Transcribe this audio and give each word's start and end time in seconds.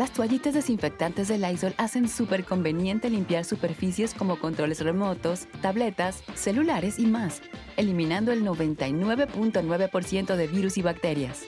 Las 0.00 0.14
toallitas 0.14 0.54
desinfectantes 0.54 1.28
de 1.28 1.36
Lysol 1.36 1.74
hacen 1.76 2.08
súper 2.08 2.46
conveniente 2.46 3.10
limpiar 3.10 3.44
superficies 3.44 4.14
como 4.14 4.40
controles 4.40 4.80
remotos, 4.80 5.46
tabletas, 5.60 6.22
celulares 6.34 6.98
y 6.98 7.04
más, 7.04 7.42
eliminando 7.76 8.32
el 8.32 8.42
99.9% 8.42 10.36
de 10.36 10.46
virus 10.46 10.78
y 10.78 10.82
bacterias. 10.82 11.42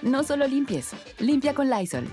No 0.00 0.24
solo 0.24 0.46
limpies, 0.46 0.92
limpia 1.18 1.54
con 1.54 1.68
Lysol. 1.68 2.08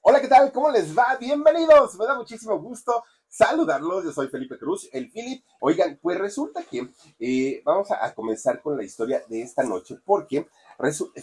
Hola, 0.00 0.20
¿qué 0.20 0.28
tal? 0.28 0.52
¿Cómo 0.52 0.70
les 0.70 0.96
va? 0.96 1.16
Bienvenidos. 1.18 1.96
Me 1.96 2.06
da 2.06 2.14
muchísimo 2.14 2.60
gusto 2.60 3.02
saludarlos. 3.26 4.04
Yo 4.04 4.12
soy 4.12 4.28
Felipe 4.28 4.56
Cruz, 4.56 4.88
el 4.92 5.10
Philip. 5.10 5.44
Oigan, 5.58 5.98
pues 6.00 6.16
resulta 6.16 6.62
que 6.62 6.90
eh, 7.18 7.60
vamos 7.64 7.90
a, 7.90 8.06
a 8.06 8.14
comenzar 8.14 8.62
con 8.62 8.76
la 8.76 8.84
historia 8.84 9.24
de 9.28 9.42
esta 9.42 9.64
noche 9.64 9.98
porque 10.04 10.46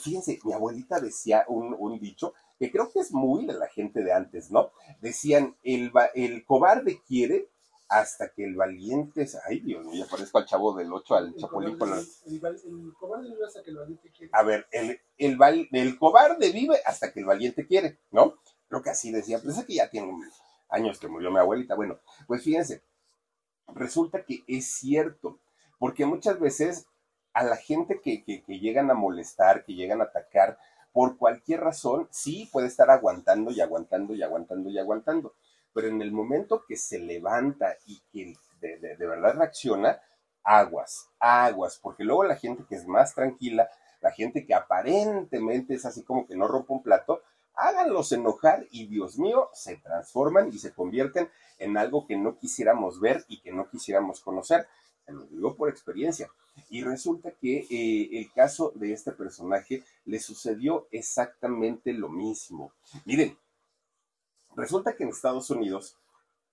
fíjense, 0.02 0.40
mi 0.44 0.54
abuelita 0.54 1.00
decía 1.00 1.46
un, 1.48 2.00
dicho 2.00 2.34
que 2.60 2.72
creo 2.72 2.92
que 2.92 3.00
es 3.00 3.12
muy 3.12 3.46
de 3.46 3.54
la 3.54 3.68
gente 3.68 4.04
de 4.04 4.14
antes, 4.14 4.52
¿no? 4.52 4.72
Decían, 5.02 5.56
el, 5.64 5.92
el 6.14 6.46
cobarde 6.46 7.02
quiere 7.08 7.50
hasta 7.92 8.30
que 8.30 8.46
el 8.46 8.56
valiente... 8.56 9.28
Ay, 9.46 9.60
Dios 9.60 9.86
mío, 9.86 10.06
ya 10.06 10.10
parezco 10.10 10.38
al 10.38 10.46
chavo 10.46 10.74
del 10.74 10.92
8, 10.92 11.16
al 11.16 11.36
chapulín 11.36 11.78
con 11.78 11.92
el, 11.92 12.06
cobarde 12.98 13.30
vive 13.30 13.46
hasta 13.46 13.62
que 13.62 13.72
el 13.72 13.78
valiente 13.78 14.12
quiere. 14.12 14.30
A 14.34 14.44
ver, 14.44 14.66
el, 14.72 15.02
el, 15.18 15.68
el 15.72 16.00
cobarde 16.00 16.52
vive 16.52 16.80
hasta 16.86 17.12
que 17.12 17.20
el 17.20 17.26
valiente 17.26 17.68
quiere, 17.68 18.00
¿no? 18.12 18.36
Creo 18.70 18.82
que 18.82 18.92
así 18.92 19.12
decía, 19.12 19.40
pero 19.40 19.52
es 19.52 19.66
que 19.66 19.74
ya 19.74 19.90
tiene 19.90 20.14
años 20.70 21.00
que 21.00 21.10
murió 21.10 21.32
mi 21.32 21.40
abuelita. 21.40 21.76
Bueno, 21.76 22.00
pues 22.28 22.44
fíjense, 22.44 22.82
resulta 23.76 24.24
que 24.24 24.44
es 24.48 24.68
cierto, 24.68 25.40
porque 25.78 26.06
muchas 26.06 26.40
veces 26.40 26.88
a 27.34 27.44
la 27.44 27.56
gente 27.56 28.02
que, 28.02 28.24
llegan 28.48 28.92
a 28.92 28.94
molestar, 28.94 29.64
que 29.64 29.74
llegan 29.74 30.02
a 30.02 30.06
atacar, 30.06 30.58
por 30.92 31.18
cualquier 31.18 31.62
razón, 31.62 32.08
sí 32.12 32.50
puede 32.52 32.68
estar 32.68 32.90
aguantando 32.90 33.52
y 33.52 33.62
aguantando 33.62 34.14
y 34.14 34.22
aguantando 34.22 34.70
y 34.70 34.78
aguantando. 34.78 35.34
Pero 35.74 35.88
en 35.88 36.02
el 36.02 36.12
momento 36.12 36.66
que 36.68 36.76
se 36.76 37.00
levanta 37.00 37.78
y 37.86 38.02
que 38.12 38.34
de, 38.60 38.78
de, 38.78 39.08
verdad 39.08 39.36
reacciona, 39.36 40.02
aguas, 40.44 41.10
aguas, 41.20 41.80
porque 41.82 42.04
luego 42.04 42.26
la 42.26 42.36
gente 42.36 42.66
que 42.68 42.76
es 42.76 42.86
más 42.86 43.16
tranquila, 43.16 43.70
la 44.02 44.12
gente 44.12 44.46
que 44.46 44.54
aparentemente 44.54 45.76
es 45.76 45.86
así 45.86 46.04
como 46.04 46.28
que 46.28 46.36
no 46.36 46.48
rompe 46.48 46.74
un 46.74 46.84
plato, 46.84 47.22
háganlos 47.56 48.12
enojar 48.12 48.66
y 48.72 48.88
Dios 48.88 49.18
mío, 49.18 49.50
se 49.54 49.78
transforman 49.78 50.50
y 50.50 50.58
se 50.58 50.74
convierten 50.74 51.30
en 51.58 51.78
algo 51.78 52.06
que 52.08 52.18
no 52.18 52.38
quisiéramos 52.38 53.00
ver 53.00 53.24
y 53.28 53.40
que 53.40 53.52
no 53.52 53.70
quisiéramos 53.70 54.20
conocer. 54.20 54.68
Lo 55.12 55.26
digo 55.26 55.56
por 55.56 55.70
experiencia. 55.70 56.30
Y 56.70 56.84
resulta 56.84 57.32
que 57.32 57.66
eh, 57.70 58.20
el 58.20 58.32
caso 58.32 58.72
de 58.76 58.94
este 58.94 59.12
personaje 59.12 59.84
le 60.06 60.20
sucedió 60.20 60.88
exactamente 60.92 61.94
lo 61.94 62.10
mismo. 62.10 62.74
Miren, 63.06 63.38
resulta 64.56 64.96
que 64.96 65.04
en 65.04 65.10
Estados 65.10 65.50
Unidos 65.50 65.98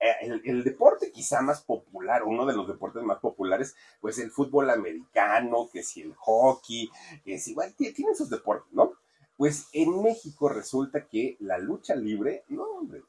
eh, 0.00 0.41
el, 0.44 0.62
deporte 0.62 1.10
quizá 1.10 1.41
más 1.41 1.62
popular, 1.62 2.22
uno 2.22 2.47
de 2.47 2.54
los 2.54 2.68
deportes 2.68 3.02
más 3.02 3.18
populares, 3.18 3.74
pues 4.00 4.18
el 4.18 4.30
fútbol 4.30 4.70
americano, 4.70 5.68
que 5.72 5.82
si 5.82 6.02
el 6.02 6.14
hockey, 6.14 6.88
que 7.24 7.38
si 7.38 7.50
igual 7.50 7.74
tienen 7.74 8.14
sus 8.14 8.30
deportes, 8.30 8.72
¿no? 8.72 8.92
Pues 9.36 9.68
en 9.72 10.02
México 10.02 10.48
resulta 10.48 11.06
que 11.06 11.36
la 11.41 11.58
lucha 11.58 11.97
libre, 11.97 12.44
no, 12.48 12.64
hombre, 12.64 13.02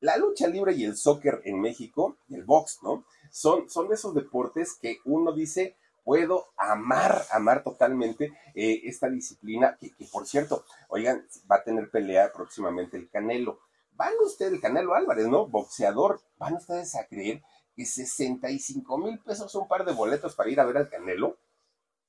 la 0.00 0.16
lucha 0.16 0.48
libre 0.48 0.74
y 0.74 0.84
el 0.84 0.96
soccer 0.96 1.40
en 1.44 1.60
México, 1.60 2.16
el 2.28 2.44
box, 2.44 2.80
¿no? 2.82 3.04
Son, 3.34 3.68
son 3.68 3.88
de 3.88 3.96
esos 3.96 4.14
deportes 4.14 4.78
que 4.80 5.00
uno 5.04 5.32
dice, 5.32 5.76
puedo 6.04 6.52
amar, 6.56 7.24
amar 7.32 7.64
totalmente 7.64 8.32
eh, 8.54 8.82
esta 8.84 9.08
disciplina, 9.10 9.76
que, 9.76 9.90
por 10.12 10.24
cierto, 10.24 10.64
oigan, 10.88 11.26
va 11.50 11.56
a 11.56 11.64
tener 11.64 11.90
pelea 11.90 12.32
próximamente 12.32 12.96
el 12.96 13.10
Canelo. 13.10 13.58
Van 13.94 14.12
ustedes, 14.24 14.52
el 14.52 14.60
Canelo 14.60 14.94
Álvarez, 14.94 15.26
¿no? 15.26 15.48
Boxeador, 15.48 16.20
van 16.38 16.54
ustedes 16.54 16.94
a 16.94 17.08
creer 17.08 17.42
que 17.74 17.84
65 17.84 18.98
mil 18.98 19.18
pesos 19.18 19.52
un 19.56 19.66
par 19.66 19.84
de 19.84 19.94
boletos 19.94 20.36
para 20.36 20.50
ir 20.50 20.60
a 20.60 20.64
ver 20.64 20.76
al 20.76 20.88
Canelo. 20.88 21.36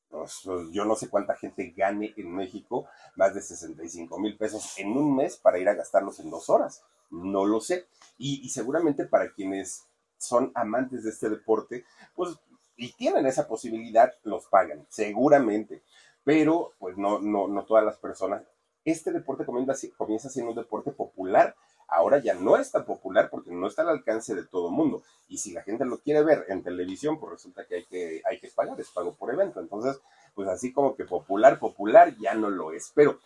Pues, 0.07 0.41
pues, 0.45 0.69
yo 0.69 0.85
no 0.85 0.95
sé 0.95 1.09
cuánta 1.09 1.33
gente 1.33 1.73
gane 1.75 2.13
en 2.17 2.35
México 2.35 2.87
más 3.15 3.33
de 3.33 3.41
65 3.41 4.19
mil 4.19 4.37
pesos 4.37 4.77
en 4.77 4.95
un 4.95 5.15
mes 5.15 5.37
para 5.37 5.57
ir 5.57 5.69
a 5.69 5.73
gastarlos 5.73 6.19
en 6.19 6.29
dos 6.29 6.51
horas. 6.51 6.83
No 7.09 7.45
lo 7.45 7.61
sé. 7.61 7.87
y 8.19 8.47
seguramente 8.49 9.05
para 9.05 9.33
quienes 9.33 9.87
son 10.17 10.51
amantes 10.55 11.03
de 11.03 11.09
este 11.09 11.29
deporte, 11.29 11.85
pues 12.15 12.37
y 12.77 12.91
tienen 12.93 13.25
esa 13.25 13.47
posibilidad, 13.47 14.13
los 14.23 14.45
pagan, 14.47 14.85
seguramente. 14.89 15.81
Pero, 16.23 16.73
pues 16.79 16.97
no, 16.97 17.19
no, 17.19 17.47
no 17.47 17.65
todas 17.65 17.85
las 17.85 17.97
personas. 17.97 18.43
Este 18.83 19.11
deporte 19.11 19.45
comienza, 19.45 19.73
comienza 19.97 20.29
siendo 20.29 20.51
un 20.51 20.57
deporte 20.57 20.91
popular. 20.91 21.55
Ahora 21.87 22.17
ya 22.17 22.33
no 22.33 22.57
es 22.57 22.71
tan 22.71 22.83
popular 22.83 23.29
porque 23.29 23.51
no 23.51 23.67
está 23.67 23.83
al 23.83 23.89
alcance 23.89 24.35
de 24.35 24.43
todo 24.43 24.71
mundo. 24.71 25.03
Y 25.27 25.37
si 25.37 25.53
la 25.53 25.61
gente 25.61 25.85
lo 25.85 25.99
quiere 25.99 26.23
ver 26.23 26.45
en 26.49 26.63
televisión, 26.63 27.19
pues 27.19 27.33
resulta 27.33 27.65
que 27.65 27.75
hay 27.75 27.85
que, 27.85 28.21
hay 28.29 28.39
que 28.39 28.49
pagar, 28.49 28.79
es 28.79 28.89
pago 28.89 29.13
por 29.13 29.31
evento. 29.31 29.59
Entonces, 29.59 29.99
pues 30.33 30.49
así 30.49 30.73
como 30.73 30.95
que 30.95 31.05
popular, 31.05 31.59
popular 31.59 32.15
ya 32.19 32.33
no 32.33 32.49
lo 32.49 32.71
es. 32.73 32.91
Pero 32.93 33.19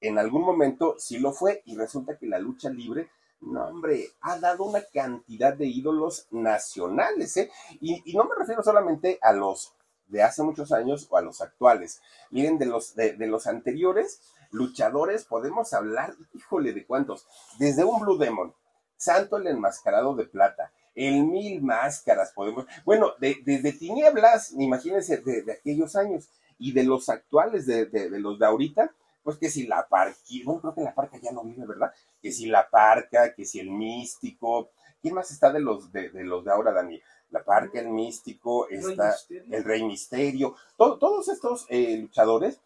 en 0.00 0.18
algún 0.18 0.42
momento 0.42 0.96
sí 0.98 1.18
lo 1.18 1.32
fue 1.32 1.62
y 1.64 1.76
resulta 1.76 2.18
que 2.18 2.26
la 2.26 2.38
lucha 2.38 2.68
libre 2.68 3.08
no, 3.44 3.66
hombre, 3.66 4.10
ha 4.20 4.38
dado 4.38 4.64
una 4.64 4.82
cantidad 4.82 5.54
de 5.54 5.66
ídolos 5.66 6.26
nacionales, 6.30 7.36
¿eh? 7.36 7.50
Y, 7.80 8.14
no 8.14 8.24
me 8.24 8.34
refiero 8.36 8.62
solamente 8.62 9.18
a 9.22 9.32
los 9.32 9.74
de 10.06 10.22
hace 10.22 10.42
muchos 10.42 10.72
años 10.72 11.06
o 11.10 11.16
a 11.16 11.22
los 11.22 11.40
actuales. 11.40 12.00
Miren, 12.30 12.58
de 12.58 12.66
los, 12.66 12.94
de, 12.94 13.16
los 13.26 13.46
anteriores 13.46 14.20
luchadores 14.50 15.24
podemos 15.24 15.72
hablar, 15.74 16.14
híjole, 16.32 16.72
de 16.72 16.86
cuántos. 16.86 17.26
Desde 17.58 17.84
un 17.84 18.00
Blue 18.00 18.18
Demon, 18.18 18.54
Santo 18.96 19.36
el 19.36 19.46
enmascarado 19.46 20.14
de 20.14 20.24
plata, 20.24 20.72
el 20.94 21.24
Mil 21.24 21.62
Máscaras, 21.62 22.32
podemos. 22.32 22.66
Bueno, 22.84 23.12
de, 23.18 23.38
desde 23.44 23.72
Tinieblas, 23.72 24.52
imagínense, 24.52 25.18
de, 25.18 25.42
de, 25.42 25.52
aquellos 25.52 25.96
años, 25.96 26.28
y 26.58 26.72
de 26.72 26.84
los 26.84 27.08
actuales, 27.08 27.66
de, 27.66 27.86
de 27.86 28.20
los 28.20 28.38
de 28.38 28.46
ahorita, 28.46 28.94
pues 29.24 29.38
que 29.38 29.50
si 29.50 29.66
la 29.66 29.88
parca, 29.88 30.16
bueno, 30.44 30.60
creo 30.60 30.74
que 30.74 30.82
la 30.82 30.94
parca 30.94 31.18
ya 31.18 31.32
no 31.32 31.42
vive, 31.42 31.66
¿verdad? 31.66 31.92
Que 32.24 32.32
si 32.32 32.46
la 32.46 32.70
parca, 32.70 33.34
que 33.34 33.44
si 33.44 33.60
el 33.60 33.70
místico, 33.70 34.70
¿quién 35.02 35.14
más 35.14 35.30
está 35.30 35.52
de 35.52 35.60
los 35.60 35.92
de, 35.92 36.08
los 36.24 36.42
de 36.42 36.50
ahora, 36.50 36.72
Dani? 36.72 36.98
La 37.28 37.44
parca, 37.44 37.80
el 37.80 37.88
místico, 37.88 38.66
está 38.70 39.14
el 39.28 39.62
rey 39.62 39.82
misterio, 39.82 40.54
todos 40.78 41.28
estos 41.28 41.66
eh, 41.68 41.98
luchadores 41.98 42.60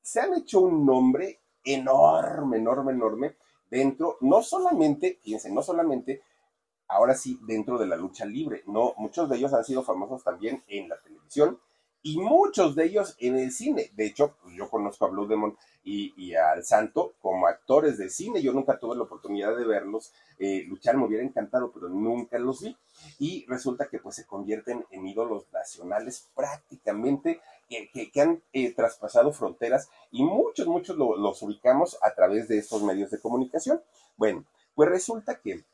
se 0.00 0.20
han 0.20 0.32
hecho 0.32 0.60
un 0.60 0.86
nombre 0.86 1.40
enorme, 1.62 2.56
enorme, 2.56 2.92
enorme 2.92 3.36
dentro, 3.68 4.16
no 4.22 4.40
solamente, 4.40 5.18
fíjense, 5.22 5.50
no 5.50 5.62
solamente 5.62 6.22
ahora 6.88 7.14
sí 7.14 7.38
dentro 7.42 7.76
de 7.76 7.86
la 7.86 7.96
lucha 7.96 8.24
libre, 8.24 8.62
no, 8.66 8.94
muchos 8.96 9.28
de 9.28 9.36
ellos 9.36 9.52
han 9.52 9.64
sido 9.64 9.82
famosos 9.82 10.22
también 10.24 10.62
en 10.68 10.88
la 10.88 10.96
televisión, 11.02 11.58
y 12.06 12.18
muchos 12.18 12.76
de 12.76 12.84
ellos 12.84 13.16
en 13.18 13.36
el 13.36 13.50
cine. 13.50 13.90
De 13.96 14.06
hecho, 14.06 14.36
pues, 14.40 14.54
yo 14.54 14.70
conozco 14.70 15.04
a 15.04 15.08
Blue 15.08 15.26
Demon 15.26 15.56
y, 15.82 16.34
al 16.36 16.64
Santo 16.64 17.14
como 17.20 17.48
actores 17.48 17.98
de 17.98 18.10
cine. 18.10 18.40
Yo 18.40 18.52
nunca 18.52 18.78
tuve 18.78 18.94
la 18.94 19.02
oportunidad 19.02 19.56
de 19.56 19.64
verlos 19.64 20.12
eh, 20.38 20.64
luchar, 20.68 20.96
me 20.96 21.06
hubiera 21.06 21.24
encantado, 21.24 21.72
pero 21.72 21.88
nunca 21.88 22.38
los 22.38 22.62
vi. 22.62 22.76
Y 23.18 23.44
resulta 23.48 23.88
que 23.88 23.98
pues 23.98 24.14
se 24.14 24.24
convierten 24.24 24.86
en 24.92 25.04
ídolos 25.04 25.46
nacionales 25.52 26.28
prácticamente 26.36 27.40
que, 27.68 28.20
han 28.20 28.40
eh, 28.52 28.72
traspasado 28.72 29.32
fronteras 29.32 29.90
y 30.12 30.22
muchos, 30.22 30.68
muchos 30.68 30.96
los 30.96 31.42
ubicamos 31.42 31.98
a 32.02 32.14
través 32.14 32.46
de 32.46 32.58
estos 32.58 32.84
medios 32.84 33.10
de 33.10 33.18
comunicación. 33.18 33.82
Bueno, 34.16 34.44
pues 34.76 34.88
resulta 34.88 35.40
que 35.40 35.64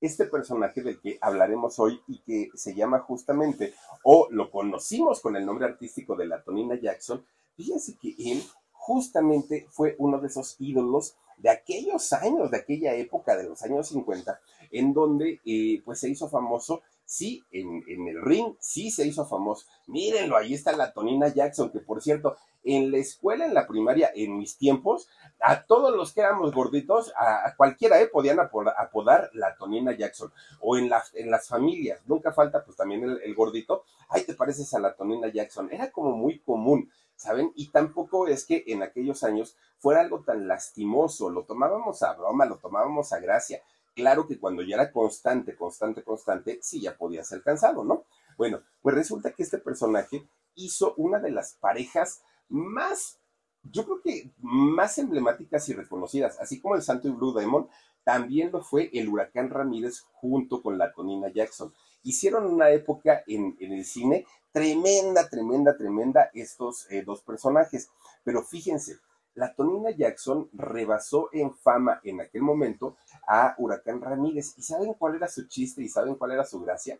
este 0.00 0.24
personaje 0.26 0.82
del 0.82 1.00
que 1.00 1.18
hablaremos 1.20 1.78
hoy 1.78 2.00
y 2.08 2.18
que 2.20 2.50
se 2.54 2.74
llama 2.74 3.00
justamente, 3.00 3.74
o 4.02 4.28
lo 4.30 4.50
conocimos 4.50 5.20
con 5.20 5.36
el 5.36 5.44
nombre 5.44 5.66
artístico 5.66 6.16
de 6.16 6.26
la 6.26 6.42
Tonina 6.42 6.78
Jackson, 6.80 7.24
fíjense 7.56 7.96
que 8.00 8.14
él 8.18 8.42
justamente 8.72 9.66
fue 9.70 9.94
uno 9.98 10.18
de 10.20 10.28
esos 10.28 10.56
ídolos 10.58 11.16
de 11.36 11.50
aquellos 11.50 12.12
años, 12.12 12.50
de 12.50 12.58
aquella 12.58 12.94
época 12.94 13.36
de 13.36 13.44
los 13.44 13.62
años 13.62 13.88
50, 13.88 14.40
en 14.72 14.92
donde 14.92 15.40
eh, 15.44 15.82
pues 15.84 16.00
se 16.00 16.08
hizo 16.08 16.28
famoso, 16.28 16.82
sí, 17.04 17.42
en, 17.50 17.82
en, 17.88 18.08
el 18.08 18.22
ring, 18.22 18.54
sí 18.58 18.90
se 18.90 19.06
hizo 19.06 19.26
famoso. 19.26 19.66
Mírenlo, 19.86 20.36
ahí 20.36 20.54
está 20.54 20.72
la 20.72 20.92
Tonina 20.92 21.28
Jackson, 21.28 21.70
que 21.70 21.80
por 21.80 22.02
cierto, 22.02 22.36
en 22.62 22.90
la 22.90 22.98
escuela, 22.98 23.46
en 23.46 23.54
la 23.54 23.66
primaria, 23.66 24.10
en 24.14 24.36
mis 24.36 24.56
tiempos, 24.56 25.08
a 25.40 25.64
todos 25.64 25.94
los 25.94 26.12
que 26.12 26.20
éramos 26.20 26.52
gorditos, 26.54 27.12
a, 27.16 27.54
cualquiera 27.56 28.00
eh, 28.00 28.08
podían 28.08 28.38
apodar, 28.40 29.30
la 29.34 29.56
Tonina 29.56 29.92
Jackson. 29.92 30.32
O 30.60 30.76
en, 30.76 30.88
las 30.88 31.48
familias, 31.48 32.00
nunca 32.06 32.32
falta 32.32 32.64
pues 32.64 32.76
también 32.76 33.04
el, 33.04 33.20
el 33.22 33.34
gordito, 33.34 33.84
ay, 34.08 34.24
te 34.24 34.34
pareces 34.34 34.72
a 34.74 34.78
la 34.78 34.94
Tonina 34.94 35.28
Jackson. 35.28 35.68
Era 35.72 35.90
como 35.90 36.12
muy 36.12 36.40
común. 36.40 36.90
¿saben? 37.20 37.52
Y 37.54 37.68
tampoco 37.68 38.28
es 38.28 38.46
que 38.46 38.64
en 38.68 38.82
aquellos 38.82 39.24
años 39.24 39.54
fuera 39.78 40.00
algo 40.00 40.22
tan 40.22 40.48
lastimoso, 40.48 41.28
lo 41.28 41.44
tomábamos 41.44 42.02
a 42.02 42.14
broma, 42.14 42.46
lo 42.46 42.56
tomábamos 42.56 43.12
a 43.12 43.20
gracia. 43.20 43.62
Claro 43.94 44.26
que 44.26 44.40
cuando 44.40 44.62
ya 44.62 44.76
era 44.76 44.90
constante, 44.90 45.54
constante, 45.54 46.02
constante, 46.02 46.60
sí 46.62 46.80
ya 46.80 46.96
podía 46.96 47.22
ser 47.22 47.42
cansado, 47.42 47.84
¿no? 47.84 48.04
Bueno, 48.38 48.62
pues 48.80 48.94
resulta 48.94 49.32
que 49.32 49.42
este 49.42 49.58
personaje 49.58 50.26
hizo 50.54 50.94
una 50.96 51.18
de 51.18 51.30
las 51.30 51.58
parejas 51.60 52.22
más, 52.50 53.18
yo 53.62 53.84
creo 53.84 54.02
que 54.02 54.32
más 54.38 54.98
emblemáticas 54.98 55.68
y 55.68 55.72
reconocidas, 55.72 56.38
así 56.40 56.60
como 56.60 56.74
el 56.74 56.82
Santo 56.82 57.08
y 57.08 57.12
Blue 57.12 57.32
Demon, 57.32 57.68
también 58.04 58.50
lo 58.50 58.62
fue 58.62 58.90
el 58.92 59.08
Huracán 59.08 59.50
Ramírez 59.50 60.00
junto 60.12 60.62
con 60.62 60.78
la 60.78 60.92
Tonina 60.92 61.28
Jackson. 61.32 61.72
Hicieron 62.02 62.46
una 62.46 62.70
época 62.70 63.22
en, 63.26 63.56
en 63.60 63.72
el 63.72 63.84
cine 63.84 64.26
tremenda, 64.52 65.28
tremenda, 65.28 65.76
tremenda 65.76 66.30
estos 66.34 66.90
eh, 66.90 67.02
dos 67.02 67.22
personajes. 67.22 67.90
Pero 68.24 68.42
fíjense, 68.42 68.98
la 69.34 69.54
Tonina 69.54 69.90
Jackson 69.90 70.48
rebasó 70.52 71.28
en 71.32 71.54
fama 71.54 72.00
en 72.04 72.20
aquel 72.20 72.42
momento 72.42 72.96
a 73.26 73.54
Huracán 73.58 74.00
Ramírez. 74.00 74.54
¿Y 74.56 74.62
saben 74.62 74.94
cuál 74.94 75.16
era 75.16 75.28
su 75.28 75.46
chiste 75.46 75.82
y 75.82 75.88
saben 75.88 76.16
cuál 76.16 76.32
era 76.32 76.44
su 76.44 76.60
gracia? 76.60 76.98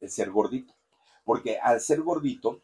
El 0.00 0.10
ser 0.10 0.30
gordito. 0.30 0.74
Porque 1.24 1.58
al 1.58 1.80
ser 1.80 2.02
gordito, 2.02 2.62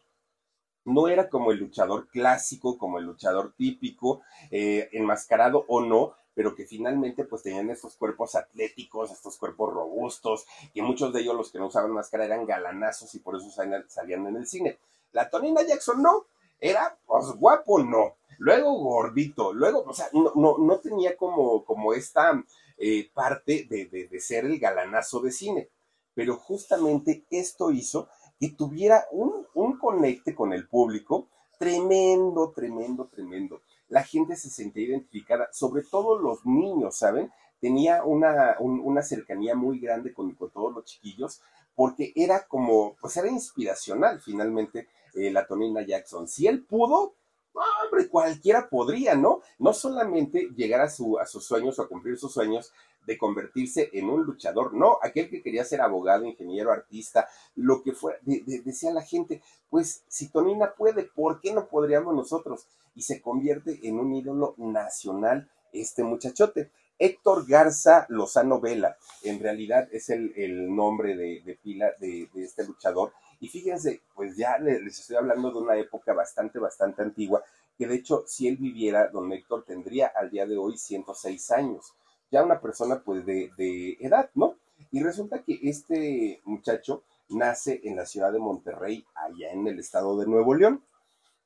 no 0.85 1.07
era 1.07 1.29
como 1.29 1.51
el 1.51 1.59
luchador 1.59 2.07
clásico, 2.09 2.77
como 2.77 2.99
el 2.99 3.05
luchador 3.05 3.53
típico, 3.57 4.21
eh, 4.51 4.89
enmascarado 4.91 5.65
o 5.67 5.81
no, 5.81 6.13
pero 6.35 6.55
que 6.55 6.65
finalmente 6.65 7.25
pues 7.25 7.43
tenían 7.43 7.69
estos 7.69 7.95
cuerpos 7.95 8.35
atléticos, 8.35 9.11
estos 9.11 9.37
cuerpos 9.37 9.73
robustos, 9.73 10.45
que 10.73 10.81
muchos 10.81 11.13
de 11.13 11.21
ellos 11.21 11.35
los 11.35 11.51
que 11.51 11.59
no 11.59 11.67
usaban 11.67 11.91
máscara 11.91 12.25
eran 12.25 12.45
galanazos 12.45 13.13
y 13.15 13.19
por 13.19 13.35
eso 13.35 13.49
salían 13.49 14.27
en 14.27 14.35
el 14.35 14.47
cine. 14.47 14.79
La 15.11 15.29
Tonina 15.29 15.61
Jackson 15.61 16.01
no, 16.01 16.25
era 16.59 16.97
pues 17.05 17.27
guapo 17.37 17.83
no, 17.83 18.15
luego 18.39 18.73
gordito, 18.73 19.53
luego, 19.53 19.83
o 19.85 19.93
sea, 19.93 20.07
no, 20.13 20.31
no, 20.35 20.57
no 20.57 20.79
tenía 20.79 21.15
como, 21.15 21.63
como 21.65 21.93
esta 21.93 22.43
eh, 22.77 23.09
parte 23.13 23.67
de, 23.69 23.85
de, 23.85 24.07
de 24.07 24.19
ser 24.19 24.45
el 24.45 24.59
galanazo 24.59 25.19
de 25.19 25.31
cine, 25.31 25.69
pero 26.15 26.37
justamente 26.37 27.23
esto 27.29 27.71
hizo 27.71 28.07
que 28.43 28.55
tuviera 28.57 29.05
un, 29.11 29.47
un 29.53 29.77
conecte 29.77 30.35
con 30.35 30.51
el 30.51 30.67
público 30.67 31.29
tremendo, 31.57 32.51
tremendo, 32.51 33.07
tremendo 33.07 33.61
la 33.93 34.03
gente 34.03 34.35
se 34.35 34.49
sentía 34.49 34.87
identificada, 34.87 35.49
sobre 35.51 35.83
todo 35.83 36.17
los 36.17 36.45
niños, 36.45 36.97
¿saben? 36.97 37.31
Tenía 37.59 38.03
una, 38.03 38.57
una 38.59 39.03
cercanía 39.03 39.55
muy 39.55 39.79
grande 39.79 40.13
con, 40.13 40.35
todos 40.35 40.73
los 40.73 40.85
chiquillos, 40.85 41.41
porque 41.75 42.11
era 42.15 42.47
como, 42.47 42.95
pues 42.99 43.15
era 43.17 43.29
inspiracional 43.29 44.19
finalmente 44.19 44.87
eh, 45.13 45.31
la 45.31 45.45
Tonina 45.45 45.83
Jackson. 45.85 46.27
Si 46.27 46.47
él 46.47 46.63
pudo, 46.65 47.13
hombre, 47.53 48.07
cualquiera 48.09 48.69
podría, 48.69 49.15
¿no? 49.15 49.41
No 49.59 49.73
solamente 49.73 50.49
llegar 50.55 50.81
a, 50.81 50.89
su, 50.89 51.19
a 51.19 51.25
sus 51.25 51.45
sueños 51.45 51.77
o 51.79 51.83
a 51.83 51.87
cumplir 51.87 52.17
sus 52.17 52.33
sueños 52.33 52.71
de 53.05 53.17
convertirse 53.17 53.89
en 53.93 54.09
un 54.09 54.23
luchador, 54.23 54.73
no, 54.73 54.97
aquel 55.01 55.29
que 55.29 55.41
quería 55.41 55.65
ser 55.65 55.81
abogado, 55.81 56.25
ingeniero, 56.25 56.71
artista, 56.71 57.27
lo 57.55 57.83
que 57.83 57.91
fuera, 57.91 58.17
decía 58.23 58.91
la 58.91 59.01
gente, 59.01 59.41
pues 59.69 60.03
si 60.07 60.29
Tonina 60.29 60.73
puede, 60.73 61.03
¿por 61.03 61.41
qué 61.41 61.53
no 61.53 61.67
podríamos 61.67 62.15
nosotros? 62.15 62.65
y 62.95 63.01
se 63.01 63.21
convierte 63.21 63.79
en 63.83 63.99
un 63.99 64.13
ídolo 64.13 64.55
nacional 64.57 65.49
este 65.71 66.03
muchachote. 66.03 66.71
Héctor 66.99 67.47
Garza 67.47 68.05
Lozano 68.09 68.61
Vela, 68.61 68.97
en 69.23 69.39
realidad 69.39 69.89
es 69.91 70.09
el, 70.09 70.33
nombre 70.73 71.15
de, 71.15 71.57
pila 71.61 71.91
de, 71.99 72.29
este 72.35 72.65
luchador. 72.65 73.13
Y 73.43 73.49
fíjense, 73.49 74.03
pues 74.15 74.37
ya 74.37 74.57
les 74.57 74.97
estoy 74.97 75.17
hablando 75.17 75.51
de 75.51 75.57
una 75.57 75.75
época 75.75 76.13
bastante, 76.13 76.59
bastante 76.59 77.01
antigua, 77.01 77.43
que 77.77 77.85
de 77.85 77.95
hecho, 77.95 78.23
si 78.25 78.47
él 78.47 78.55
viviera, 78.55 79.09
don 79.09 79.33
Héctor 79.33 79.65
tendría 79.65 80.13
al 80.15 80.29
día 80.29 80.45
de 80.45 80.55
hoy 80.55 80.77
106 80.77 81.51
años. 81.51 81.93
Ya 82.31 82.41
una 82.41 82.61
persona, 82.61 83.03
pues, 83.03 83.25
de, 83.25 83.97
edad, 83.99 84.29
¿no? 84.33 84.55
Y 84.91 85.03
resulta 85.03 85.43
que 85.43 85.59
este 85.61 86.41
muchacho 86.45 87.03
nace 87.27 87.81
en 87.83 87.97
la 87.97 88.05
ciudad 88.05 88.31
de 88.31 88.39
Monterrey, 88.39 89.05
allá 89.13 89.51
en 89.51 89.67
el 89.67 89.77
estado 89.77 90.17
de 90.17 90.25
Nuevo 90.25 90.55
León. 90.55 90.81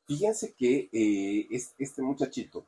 Fíjense 0.06 0.54
que 0.54 0.90
eh, 0.94 1.48
este 1.50 2.04
muchachito, 2.04 2.68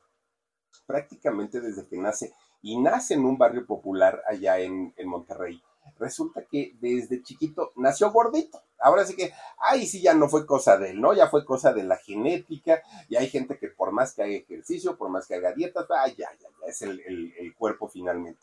prácticamente 0.86 1.60
desde 1.60 1.86
que 1.86 1.98
nace, 1.98 2.32
y 2.62 2.80
nace 2.80 3.14
en 3.14 3.24
un 3.24 3.38
barrio 3.38 3.64
popular 3.64 4.24
allá 4.28 4.58
en, 4.58 4.92
Monterrey, 5.04 5.62
resulta 6.00 6.44
que 6.50 6.76
desde 6.80 7.22
chiquito 7.22 7.70
nació 7.76 8.10
gordito. 8.10 8.60
Ahora 8.80 9.04
sí 9.04 9.14
que, 9.14 9.32
ay, 9.58 9.86
sí, 9.86 10.00
ya 10.00 10.14
no 10.14 10.28
fue 10.28 10.46
cosa 10.46 10.76
de 10.78 10.90
él, 10.90 11.00
¿no? 11.00 11.12
Ya 11.14 11.28
fue 11.28 11.44
cosa 11.44 11.72
de 11.72 11.84
la 11.84 11.96
genética, 11.96 12.82
y 13.08 13.16
hay 13.16 13.28
gente 13.28 13.58
que 13.58 13.68
por 13.68 13.92
más 13.92 14.14
que 14.14 14.22
haga 14.22 14.32
ejercicio, 14.32 14.96
por 14.96 15.10
más 15.10 15.26
que 15.26 15.34
haga 15.34 15.52
dietas, 15.52 15.86
ay, 15.90 16.14
ya, 16.16 16.28
ya, 16.40 16.48
ya 16.48 16.66
es 16.66 16.82
el, 16.82 17.00
el 17.38 17.54
cuerpo 17.54 17.88
finalmente. 17.88 18.40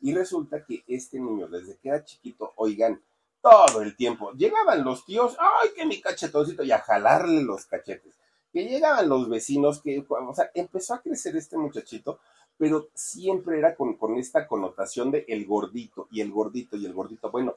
Y 0.00 0.14
resulta 0.14 0.64
que 0.64 0.82
este 0.86 1.18
niño, 1.18 1.48
desde 1.48 1.76
que 1.76 1.88
era 1.88 2.04
chiquito, 2.04 2.52
oigan, 2.56 3.02
todo 3.42 3.82
el 3.82 3.96
tiempo, 3.96 4.32
llegaban 4.32 4.84
los 4.84 5.04
tíos, 5.04 5.36
ay, 5.38 5.70
que 5.74 5.86
mi 5.86 6.00
cachetoncito, 6.00 6.62
y 6.62 6.72
a 6.72 6.78
jalarle 6.78 7.42
los 7.42 7.66
cachetes 7.66 8.14
que 8.52 8.64
llegaban 8.64 9.08
los 9.08 9.28
vecinos, 9.28 9.80
que, 9.80 10.04
o 10.08 10.34
sea, 10.34 10.50
empezó 10.54 10.94
a 10.94 11.02
crecer 11.02 11.36
este 11.36 11.56
muchachito, 11.56 12.18
pero 12.56 12.88
siempre 12.94 13.58
era 13.58 13.74
con, 13.74 13.96
con 13.96 14.18
esta 14.18 14.46
connotación 14.46 15.10
de 15.10 15.24
el 15.28 15.46
gordito 15.46 16.08
y 16.10 16.20
el 16.20 16.30
gordito 16.30 16.76
y 16.76 16.84
el 16.84 16.92
gordito. 16.92 17.30
Bueno, 17.30 17.56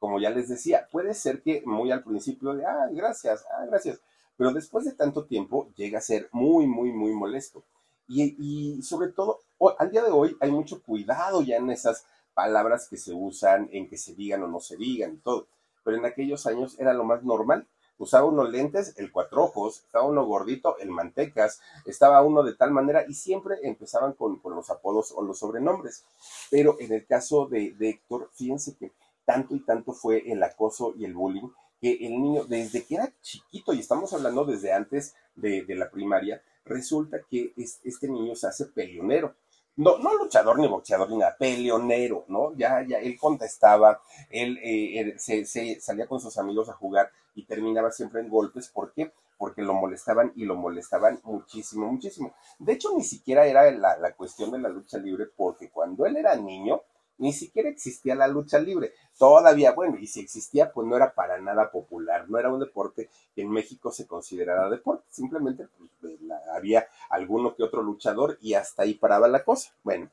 como 0.00 0.18
ya 0.18 0.30
les 0.30 0.48
decía, 0.48 0.88
puede 0.90 1.14
ser 1.14 1.42
que 1.42 1.62
muy 1.64 1.92
al 1.92 2.02
principio 2.02 2.54
de, 2.54 2.66
ah, 2.66 2.88
gracias, 2.90 3.44
ah, 3.52 3.66
gracias, 3.66 4.00
pero 4.36 4.52
después 4.52 4.84
de 4.84 4.92
tanto 4.92 5.26
tiempo 5.26 5.68
llega 5.76 5.98
a 5.98 6.02
ser 6.02 6.28
muy, 6.32 6.66
muy, 6.66 6.90
muy 6.90 7.12
molesto. 7.12 7.62
Y, 8.08 8.34
y 8.40 8.82
sobre 8.82 9.12
todo, 9.12 9.38
al 9.78 9.92
día 9.92 10.02
de 10.02 10.10
hoy 10.10 10.36
hay 10.40 10.50
mucho 10.50 10.82
cuidado 10.82 11.42
ya 11.42 11.58
en 11.58 11.70
esas 11.70 12.04
palabras 12.34 12.88
que 12.88 12.96
se 12.96 13.12
usan, 13.12 13.68
en 13.70 13.88
que 13.88 13.96
se 13.96 14.14
digan 14.14 14.42
o 14.42 14.48
no 14.48 14.58
se 14.58 14.76
digan 14.76 15.12
y 15.12 15.18
todo. 15.18 15.46
Pero 15.84 15.96
en 15.96 16.04
aquellos 16.04 16.46
años 16.46 16.76
era 16.80 16.92
lo 16.92 17.04
más 17.04 17.22
normal 17.22 17.68
usaba 18.00 18.26
unos 18.26 18.50
lentes, 18.50 18.94
el 18.96 19.12
cuatro 19.12 19.44
ojos, 19.44 19.82
estaba 19.84 20.06
uno 20.06 20.24
gordito, 20.24 20.78
el 20.78 20.90
mantecas, 20.90 21.60
estaba 21.84 22.22
uno 22.22 22.42
de 22.42 22.54
tal 22.54 22.72
manera 22.72 23.04
y 23.06 23.14
siempre 23.14 23.58
empezaban 23.62 24.14
con, 24.14 24.40
los 24.42 24.70
apodos 24.70 25.12
o 25.14 25.22
los 25.22 25.38
sobrenombres. 25.38 26.04
Pero 26.50 26.76
en 26.80 26.92
el 26.92 27.06
caso 27.06 27.46
de, 27.46 27.76
Héctor, 27.78 28.30
fíjense 28.32 28.74
que 28.76 28.90
tanto 29.30 29.54
y 29.54 29.60
tanto 29.60 29.92
fue 29.92 30.24
el 30.26 30.42
acoso 30.42 30.92
y 30.98 31.04
el 31.04 31.14
bullying 31.14 31.50
que 31.80 31.92
el 32.00 32.20
niño, 32.20 32.44
desde 32.44 32.84
que 32.84 32.96
era 32.96 33.12
chiquito, 33.22 33.72
y 33.72 33.78
estamos 33.78 34.12
hablando 34.12 34.44
desde 34.44 34.72
antes 34.72 35.14
de, 35.36 35.64
la 35.68 35.88
primaria, 35.88 36.42
resulta 36.64 37.18
que 37.30 37.54
este 37.56 38.08
niño 38.08 38.34
se 38.34 38.48
hace 38.48 38.66
peleonero 38.66 39.36
no, 39.76 39.98
no 39.98 40.14
luchador 40.14 40.58
ni 40.58 40.66
boxeador 40.66 41.08
ni 41.08 41.16
nada, 41.16 41.36
peleonero, 41.38 42.24
¿no? 42.28 42.52
Ya, 42.56 42.84
ya, 42.86 42.98
él 42.98 43.16
contestaba, 43.18 44.02
él, 44.28 44.58
eh, 44.62 45.14
se, 45.16 45.80
salía 45.80 46.06
con 46.06 46.20
sus 46.20 46.36
amigos 46.36 46.68
a 46.68 46.74
jugar 46.74 47.10
y 47.34 47.46
terminaba 47.46 47.90
siempre 47.92 48.20
en 48.20 48.28
golpes. 48.28 48.68
¿Por 48.68 48.92
qué? 48.92 49.12
Porque 49.38 49.62
lo 49.62 49.72
molestaban 49.72 50.32
y 50.34 50.44
lo 50.44 50.56
molestaban 50.56 51.20
muchísimo, 51.22 51.90
muchísimo. 51.90 52.34
De 52.58 52.72
hecho, 52.74 52.90
ni 52.94 53.04
siquiera 53.04 53.46
era 53.46 53.70
la, 53.70 53.96
la 53.96 54.12
cuestión 54.12 54.50
de 54.50 54.58
la 54.58 54.68
lucha 54.68 54.98
libre, 54.98 55.28
porque 55.34 55.70
cuando 55.70 56.04
él 56.04 56.16
era 56.16 56.36
niño, 56.36 56.82
ni 57.20 57.32
siquiera 57.32 57.68
existía 57.68 58.14
la 58.14 58.26
lucha 58.26 58.58
libre. 58.58 58.94
Todavía, 59.18 59.72
bueno, 59.72 59.98
y 60.00 60.06
si 60.06 60.20
existía, 60.20 60.72
pues 60.72 60.86
no 60.86 60.96
era 60.96 61.14
para 61.14 61.38
nada 61.38 61.70
popular, 61.70 62.28
no 62.28 62.38
era 62.38 62.52
un 62.52 62.58
deporte 62.58 63.10
que 63.34 63.42
en 63.42 63.50
México 63.50 63.92
se 63.92 64.06
considerara 64.06 64.70
deporte, 64.70 65.04
simplemente 65.10 65.68
pues, 66.00 66.14
había 66.52 66.88
alguno 67.10 67.54
que 67.54 67.62
otro 67.62 67.82
luchador 67.82 68.38
y 68.40 68.54
hasta 68.54 68.82
ahí 68.82 68.94
paraba 68.94 69.28
la 69.28 69.44
cosa. 69.44 69.70
Bueno, 69.82 70.10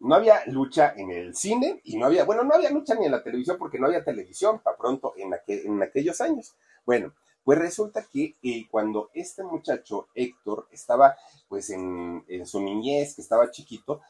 no 0.00 0.16
había 0.16 0.44
lucha 0.46 0.92
en 0.96 1.10
el 1.12 1.36
cine 1.36 1.80
y 1.84 1.96
no 1.96 2.06
había, 2.06 2.24
bueno, 2.24 2.42
no 2.42 2.54
había 2.54 2.70
lucha 2.70 2.96
ni 2.96 3.06
en 3.06 3.12
la 3.12 3.22
televisión 3.22 3.56
porque 3.56 3.78
no 3.78 3.86
había 3.86 4.04
televisión 4.04 4.58
para 4.58 4.76
pronto 4.76 5.14
en, 5.16 5.32
en 5.46 5.82
aquellos 5.82 6.20
años. 6.20 6.54
Bueno, 6.84 7.14
pues 7.44 7.58
resulta 7.58 8.04
que 8.10 8.34
eh, 8.42 8.66
cuando 8.70 9.10
este 9.14 9.44
muchacho, 9.44 10.08
Héctor, 10.14 10.66
estaba 10.72 11.14
pues 11.48 11.70
en, 11.70 12.24
en, 12.26 12.46
su 12.46 12.60
niñez, 12.60 13.14
que 13.14 13.22
estaba 13.22 13.50
chiquito, 13.50 14.00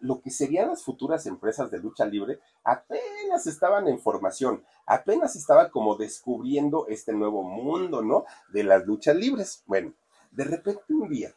lo 0.00 0.20
que 0.20 0.30
serían 0.30 0.68
las 0.68 0.82
futuras 0.82 1.26
empresas 1.26 1.70
de 1.70 1.78
lucha 1.78 2.04
libre 2.06 2.40
apenas 2.64 3.46
estaban 3.46 3.88
en 3.88 3.98
formación, 3.98 4.64
apenas 4.86 5.36
estaba 5.36 5.70
como 5.70 5.96
descubriendo 5.96 6.86
este 6.88 7.12
nuevo 7.12 7.42
mundo, 7.42 8.02
¿no? 8.02 8.24
De 8.52 8.64
las 8.64 8.86
luchas 8.86 9.16
libres. 9.16 9.62
Bueno, 9.66 9.92
De 10.30 10.44
repente 10.44 10.82
un 10.92 11.08
día, 11.08 11.34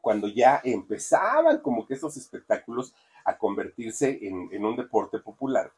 cuando 0.00 0.28
ya 0.28 0.60
empezaban 0.64 1.60
como 1.60 1.86
que 1.86 1.94
estos 1.94 2.16
espectáculos 2.16 2.94
a 3.24 3.36
convertirse 3.36 4.18
en, 4.22 4.64
un 4.64 4.76
deporte 4.76 5.18
popular, 5.18 5.72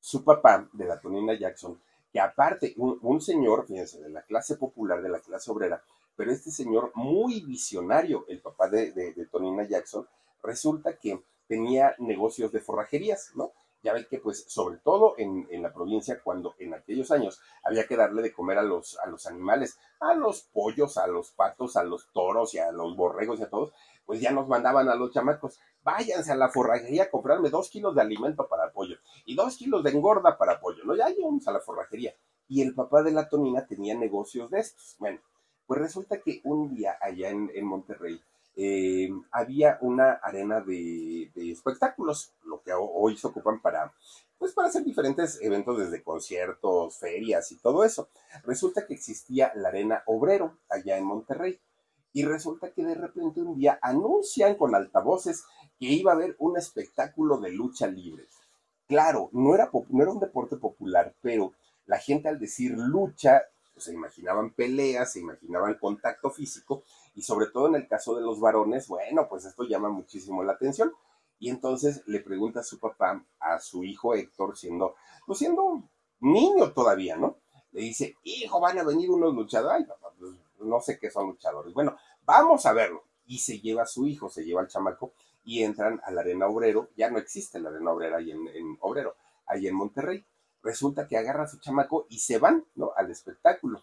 su 0.00 0.24
papá, 0.24 0.68
de 0.72 0.84
la 0.84 1.00
Tonina 1.00 1.34
Jackson, 1.34 1.80
que 2.12 2.20
aparte, 2.20 2.74
un, 2.76 3.20
señor, 3.20 3.66
fíjense, 3.66 4.00
de 4.00 4.08
la 4.08 4.22
clase 4.22 4.56
popular, 4.56 5.02
de 5.02 5.10
la 5.10 5.20
clase 5.20 5.50
obrera, 5.50 5.82
pero 6.16 6.32
este 6.32 6.50
señor 6.50 6.90
muy 6.94 7.40
visionario, 7.40 8.24
el 8.28 8.40
papá 8.40 8.68
de, 8.68 8.92
de 8.92 9.26
Tonina 9.26 9.64
Jackson, 9.64 10.06
resulta 10.42 10.96
que 10.98 11.22
tenía 11.46 11.94
negocios 11.98 12.52
de 12.52 12.60
forrajerías, 12.60 13.32
¿no? 13.34 13.52
Ya 13.82 13.92
ven 13.92 14.06
que, 14.10 14.18
pues, 14.18 14.44
sobre 14.48 14.78
todo 14.78 15.14
en, 15.18 15.46
la 15.62 15.72
provincia, 15.72 16.20
cuando 16.22 16.54
en 16.58 16.74
aquellos 16.74 17.10
años 17.12 17.40
había 17.62 17.86
que 17.86 17.96
darle 17.96 18.22
de 18.22 18.32
comer 18.32 18.58
a 18.58 18.62
los, 18.62 18.98
a 18.98 19.06
los 19.06 19.26
animales, 19.26 19.78
a 20.00 20.14
los 20.14 20.42
pollos, 20.42 20.98
a 20.98 21.06
los 21.06 21.30
patos, 21.30 21.76
a 21.76 21.84
los 21.84 22.10
toros 22.12 22.54
y 22.54 22.58
a 22.58 22.72
los 22.72 22.96
borregos 22.96 23.38
y 23.38 23.44
a 23.44 23.50
todos, 23.50 23.72
pues 24.04 24.20
ya 24.20 24.32
nos 24.32 24.48
mandaban 24.48 24.88
a 24.88 24.96
los 24.96 25.12
chamacos, 25.12 25.60
váyanse 25.82 26.32
a 26.32 26.36
la 26.36 26.48
forrajería 26.48 27.04
a 27.04 27.10
comprarme 27.10 27.50
dos 27.50 27.70
kilos 27.70 27.94
de 27.94 28.00
alimento 28.00 28.48
para 28.48 28.72
pollo 28.72 28.96
y 29.24 29.36
dos 29.36 29.56
kilos 29.56 29.84
de 29.84 29.90
engorda 29.90 30.36
para 30.36 30.60
pollo, 30.60 30.82
¿no? 30.84 30.96
Ya 30.96 31.10
íbamos 31.10 31.46
a 31.46 31.52
la 31.52 31.60
forrajería. 31.60 32.14
Y 32.48 32.62
el 32.62 32.74
papá 32.74 33.02
de 33.02 33.12
la 33.12 33.28
Tonina 33.28 33.66
tenía 33.66 33.94
negocios 33.94 34.50
de 34.50 34.60
estos. 34.60 34.96
Bueno, 34.98 35.20
pues 35.66 35.80
resulta 35.80 36.20
que 36.20 36.40
un 36.44 36.74
día 36.74 36.96
allá 37.00 37.28
en, 37.28 37.50
en 37.54 37.66
Monterrey, 37.66 38.20
eh, 38.60 39.08
había 39.30 39.78
una 39.82 40.14
arena 40.14 40.60
de, 40.60 41.30
espectáculos, 41.36 42.32
lo 42.44 42.60
que 42.60 42.72
hoy 42.74 43.16
se 43.16 43.28
ocupan 43.28 43.62
para, 43.62 43.94
pues 44.36 44.52
para 44.52 44.66
hacer 44.66 44.82
diferentes 44.82 45.38
eventos 45.40 45.78
desde 45.78 46.02
conciertos, 46.02 46.98
ferias 46.98 47.52
y 47.52 47.56
todo 47.58 47.84
eso. 47.84 48.08
Resulta 48.44 48.84
que 48.84 48.94
existía 48.94 49.52
la 49.54 49.68
arena 49.68 50.02
obrero 50.06 50.58
allá 50.68 50.98
en 50.98 51.04
Monterrey. 51.04 51.60
Y 52.12 52.24
resulta 52.24 52.72
que 52.72 52.82
de 52.82 52.96
repente 52.96 53.42
un 53.42 53.56
día 53.56 53.78
anuncian 53.80 54.56
con 54.56 54.74
altavoces 54.74 55.44
que 55.78 55.86
iba 55.86 56.10
a 56.10 56.16
haber 56.16 56.34
un 56.40 56.56
espectáculo 56.56 57.38
de 57.38 57.52
lucha 57.52 57.86
libre. 57.86 58.24
Claro, 58.88 59.28
no 59.32 59.54
era, 59.54 59.70
un 59.72 60.18
deporte 60.18 60.56
popular, 60.56 61.14
pero 61.20 61.52
la 61.86 61.98
gente 61.98 62.28
al 62.28 62.40
decir 62.40 62.72
lucha, 62.76 63.42
pues 63.72 63.84
se 63.84 63.92
imaginaban 63.92 64.50
peleas, 64.50 65.12
se 65.12 65.20
imaginaban 65.20 65.74
contacto 65.74 66.30
físico, 66.30 66.82
y 67.18 67.22
sobre 67.22 67.46
todo 67.46 67.66
en 67.66 67.74
el 67.74 67.88
caso 67.88 68.14
de 68.14 68.22
los 68.22 68.38
varones, 68.38 68.86
bueno, 68.86 69.26
pues 69.28 69.44
esto 69.44 69.64
llama 69.64 69.88
muchísimo 69.88 70.44
la 70.44 70.52
atención. 70.52 70.92
Y 71.40 71.50
entonces 71.50 72.04
le 72.06 72.20
pregunta 72.20 72.62
su 72.62 72.78
papá, 72.78 73.26
a 73.40 73.58
su 73.58 73.82
hijo 73.82 74.14
Héctor, 74.14 74.56
siendo, 74.56 74.94
pues 75.26 75.40
siendo 75.40 75.82
niño 76.20 76.72
todavía, 76.72 77.16
¿no? 77.16 77.38
Le 77.72 77.80
dice, 77.80 78.14
hijo, 78.22 78.60
van 78.60 78.78
a 78.78 78.84
venir 78.84 79.10
unos 79.10 79.34
luchadores. 79.34 79.80
Ay, 79.80 79.84
papá, 79.84 80.14
pues 80.16 80.30
no 80.60 80.80
sé 80.80 81.00
qué 81.00 81.10
son 81.10 81.26
luchadores. 81.26 81.74
Bueno, 81.74 81.96
vamos 82.24 82.64
a 82.66 82.72
verlo. 82.72 83.02
Y 83.26 83.40
se 83.40 83.58
lleva 83.58 83.82
a 83.82 83.86
su 83.86 84.06
hijo, 84.06 84.30
se 84.30 84.44
lleva 84.44 84.60
al 84.60 84.68
chamaco 84.68 85.12
y 85.42 85.64
entran 85.64 86.00
a 86.04 86.12
la 86.12 86.20
arena 86.20 86.46
obrero. 86.46 86.90
Ya 86.96 87.10
no 87.10 87.18
existe 87.18 87.58
la 87.58 87.70
arena 87.70 87.90
obrera 87.90 88.18
ahí 88.18 88.30
en, 88.30 88.46
en 88.46 88.78
obrero, 88.78 89.16
ahí 89.44 89.66
en 89.66 89.74
Monterrey. 89.74 90.24
Resulta 90.62 91.08
que 91.08 91.16
agarra 91.16 91.42
a 91.42 91.48
su 91.48 91.58
chamaco 91.58 92.06
y 92.08 92.20
se 92.20 92.38
van, 92.38 92.64
¿no? 92.76 92.92
Al 92.96 93.10
espectáculo. 93.10 93.82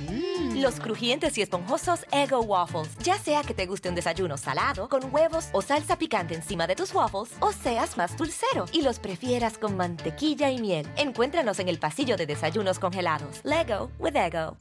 Mm. 0.00 0.60
Los 0.60 0.80
crujientes 0.80 1.36
y 1.38 1.42
esponjosos 1.42 2.06
Ego 2.12 2.40
Waffles. 2.40 2.96
Ya 2.98 3.18
sea 3.18 3.42
que 3.42 3.54
te 3.54 3.66
guste 3.66 3.88
un 3.88 3.94
desayuno 3.94 4.36
salado, 4.36 4.88
con 4.88 5.12
huevos 5.12 5.48
o 5.52 5.62
salsa 5.62 5.96
picante 5.96 6.34
encima 6.34 6.66
de 6.66 6.76
tus 6.76 6.94
waffles, 6.94 7.36
o 7.40 7.52
seas 7.52 7.96
más 7.96 8.16
dulcero 8.16 8.66
y 8.72 8.82
los 8.82 8.98
prefieras 8.98 9.58
con 9.58 9.76
mantequilla 9.76 10.50
y 10.50 10.60
miel. 10.60 10.86
Encuéntranos 10.96 11.58
en 11.58 11.68
el 11.68 11.78
pasillo 11.78 12.16
de 12.16 12.26
desayunos 12.26 12.78
congelados. 12.78 13.40
Lego 13.44 13.90
with 13.98 14.16
Ego. 14.16 14.56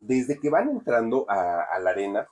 Desde 0.00 0.38
que 0.38 0.48
van 0.48 0.68
entrando 0.68 1.26
a 1.28 1.78
la 1.80 1.90
arena, 1.90 2.28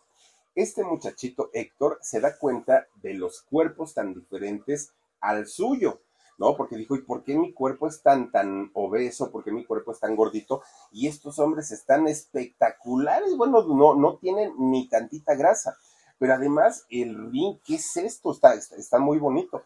este 0.57 0.83
muchachito 0.85 1.51
Héctor 1.53 1.99
se 2.01 2.19
da 2.19 2.39
cuenta 2.39 2.87
de 3.03 3.13
los 3.13 3.43
cuerpos 3.43 3.93
tan 3.93 4.15
diferentes 4.15 4.91
al 5.21 5.47
suyo. 5.47 6.01
¿No? 6.39 6.57
Porque 6.57 6.77
dijo, 6.77 6.97
¿y 6.97 7.03
por 7.03 7.23
qué 7.23 7.37
mi 7.37 7.53
cuerpo 7.53 7.87
es 7.89 8.03
tan, 8.03 8.31
tan 8.31 8.71
obeso? 8.75 9.31
¿Por 9.31 9.45
qué 9.45 9.53
mi 9.53 9.65
cuerpo 9.65 9.93
es 9.93 10.01
tan 10.01 10.17
gordito? 10.17 10.63
Y 10.91 11.09
estos 11.09 11.39
hombres 11.39 11.71
están 11.71 12.07
espectaculares, 12.09 13.37
bueno, 13.37 13.63
no, 13.63 13.95
no 13.95 14.17
tienen 14.17 14.53
ni 14.59 14.89
tantita 14.89 15.35
grasa. 15.35 15.77
Pero 16.19 16.35
además, 16.35 16.87
el 16.91 17.31
ring, 17.31 17.59
¿qué 17.65 17.77
es 17.77 17.97
esto? 17.97 18.33
Está, 18.33 18.55
está, 18.55 18.99
muy 18.99 19.19
bonito. 19.19 19.63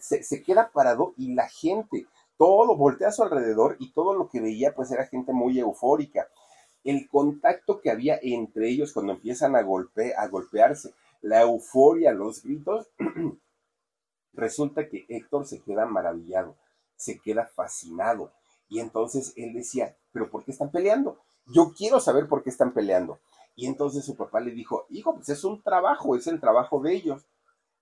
se, 0.00 0.22
se, 0.22 0.42
queda 0.42 0.70
parado 0.72 1.14
y 1.16 1.34
la 1.34 1.48
gente, 1.48 2.06
todo 2.36 2.76
voltea 2.76 3.08
a 3.08 3.12
su 3.12 3.22
alrededor 3.22 3.76
y 3.78 3.92
todo 3.92 4.14
lo 4.14 4.28
que 4.28 4.40
veía, 4.40 4.74
pues 4.74 4.90
era 4.92 5.06
gente 5.06 5.32
muy 5.32 5.58
eufórica. 5.58 6.28
El 6.84 7.08
contacto 7.08 7.80
que 7.80 7.90
había 7.90 8.18
entre 8.22 8.68
ellos 8.68 8.92
cuando 8.92 9.12
empiezan 9.12 9.54
a, 9.56 9.62
golpe, 9.62 10.14
a 10.16 10.26
golpearse, 10.28 10.94
la 11.20 11.42
euforia, 11.42 12.12
los 12.12 12.42
gritos, 12.42 12.90
Resulta 14.32 14.88
que 14.88 15.04
Héctor 15.08 15.46
se 15.46 15.60
queda 15.60 15.86
maravillado, 15.86 16.56
se 16.96 17.18
queda 17.20 17.46
fascinado. 17.46 18.32
Y 18.68 18.80
entonces 18.80 19.32
él 19.36 19.52
decía, 19.52 19.96
pero 20.12 20.30
¿por 20.30 20.44
qué 20.44 20.52
están 20.52 20.70
peleando? 20.70 21.18
Yo 21.46 21.72
quiero 21.76 22.00
saber 22.00 22.28
por 22.28 22.42
qué 22.42 22.50
están 22.50 22.72
peleando. 22.72 23.18
Y 23.54 23.66
entonces 23.66 24.04
su 24.04 24.16
papá 24.16 24.40
le 24.40 24.52
dijo, 24.52 24.86
hijo, 24.88 25.14
pues 25.14 25.28
es 25.28 25.44
un 25.44 25.62
trabajo, 25.62 26.16
es 26.16 26.26
el 26.26 26.40
trabajo 26.40 26.80
de 26.80 26.94
ellos. 26.94 27.26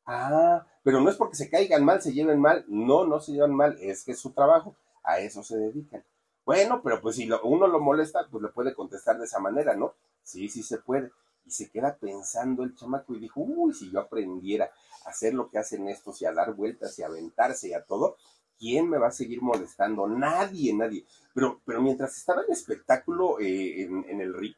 Ah, 0.04 0.66
pero 0.82 1.00
no 1.00 1.08
es 1.10 1.16
porque 1.16 1.36
se 1.36 1.48
caigan 1.48 1.84
mal, 1.84 2.02
se 2.02 2.12
lleven 2.12 2.40
mal. 2.40 2.64
No, 2.66 3.04
no 3.04 3.20
se 3.20 3.32
llevan 3.32 3.54
mal, 3.54 3.78
es 3.80 4.04
que 4.04 4.12
es 4.12 4.18
su 4.18 4.32
trabajo. 4.32 4.74
A 5.04 5.20
eso 5.20 5.42
se 5.42 5.56
dedican. 5.56 6.04
Bueno, 6.44 6.80
pero 6.82 7.00
pues 7.00 7.16
si 7.16 7.30
uno 7.44 7.66
lo 7.68 7.80
molesta, 7.80 8.26
pues 8.30 8.42
le 8.42 8.48
puede 8.48 8.74
contestar 8.74 9.18
de 9.18 9.24
esa 9.24 9.38
manera, 9.38 9.76
¿no? 9.76 9.94
Sí, 10.22 10.48
sí 10.48 10.62
se 10.62 10.78
puede. 10.78 11.12
Y 11.50 11.52
se 11.52 11.68
queda 11.68 11.96
pensando 11.96 12.62
el 12.62 12.76
chamaco 12.76 13.12
y 13.12 13.18
dijo, 13.18 13.40
uy, 13.40 13.74
si 13.74 13.90
yo 13.90 13.98
aprendiera 13.98 14.70
hacer 15.04 15.34
lo 15.34 15.50
que 15.50 15.58
hacen 15.58 15.88
estos 15.88 16.22
y 16.22 16.24
a 16.24 16.32
dar 16.32 16.54
vueltas 16.54 16.96
y 16.96 17.02
a 17.02 17.06
aventarse 17.06 17.70
y 17.70 17.72
a 17.72 17.82
todo, 17.82 18.16
¿quién 18.56 18.88
me 18.88 18.98
va 18.98 19.08
a 19.08 19.10
seguir 19.10 19.42
molestando? 19.42 20.06
Nadie, 20.06 20.72
nadie. 20.72 21.04
Pero, 21.34 21.60
pero 21.66 21.82
mientras 21.82 22.16
estaba 22.16 22.42
el 22.42 22.52
espectáculo 22.52 23.40
eh, 23.40 23.82
en, 23.82 24.20
el 24.20 24.32
ring, 24.32 24.54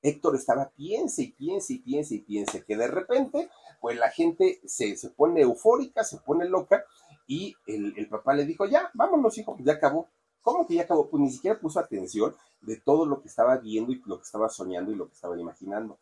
Héctor 0.00 0.36
estaba 0.36 0.70
piense 0.70 1.24
y 1.24 1.32
piense 1.32 1.72
y 1.72 1.78
piense 1.78 2.14
y 2.14 2.20
piense 2.20 2.64
que 2.64 2.76
de 2.76 2.86
repente, 2.86 3.50
pues 3.80 3.98
la 3.98 4.10
gente 4.12 4.60
se, 4.66 4.96
se 4.96 5.10
pone 5.10 5.40
eufórica, 5.40 6.04
se 6.04 6.18
pone 6.18 6.48
loca 6.48 6.84
y 7.26 7.56
el, 7.66 7.92
el, 7.96 8.08
papá 8.08 8.34
le 8.34 8.44
dijo, 8.44 8.66
ya, 8.66 8.88
vámonos 8.94 9.36
hijo, 9.36 9.56
ya 9.58 9.72
acabó. 9.72 10.06
¿Cómo 10.42 10.64
que 10.64 10.76
ya 10.76 10.82
acabó? 10.82 11.08
Pues 11.08 11.20
ni 11.20 11.32
siquiera 11.32 11.58
puso 11.58 11.80
atención 11.80 12.36
de 12.60 12.76
todo 12.76 13.04
lo 13.04 13.20
que 13.20 13.26
estaba 13.26 13.56
viendo 13.56 13.90
y 13.90 14.00
lo 14.06 14.18
que 14.18 14.22
estaba 14.22 14.48
soñando 14.48 14.92
y 14.92 14.94
lo 14.94 15.08
que 15.08 15.14
estaba 15.14 15.36
imaginando. 15.36 15.98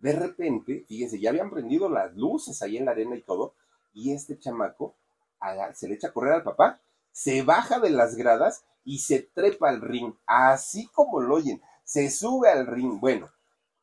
De 0.00 0.12
repente, 0.12 0.84
fíjense, 0.88 1.20
ya 1.20 1.30
habían 1.30 1.50
prendido 1.50 1.88
las 1.88 2.14
luces 2.16 2.60
ahí 2.62 2.76
en 2.76 2.86
la 2.86 2.92
arena 2.92 3.16
y 3.16 3.22
todo, 3.22 3.54
y 3.92 4.12
este 4.12 4.38
chamaco 4.38 4.94
se 5.74 5.88
le 5.88 5.94
echa 5.94 6.08
a 6.08 6.12
correr 6.12 6.34
al 6.34 6.42
papá, 6.42 6.80
se 7.12 7.42
baja 7.42 7.80
de 7.80 7.90
las 7.90 8.16
gradas 8.16 8.64
y 8.84 8.98
se 8.98 9.20
trepa 9.20 9.68
al 9.68 9.80
ring, 9.80 10.14
así 10.26 10.86
como 10.88 11.20
lo 11.20 11.36
oyen, 11.36 11.60
se 11.84 12.10
sube 12.10 12.50
al 12.50 12.66
ring. 12.66 13.00
Bueno, 13.00 13.30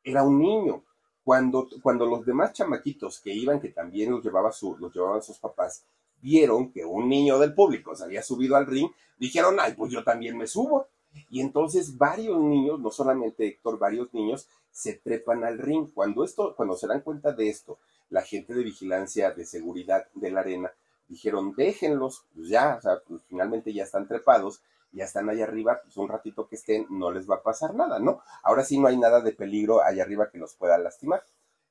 era 0.04 0.24
un 0.24 0.40
niño. 0.40 0.84
Cuando, 1.24 1.68
cuando 1.84 2.06
los 2.06 2.26
demás 2.26 2.54
chamaquitos 2.54 3.20
que 3.20 3.34
iban, 3.34 3.60
que 3.60 3.70
también 3.70 4.12
los, 4.12 4.24
llevaba 4.24 4.52
los 4.80 4.94
llevaban 4.94 5.22
sus 5.22 5.38
papás, 5.40 5.84
vieron 6.22 6.72
que 6.72 6.86
un 6.86 7.10
niño 7.10 7.38
del 7.38 7.54
público 7.54 7.96
se 7.96 8.06
había 8.06 8.24
subido 8.24 8.56
al 8.56 8.66
ring, 8.66 8.90
dijeron, 9.18 9.58
ay, 9.60 9.74
pues 9.74 9.92
yo 9.92 10.06
también 10.06 10.38
me 10.38 10.48
subo. 10.48 10.88
Y 11.30 11.42
entonces 11.42 11.98
varios 11.98 12.40
niños, 12.40 12.80
no 12.80 12.92
solamente 12.92 13.48
Héctor, 13.48 13.80
varios 13.80 14.14
niños 14.14 14.48
se 14.72 14.94
trepan 14.94 15.44
al 15.44 15.58
ring. 15.58 15.90
Cuando 15.94 16.24
esto, 16.24 16.56
cuando 16.56 16.76
se 16.76 16.88
dan 16.88 17.02
cuenta 17.02 17.32
de 17.32 17.50
esto, 17.50 17.80
la 18.10 18.22
gente 18.22 18.54
de 18.54 18.64
vigilancia 18.64 19.32
de 19.32 19.46
seguridad 19.46 20.08
de 20.14 20.32
la 20.32 20.42
arena 20.42 20.72
dijeron, 21.08 21.54
déjenlos, 21.56 22.26
pues 22.36 22.50
ya, 22.50 22.76
o 22.78 22.82
sea, 22.82 23.00
pues 23.08 23.22
finalmente 23.28 23.74
ya 23.74 23.84
están 23.84 24.08
trepados, 24.08 24.62
ya 24.92 25.06
están 25.06 25.30
allá 25.30 25.46
arriba, 25.46 25.80
pues 25.84 25.98
un 25.98 26.10
ratito 26.10 26.48
que 26.48 26.56
estén, 26.56 26.86
no 26.90 27.12
les 27.12 27.30
va 27.30 27.36
a 27.36 27.44
pasar 27.44 27.76
nada, 27.76 28.00
¿no? 28.00 28.22
Ahora 28.44 28.64
sí 28.64 28.80
no 28.80 28.88
hay 28.88 28.98
nada 28.98 29.22
de 29.22 29.32
peligro 29.32 29.82
allá 29.82 30.04
arriba 30.04 30.30
que 30.30 30.38
los 30.38 30.56
pueda 30.56 30.78
lastimar. 30.78 31.24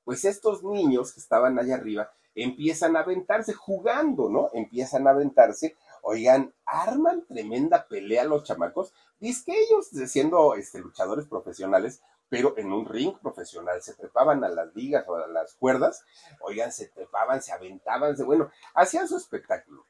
Pues 0.04 0.24
estos 0.24 0.62
niños 0.62 1.12
que 1.12 1.20
estaban 1.20 1.58
allá 1.58 1.74
arriba 1.76 2.10
empiezan 2.34 2.96
a 2.96 3.00
aventarse 3.00 3.52
jugando, 3.52 4.28
¿no? 4.28 4.50
Empiezan 4.52 5.06
a 5.06 5.10
aventarse 5.10 5.76
Oigan, 6.08 6.54
arman 6.64 7.26
tremenda 7.26 7.88
pelea 7.88 8.22
los 8.22 8.44
chamacos. 8.44 8.94
Dice 9.18 9.44
que 9.46 9.60
ellos, 9.60 9.88
siendo 10.10 10.54
este, 10.54 10.78
luchadores 10.78 11.26
profesionales, 11.26 12.00
pero 12.28 12.56
en 12.58 12.72
un 12.72 12.86
ring 12.86 13.16
profesional, 13.20 13.80
se 13.82 13.94
trepaban 13.94 14.42
a 14.44 14.48
las 14.48 14.74
ligas 14.74 15.04
o 15.08 15.14
a 15.14 15.26
las 15.28 15.54
cuerdas, 15.54 16.04
oigan, 16.40 16.72
se 16.72 16.88
trepaban, 16.88 17.40
se 17.40 17.52
aventaban, 17.52 18.16
se, 18.16 18.24
bueno, 18.24 18.50
hacían 18.74 19.08
su 19.08 19.16
espectáculo. 19.16 19.86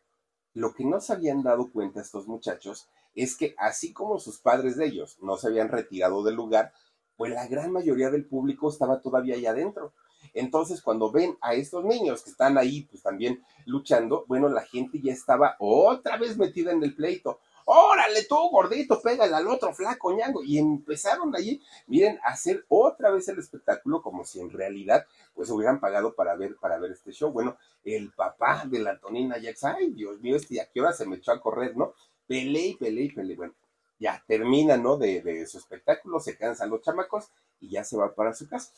Lo 0.52 0.74
que 0.74 0.84
no 0.84 1.00
se 1.00 1.12
habían 1.12 1.42
dado 1.42 1.70
cuenta 1.72 2.00
estos 2.00 2.26
muchachos 2.26 2.88
es 3.14 3.36
que 3.36 3.54
así 3.58 3.92
como 3.92 4.18
sus 4.18 4.38
padres 4.38 4.76
de 4.76 4.86
ellos 4.86 5.18
no 5.20 5.36
se 5.36 5.48
habían 5.48 5.68
retirado 5.68 6.22
del 6.22 6.34
lugar, 6.34 6.72
pues 7.16 7.32
la 7.32 7.46
gran 7.46 7.72
mayoría 7.72 8.10
del 8.10 8.26
público 8.26 8.68
estaba 8.68 9.00
todavía 9.00 9.34
ahí 9.34 9.46
adentro. 9.46 9.94
Entonces, 10.34 10.82
cuando 10.82 11.10
ven 11.10 11.36
a 11.40 11.54
estos 11.54 11.84
niños 11.84 12.22
que 12.22 12.30
están 12.30 12.58
ahí, 12.58 12.82
pues 12.90 13.02
también 13.02 13.42
luchando, 13.64 14.24
bueno, 14.28 14.48
la 14.48 14.62
gente 14.62 15.00
ya 15.02 15.12
estaba 15.12 15.56
otra 15.58 16.18
vez 16.18 16.36
metida 16.36 16.72
en 16.72 16.82
el 16.82 16.94
pleito. 16.94 17.40
Órale 17.68 18.22
tú, 18.22 18.36
gordito, 18.50 19.02
pégale 19.02 19.34
al 19.34 19.48
otro 19.48 19.74
flaco, 19.74 20.12
ñango. 20.12 20.40
Y 20.44 20.56
empezaron 20.56 21.34
allí, 21.34 21.60
miren, 21.88 22.16
a 22.22 22.28
hacer 22.28 22.64
otra 22.68 23.10
vez 23.10 23.26
el 23.26 23.40
espectáculo 23.40 24.02
como 24.02 24.24
si 24.24 24.40
en 24.40 24.50
realidad 24.50 25.04
pues 25.34 25.50
hubieran 25.50 25.80
pagado 25.80 26.14
para 26.14 26.36
ver, 26.36 26.54
para 26.60 26.78
ver 26.78 26.92
este 26.92 27.10
show. 27.10 27.32
Bueno, 27.32 27.56
el 27.82 28.12
papá 28.12 28.62
de 28.66 28.78
la 28.78 29.00
Tonina 29.00 29.34
Jax, 29.42 29.64
ay, 29.64 29.90
Dios 29.90 30.20
mío, 30.20 30.36
este, 30.36 30.60
¿a 30.60 30.70
qué 30.70 30.80
hora 30.80 30.92
se 30.92 31.06
me 31.06 31.16
echó 31.16 31.32
a 31.32 31.40
correr, 31.40 31.76
no? 31.76 31.92
Pele 32.28 32.60
y 32.60 32.76
pele 32.76 33.02
y 33.02 33.10
pele. 33.10 33.34
Bueno, 33.34 33.54
ya 33.98 34.22
termina, 34.28 34.76
¿no? 34.76 34.96
De, 34.96 35.20
de, 35.22 35.44
su 35.46 35.58
espectáculo, 35.58 36.20
se 36.20 36.36
cansan 36.36 36.70
los 36.70 36.82
chamacos 36.82 37.30
y 37.58 37.70
ya 37.70 37.82
se 37.82 37.96
va 37.96 38.14
para 38.14 38.32
su 38.32 38.48
casa. 38.48 38.72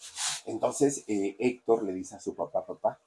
Entonces, 0.47 1.05
eh, 1.09 1.37
Héctor 1.39 1.83
le 1.83 1.93
dice 1.93 2.17
a 2.17 2.21
su 2.21 2.35
papá, 2.35 2.65
papá, 2.65 2.99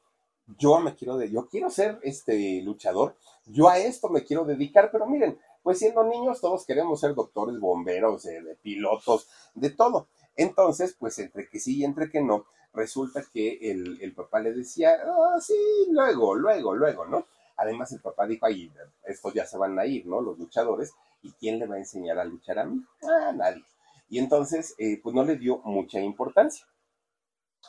yo 0.58 0.80
me 0.80 0.96
quiero, 0.96 1.18
de, 1.18 1.30
yo 1.30 1.48
quiero 1.48 1.70
ser 1.70 2.00
este 2.04 2.62
luchador, 2.62 3.16
yo 3.46 3.70
a 3.70 3.78
esto 3.78 4.10
me 4.10 4.24
quiero 4.24 4.46
dedicar, 4.46 4.90
pero 4.92 5.08
miren, 5.08 5.38
pues 5.64 5.80
siendo 5.80 6.04
niños 6.04 6.42
todos 6.42 6.66
queremos 6.66 7.00
ser 7.00 7.14
doctores, 7.14 7.60
bomberos, 7.60 8.26
eh, 8.26 8.58
pilotos, 8.62 9.28
de 9.54 9.70
todo. 9.70 10.08
Entonces, 10.36 10.96
pues 10.98 11.20
entre 11.20 11.48
que 11.50 11.60
sí 11.60 11.78
y 11.78 11.84
entre 11.84 12.10
que 12.10 12.22
no, 12.22 12.46
resulta 12.74 13.24
que 13.32 13.72
el, 13.72 14.02
el 14.02 14.14
papá 14.14 14.40
le 14.40 14.54
decía, 14.54 14.96
ah, 15.06 15.40
sí, 15.40 15.54
luego, 15.90 16.36
luego, 16.36 16.74
luego, 16.74 17.06
¿no? 17.06 17.26
Además, 17.58 17.92
el 17.92 18.00
papá 18.00 18.26
dijo, 18.26 18.46
ahí, 18.46 18.72
estos 19.06 19.34
ya 19.34 19.46
se 19.46 19.58
van 19.58 19.78
a 19.78 19.86
ir, 19.86 20.06
¿no? 20.08 20.22
Los 20.22 20.40
luchadores, 20.40 20.94
¿y 21.22 21.32
quién 21.34 21.60
le 21.60 21.68
va 21.68 21.76
a 21.76 21.80
enseñar 21.80 22.18
a 22.18 22.26
luchar 22.26 22.60
a 22.60 22.66
mí? 22.66 22.84
Ah, 23.04 23.32
nadie. 23.36 23.64
Y 24.10 24.20
entonces, 24.20 24.74
eh, 24.78 25.00
pues 25.02 25.14
no 25.14 25.24
le 25.24 25.38
dio 25.38 25.60
mucha 25.60 26.00
importancia. 26.00 26.66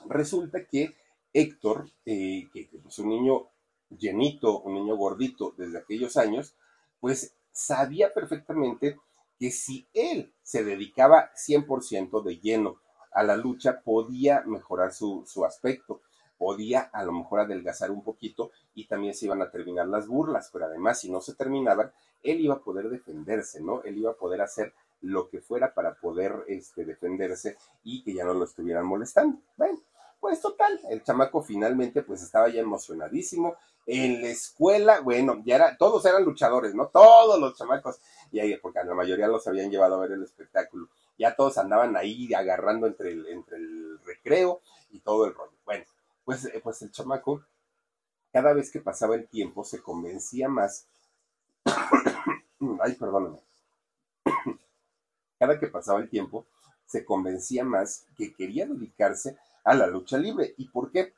Resulta 0.06 0.64
que 0.64 0.96
Héctor, 1.32 1.90
eh, 2.04 2.48
que 2.52 2.60
es 2.60 2.68
pues, 2.82 2.98
un 2.98 3.08
niño 3.08 3.48
llenito, 3.90 4.60
un 4.60 4.74
niño 4.74 4.96
gordito 4.96 5.54
desde 5.56 5.78
aquellos 5.78 6.16
años, 6.16 6.54
pues 7.00 7.34
sabía 7.50 8.12
perfectamente 8.12 8.98
que 9.38 9.50
si 9.50 9.86
él 9.92 10.32
se 10.42 10.64
dedicaba 10.64 11.30
100% 11.34 12.22
de 12.22 12.38
lleno 12.38 12.80
a 13.12 13.22
la 13.22 13.36
lucha, 13.36 13.80
podía 13.80 14.42
mejorar 14.46 14.92
su, 14.92 15.24
su 15.26 15.44
aspecto, 15.44 16.00
podía 16.38 16.80
a 16.92 17.04
lo 17.04 17.12
mejor 17.12 17.40
adelgazar 17.40 17.90
un 17.90 18.02
poquito 18.02 18.50
y 18.74 18.86
también 18.86 19.14
se 19.14 19.26
iban 19.26 19.42
a 19.42 19.50
terminar 19.50 19.86
las 19.86 20.08
burlas, 20.08 20.50
pero 20.52 20.66
además 20.66 21.00
si 21.00 21.10
no 21.10 21.20
se 21.20 21.34
terminaban, 21.34 21.92
él 22.22 22.40
iba 22.40 22.54
a 22.54 22.62
poder 22.62 22.88
defenderse, 22.88 23.60
¿no? 23.60 23.82
Él 23.82 23.98
iba 23.98 24.12
a 24.12 24.16
poder 24.16 24.40
hacer 24.40 24.72
lo 25.02 25.28
que 25.28 25.40
fuera 25.40 25.74
para 25.74 25.94
poder 25.94 26.44
este, 26.48 26.84
defenderse 26.84 27.56
y 27.84 28.02
que 28.02 28.14
ya 28.14 28.24
no 28.24 28.34
lo 28.34 28.44
estuvieran 28.44 28.86
molestando. 28.86 29.38
Bueno, 29.56 29.80
pues 30.23 30.41
total, 30.41 30.81
el 30.88 31.02
chamaco 31.02 31.43
finalmente 31.43 32.00
pues 32.02 32.23
estaba 32.23 32.49
ya 32.49 32.61
emocionadísimo. 32.61 33.57
En 33.87 34.23
la 34.23 34.29
escuela, 34.29 35.00
bueno, 35.00 35.43
ya 35.45 35.57
era, 35.57 35.76
todos 35.76 36.07
eran 36.07 36.25
luchadores, 36.25 36.76
¿no? 36.76 36.87
Todos 36.87 37.41
los 37.41 37.59
chamacos, 37.59 37.99
y 38.31 38.38
ahí, 38.38 38.57
porque 38.59 38.79
a 38.79 38.85
la 38.85 38.95
mayoría 38.95 39.26
los 39.26 39.49
habían 39.49 39.73
llevado 39.73 39.97
a 39.97 39.99
ver 39.99 40.12
el 40.12 40.23
espectáculo. 40.23 40.88
Ya 41.19 41.35
todos 41.35 41.59
andaban 41.59 41.97
ahí 41.97 42.33
agarrando 42.35 42.87
entre 42.87 43.11
el, 43.11 43.26
entre 43.26 43.57
el 43.57 43.99
recreo 44.05 44.61
y 44.93 45.00
todo 45.00 45.26
el 45.26 45.35
rollo. 45.35 45.57
Bueno, 45.64 45.85
pues, 46.25 46.45
eh, 46.45 46.61
pues 46.62 46.81
el 46.83 46.93
chamaco, 46.93 47.43
cada 48.33 48.52
vez 48.52 48.71
que 48.71 48.81
pasaba 48.81 49.17
el 49.17 49.26
tiempo, 49.26 49.64
se 49.64 49.83
convencía 49.83 50.49
más. 50.49 50.87
Ay, 52.81 52.93
perdóname 52.95 53.41
cada 55.41 55.59
que 55.59 55.67
pasaba 55.67 55.99
el 55.99 56.09
tiempo, 56.09 56.47
se 56.87 57.05
convencía 57.05 57.64
más 57.64 58.07
que 58.17 58.33
quería 58.33 58.67
dedicarse 58.67 59.37
a 59.64 59.75
la 59.75 59.87
lucha 59.87 60.19
libre. 60.19 60.54
¿Y 60.58 60.69
por 60.69 60.91
qué? 60.91 61.15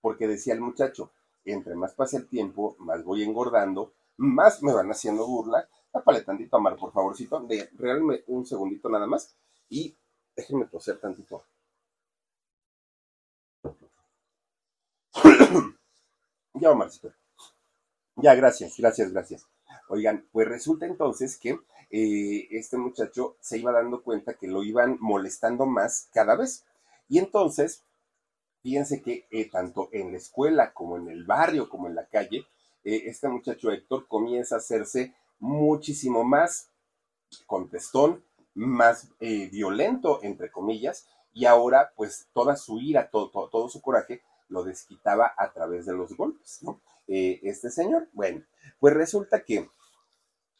Porque 0.00 0.26
decía 0.28 0.54
el 0.54 0.60
muchacho, 0.60 1.12
entre 1.44 1.74
más 1.74 1.94
pasa 1.94 2.16
el 2.18 2.28
tiempo, 2.28 2.76
más 2.78 3.04
voy 3.04 3.22
engordando, 3.22 3.94
más 4.16 4.62
me 4.62 4.72
van 4.72 4.90
haciendo 4.90 5.26
burla. 5.26 5.68
Tápale 5.92 6.22
tantito 6.22 6.56
a 6.56 6.60
Mar, 6.60 6.76
por 6.76 6.92
favorcito, 6.92 7.40
de 7.40 7.70
realme 7.76 8.24
un 8.26 8.44
segundito 8.46 8.88
nada 8.88 9.06
más 9.06 9.34
y 9.68 9.96
déjenme 10.34 10.66
toser 10.66 10.98
tantito. 10.98 11.44
ya, 16.54 16.74
Marcito. 16.74 17.12
Ya, 18.16 18.34
gracias, 18.34 18.76
gracias, 18.78 19.12
gracias. 19.12 19.46
Oigan, 19.88 20.26
pues 20.32 20.48
resulta 20.48 20.86
entonces 20.86 21.38
que 21.38 21.58
eh, 21.90 22.48
este 22.50 22.76
muchacho 22.76 23.36
se 23.40 23.58
iba 23.58 23.72
dando 23.72 24.02
cuenta 24.02 24.34
que 24.34 24.48
lo 24.48 24.62
iban 24.62 24.96
molestando 25.00 25.66
más 25.66 26.08
cada 26.12 26.36
vez. 26.36 26.64
Y 27.08 27.18
entonces, 27.18 27.82
fíjense 28.62 29.02
que 29.02 29.26
eh, 29.30 29.48
tanto 29.50 29.88
en 29.92 30.12
la 30.12 30.18
escuela 30.18 30.72
como 30.72 30.96
en 30.96 31.08
el 31.08 31.24
barrio, 31.24 31.68
como 31.68 31.88
en 31.88 31.94
la 31.94 32.06
calle, 32.06 32.46
eh, 32.84 33.02
este 33.06 33.28
muchacho 33.28 33.70
Héctor 33.70 34.06
comienza 34.08 34.56
a 34.56 34.58
hacerse 34.58 35.14
muchísimo 35.38 36.24
más 36.24 36.70
contestón, 37.46 38.24
más 38.54 39.08
violento, 39.18 40.20
entre 40.22 40.52
comillas, 40.52 41.08
y 41.32 41.46
ahora 41.46 41.92
pues 41.96 42.28
toda 42.32 42.54
su 42.56 42.78
ira, 42.78 43.10
todo, 43.10 43.48
todo, 43.48 43.68
su 43.68 43.82
coraje 43.82 44.22
lo 44.48 44.62
desquitaba 44.62 45.34
a 45.36 45.52
través 45.52 45.86
de 45.86 45.92
los 45.92 46.16
golpes, 46.16 46.62
¿no? 46.62 46.80
este 47.08 47.70
señor, 47.70 48.08
bueno, 48.12 48.44
pues 48.78 48.94
resulta 48.94 49.44
que 49.44 49.68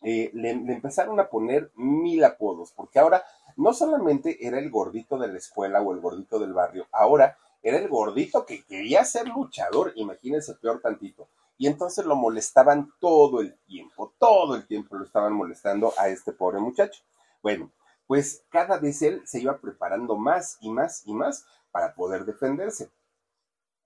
eh, 0.05 0.31
le, 0.35 0.51
empezaron 0.51 1.19
a 1.19 1.29
poner 1.29 1.73
mil 1.77 2.23
apodos, 2.25 2.73
porque 2.73 2.99
ahora 2.99 3.25
no 3.57 3.73
solamente 3.73 4.47
era 4.47 4.59
el 4.59 4.71
gordito 4.71 5.19
de 5.19 5.29
la 5.29 5.39
escuela 5.39 5.81
o 5.81 5.93
el 5.93 6.01
gordito 6.01 6.39
del 6.39 6.53
barrio, 6.53 6.87
ahora 6.93 7.39
era 7.63 7.79
el 7.79 7.89
gordito 7.89 8.45
que 8.45 8.63
quería 8.65 9.05
ser 9.05 9.27
luchador, 9.29 9.93
imagínense 9.97 10.55
peor 10.57 10.81
tantito. 10.81 11.29
Y 11.57 11.69
entonces 11.69 12.05
lo 12.05 12.17
molestaban 12.17 12.93
todo 13.01 13.41
el 13.41 13.57
tiempo, 13.67 14.13
todo 14.19 14.57
el 14.57 14.67
tiempo 14.67 14.97
lo 14.97 15.05
estaban 15.05 15.33
molestando 15.33 15.95
a 15.97 16.09
este 16.09 16.33
pobre 16.33 16.59
muchacho. 16.59 17.03
Bueno, 17.43 17.71
pues 18.07 18.45
cada 18.51 18.79
vez 18.79 19.01
él 19.03 19.23
se 19.25 19.41
iba 19.41 19.57
preparando 19.59 20.17
más 20.17 20.59
y 20.61 20.71
más 20.71 21.07
y 21.07 21.15
más 21.15 21.47
para 21.71 21.95
poder 21.95 22.25
defenderse 22.25 22.91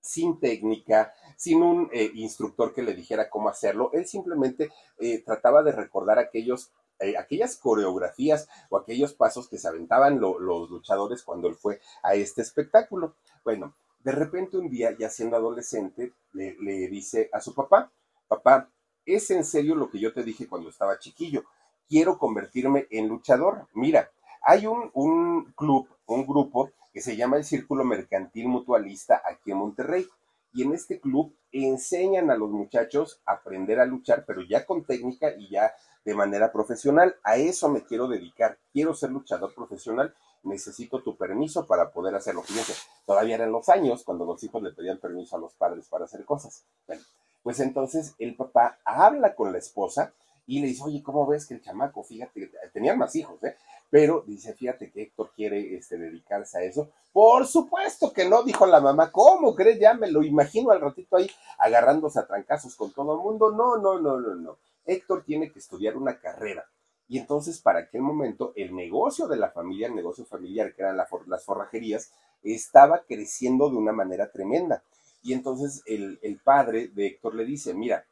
sin 0.00 0.40
técnica, 0.40 1.12
sin 1.36 1.62
un 1.62 1.90
eh, 1.92 2.10
instructor 2.14 2.72
que 2.72 2.82
le 2.82 2.94
dijera 2.94 3.28
cómo 3.30 3.48
hacerlo. 3.48 3.90
Él 3.92 4.06
simplemente 4.06 4.70
eh, 4.98 5.22
trataba 5.24 5.62
de 5.62 5.72
recordar 5.72 6.18
aquellos, 6.18 6.72
eh, 6.98 7.16
aquellas 7.16 7.56
coreografías 7.56 8.48
o 8.70 8.76
aquellos 8.76 9.14
pasos 9.14 9.48
que 9.48 9.58
se 9.58 9.68
aventaban 9.68 10.20
los 10.20 10.70
luchadores 10.70 11.22
cuando 11.22 11.48
él 11.48 11.54
fue 11.54 11.80
a 12.02 12.14
este 12.14 12.42
espectáculo. 12.42 13.14
Bueno, 13.44 13.74
de 14.00 14.12
repente 14.12 14.56
un 14.56 14.70
día, 14.70 14.96
ya 14.98 15.10
siendo 15.10 15.36
adolescente, 15.36 16.12
le, 16.32 16.56
le 16.60 16.88
dice 16.88 17.28
a 17.32 17.40
su 17.40 17.54
papá, 17.54 17.90
papá, 18.28 18.70
¿es 19.04 19.30
en 19.30 19.44
serio 19.44 19.74
lo 19.74 19.90
que 19.90 19.98
yo 19.98 20.12
te 20.12 20.22
dije 20.22 20.48
cuando 20.48 20.70
estaba 20.70 20.98
chiquillo? 20.98 21.44
Quiero 21.88 22.18
convertirme 22.18 22.86
en 22.90 23.08
luchador. 23.08 23.66
Mira, 23.72 24.10
hay 24.42 24.66
un, 24.66 24.90
un 24.94 25.52
club, 25.52 25.88
un 26.06 26.26
grupo 26.26 26.70
que 26.92 27.00
se 27.00 27.16
llama 27.16 27.36
el 27.36 27.44
Círculo 27.44 27.84
Mercantil 27.84 28.48
Mutualista 28.48 29.22
aquí 29.24 29.50
en 29.50 29.58
Monterrey. 29.58 30.06
Y 30.52 30.62
en 30.62 30.72
este 30.72 30.98
club 30.98 31.34
enseñan 31.52 32.30
a 32.30 32.36
los 32.36 32.50
muchachos 32.50 33.20
a 33.26 33.32
aprender 33.34 33.80
a 33.80 33.84
luchar, 33.84 34.24
pero 34.26 34.42
ya 34.42 34.64
con 34.64 34.84
técnica 34.84 35.30
y 35.36 35.50
ya 35.50 35.74
de 36.04 36.14
manera 36.14 36.50
profesional. 36.50 37.16
A 37.22 37.36
eso 37.36 37.68
me 37.68 37.84
quiero 37.84 38.08
dedicar. 38.08 38.58
Quiero 38.72 38.94
ser 38.94 39.10
luchador 39.10 39.54
profesional. 39.54 40.14
Necesito 40.42 41.02
tu 41.02 41.16
permiso 41.16 41.66
para 41.66 41.90
poder 41.90 42.14
hacerlo. 42.14 42.42
Fíjense, 42.42 42.72
todavía 43.04 43.34
eran 43.34 43.52
los 43.52 43.68
años 43.68 44.04
cuando 44.04 44.24
los 44.24 44.42
hijos 44.42 44.62
le 44.62 44.72
pedían 44.72 44.98
permiso 44.98 45.36
a 45.36 45.40
los 45.40 45.52
padres 45.54 45.86
para 45.88 46.06
hacer 46.06 46.24
cosas. 46.24 46.64
Bueno, 46.86 47.02
pues 47.42 47.60
entonces 47.60 48.14
el 48.18 48.34
papá 48.34 48.78
habla 48.84 49.34
con 49.34 49.52
la 49.52 49.58
esposa 49.58 50.14
y 50.48 50.60
le 50.60 50.68
dice, 50.68 50.82
oye, 50.82 51.02
¿cómo 51.02 51.26
ves 51.26 51.46
que 51.46 51.54
el 51.54 51.62
chamaco, 51.62 52.02
fíjate, 52.02 52.50
tenían 52.72 52.98
más 52.98 53.14
hijos, 53.14 53.44
¿eh? 53.44 53.54
Pero 53.90 54.24
dice, 54.26 54.54
fíjate 54.54 54.90
que 54.90 55.02
Héctor 55.02 55.30
quiere 55.36 55.76
este, 55.76 55.98
dedicarse 55.98 56.58
a 56.58 56.62
eso. 56.62 56.88
Por 57.12 57.46
supuesto 57.46 58.12
que 58.14 58.26
no, 58.26 58.42
dijo 58.42 58.66
la 58.66 58.80
mamá, 58.80 59.12
¿cómo 59.12 59.54
crees? 59.54 59.78
Ya 59.78 59.92
me 59.92 60.10
lo 60.10 60.22
imagino 60.22 60.70
al 60.70 60.80
ratito 60.80 61.16
ahí 61.16 61.30
agarrándose 61.58 62.18
a 62.18 62.26
trancazos 62.26 62.74
con 62.76 62.92
todo 62.92 63.14
el 63.14 63.20
mundo. 63.20 63.50
No, 63.52 63.76
no, 63.76 64.00
no, 64.00 64.18
no, 64.18 64.34
no. 64.34 64.56
Héctor 64.86 65.22
tiene 65.24 65.52
que 65.52 65.58
estudiar 65.58 65.96
una 65.98 66.18
carrera. 66.18 66.64
Y 67.08 67.18
entonces, 67.18 67.60
para 67.60 67.80
aquel 67.80 68.00
momento, 68.00 68.52
el 68.56 68.74
negocio 68.74 69.28
de 69.28 69.36
la 69.36 69.50
familia, 69.50 69.88
el 69.88 69.94
negocio 69.94 70.24
familiar, 70.24 70.74
que 70.74 70.80
eran 70.80 70.96
las 70.96 71.44
forrajerías, 71.44 72.10
estaba 72.42 73.02
creciendo 73.06 73.68
de 73.68 73.76
una 73.76 73.92
manera 73.92 74.30
tremenda. 74.30 74.82
Y 75.22 75.34
entonces 75.34 75.82
el, 75.84 76.18
el 76.22 76.38
padre 76.38 76.88
de 76.88 77.06
Héctor 77.06 77.34
le 77.34 77.44
dice, 77.44 77.74
mira, 77.74 78.04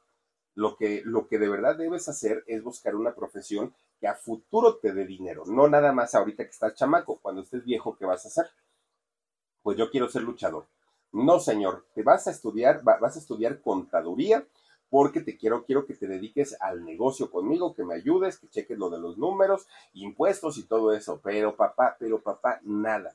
lo 0.56 0.76
que, 0.76 1.02
lo 1.04 1.28
que 1.28 1.38
de 1.38 1.48
verdad 1.48 1.76
debes 1.76 2.08
hacer 2.08 2.42
es 2.46 2.62
buscar 2.64 2.96
una 2.96 3.14
profesión 3.14 3.74
que 4.00 4.08
a 4.08 4.14
futuro 4.14 4.76
te 4.76 4.92
dé 4.92 5.06
dinero, 5.06 5.44
no 5.46 5.68
nada 5.68 5.92
más 5.92 6.14
ahorita 6.14 6.44
que 6.44 6.50
estás 6.50 6.74
chamaco, 6.74 7.18
cuando 7.22 7.42
estés 7.42 7.64
viejo, 7.64 7.96
¿qué 7.96 8.06
vas 8.06 8.24
a 8.24 8.28
hacer? 8.28 8.46
Pues 9.62 9.76
yo 9.76 9.90
quiero 9.90 10.08
ser 10.08 10.22
luchador. 10.22 10.66
No, 11.12 11.40
señor, 11.40 11.86
te 11.94 12.02
vas 12.02 12.26
a 12.26 12.30
estudiar, 12.30 12.82
vas 12.82 13.16
a 13.16 13.18
estudiar 13.18 13.60
contaduría 13.60 14.46
porque 14.88 15.20
te 15.20 15.36
quiero, 15.36 15.64
quiero 15.64 15.86
que 15.86 15.94
te 15.94 16.06
dediques 16.06 16.56
al 16.60 16.84
negocio 16.84 17.30
conmigo, 17.30 17.74
que 17.74 17.84
me 17.84 17.94
ayudes, 17.94 18.38
que 18.38 18.48
cheques 18.48 18.78
lo 18.78 18.88
de 18.90 18.98
los 18.98 19.18
números, 19.18 19.66
impuestos 19.94 20.58
y 20.58 20.64
todo 20.64 20.92
eso. 20.92 21.20
Pero 21.22 21.56
papá, 21.56 21.96
pero 21.98 22.20
papá, 22.20 22.60
nada. 22.62 23.14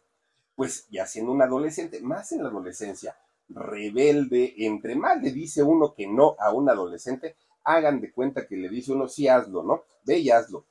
Pues 0.55 0.87
ya 0.89 1.05
siendo 1.05 1.31
un 1.31 1.41
adolescente, 1.41 2.01
más 2.01 2.31
en 2.33 2.43
la 2.43 2.49
adolescencia, 2.49 3.15
rebelde, 3.53 4.53
entre 4.57 4.95
más 4.95 5.21
le 5.21 5.31
dice 5.31 5.63
uno 5.63 5.93
que 5.93 6.07
no 6.07 6.35
a 6.39 6.51
un 6.51 6.69
adolescente, 6.69 7.35
hagan 7.63 8.01
de 8.01 8.11
cuenta 8.11 8.47
que 8.47 8.57
le 8.57 8.69
dice 8.69 8.93
uno, 8.93 9.07
sí 9.07 9.27
hazlo, 9.27 9.63
¿no? 9.63 9.83
Ve 10.05 10.19
y 10.19 10.31
hazlo. 10.31 10.65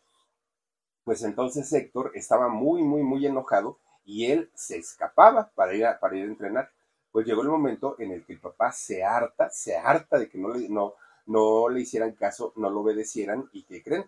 Pues 1.04 1.22
entonces 1.22 1.72
Héctor 1.72 2.12
estaba 2.14 2.48
muy, 2.48 2.82
muy, 2.82 3.02
muy 3.02 3.26
enojado 3.26 3.78
y 4.04 4.26
él 4.26 4.50
se 4.54 4.78
escapaba 4.78 5.50
para 5.54 5.74
ir 5.74 5.86
a, 5.86 5.98
para 5.98 6.16
ir 6.16 6.24
a 6.24 6.26
entrenar. 6.26 6.70
Pues 7.10 7.26
llegó 7.26 7.42
el 7.42 7.48
momento 7.48 7.96
en 7.98 8.12
el 8.12 8.24
que 8.24 8.34
el 8.34 8.40
papá 8.40 8.72
se 8.72 9.02
harta, 9.02 9.50
se 9.50 9.76
harta 9.76 10.18
de 10.18 10.28
que 10.28 10.38
no 10.38 10.50
le, 10.50 10.68
no, 10.68 10.94
no 11.26 11.68
le 11.68 11.80
hicieran 11.80 12.12
caso, 12.12 12.52
no 12.56 12.70
lo 12.70 12.80
obedecieran 12.80 13.48
y 13.52 13.64
¿qué 13.64 13.82
creen? 13.82 14.04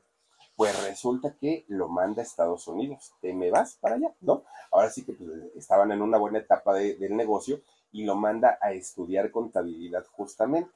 Pues 0.55 0.81
resulta 0.87 1.35
que 1.41 1.65
lo 1.69 1.89
manda 1.89 2.23
a 2.23 2.25
Estados 2.25 2.69
Unidos. 2.69 3.15
Te 3.21 3.33
me 3.33 3.51
vas 3.51 3.79
para 3.81 3.97
allá, 3.97 4.15
¿no? 4.21 4.45
Ahora 4.71 4.91
sí 4.91 5.05
que 5.05 5.15
pues, 5.15 5.31
estaban 5.57 5.91
en 5.93 6.03
una 6.03 6.19
buena 6.19 6.39
etapa 6.39 6.75
del 6.75 7.17
negocio 7.17 7.61
y 7.93 8.05
lo 8.05 8.17
manda 8.17 8.59
a 8.61 8.73
estudiar 8.73 9.31
contabilidad 9.31 10.05
justamente. 10.11 10.71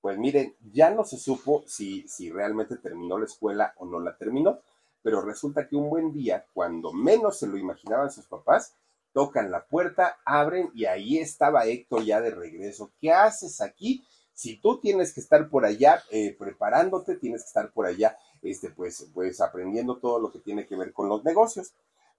Pues 0.00 0.18
miren, 0.18 0.54
ya 0.72 0.90
no 0.90 1.04
se 1.04 1.18
supo 1.18 1.64
si, 1.66 2.06
si 2.08 2.30
realmente 2.30 2.76
terminó 2.76 3.18
la 3.18 3.24
escuela 3.24 3.74
o 3.78 3.86
no 3.86 4.00
la 4.00 4.16
terminó, 4.16 4.60
pero 5.02 5.20
resulta 5.20 5.68
que 5.68 5.76
un 5.76 5.90
buen 5.90 6.12
día, 6.12 6.46
cuando 6.54 6.92
menos 6.92 7.38
se 7.38 7.46
lo 7.46 7.58
imaginaban 7.58 8.10
sus 8.10 8.26
papás, 8.26 8.74
tocan 9.12 9.50
la 9.50 9.64
puerta, 9.64 10.18
abren 10.24 10.70
y 10.74 10.86
ahí 10.86 11.18
estaba 11.18 11.66
Héctor 11.66 12.04
ya 12.04 12.20
de 12.20 12.30
regreso. 12.30 12.90
¿Qué 13.00 13.12
haces 13.12 13.60
aquí? 13.60 14.04
Si 14.32 14.56
tú 14.56 14.80
tienes 14.80 15.14
que 15.14 15.20
estar 15.20 15.48
por 15.48 15.64
allá 15.64 16.02
eh, 16.10 16.34
preparándote, 16.38 17.16
tienes 17.16 17.42
que 17.42 17.48
estar 17.48 17.70
por 17.72 17.86
allá, 17.86 18.18
este, 18.42 18.70
pues, 18.70 19.08
pues 19.14 19.40
aprendiendo 19.40 19.98
todo 19.98 20.18
lo 20.18 20.32
que 20.32 20.40
tiene 20.40 20.66
que 20.66 20.76
ver 20.76 20.92
con 20.92 21.08
los 21.08 21.24
negocios. 21.24 21.72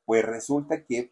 Pues 0.05 0.23
resulta 0.25 0.83
que... 0.83 1.11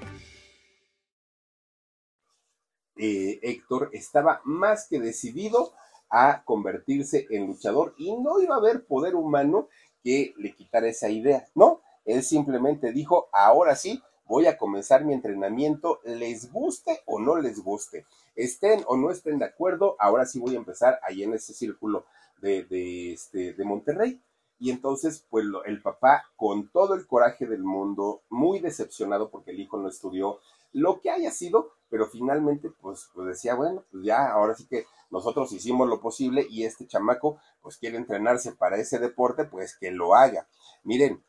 Eh, 3.03 3.39
Héctor 3.41 3.89
estaba 3.93 4.41
más 4.43 4.87
que 4.87 4.99
decidido 4.99 5.73
a 6.11 6.43
convertirse 6.45 7.25
en 7.31 7.47
luchador 7.47 7.95
y 7.97 8.15
no 8.15 8.39
iba 8.39 8.53
a 8.53 8.59
haber 8.59 8.85
poder 8.85 9.15
humano 9.15 9.69
que 10.03 10.35
le 10.37 10.53
quitara 10.53 10.87
esa 10.87 11.09
idea, 11.09 11.47
¿no? 11.55 11.81
Él 12.05 12.21
simplemente 12.21 12.91
dijo, 12.91 13.27
ahora 13.33 13.75
sí, 13.75 14.03
voy 14.27 14.45
a 14.45 14.55
comenzar 14.55 15.03
mi 15.03 15.15
entrenamiento, 15.15 15.99
les 16.05 16.51
guste 16.51 17.01
o 17.07 17.19
no 17.19 17.37
les 17.37 17.63
guste, 17.63 18.05
estén 18.35 18.83
o 18.85 18.95
no 18.95 19.09
estén 19.09 19.39
de 19.39 19.45
acuerdo, 19.45 19.95
ahora 19.97 20.27
sí 20.27 20.39
voy 20.39 20.53
a 20.53 20.59
empezar 20.59 20.99
ahí 21.01 21.23
en 21.23 21.33
ese 21.33 21.55
círculo 21.55 22.05
de, 22.39 22.65
de, 22.65 23.13
este, 23.13 23.53
de 23.53 23.65
Monterrey. 23.65 24.21
Y 24.59 24.69
entonces, 24.69 25.25
pues 25.27 25.45
el 25.65 25.81
papá, 25.81 26.25
con 26.35 26.69
todo 26.69 26.93
el 26.93 27.07
coraje 27.07 27.47
del 27.47 27.63
mundo, 27.63 28.21
muy 28.29 28.59
decepcionado 28.59 29.31
porque 29.31 29.49
el 29.49 29.59
hijo 29.59 29.77
no 29.77 29.89
estudió, 29.89 30.39
lo 30.73 31.01
que 31.01 31.09
haya 31.09 31.31
sido, 31.31 31.71
pero 31.89 32.07
finalmente, 32.07 32.69
pues, 32.69 33.09
pues 33.13 33.27
decía, 33.27 33.55
bueno, 33.55 33.83
pues 33.91 34.03
ya, 34.03 34.31
ahora 34.31 34.55
sí 34.55 34.65
que 34.67 34.85
nosotros 35.09 35.51
hicimos 35.51 35.89
lo 35.89 35.99
posible 35.99 36.47
y 36.49 36.63
este 36.63 36.87
chamaco, 36.87 37.41
pues 37.61 37.77
quiere 37.77 37.97
entrenarse 37.97 38.53
para 38.53 38.77
ese 38.77 38.99
deporte, 38.99 39.43
pues 39.45 39.75
que 39.77 39.91
lo 39.91 40.15
haga. 40.15 40.47
Miren, 40.83 41.21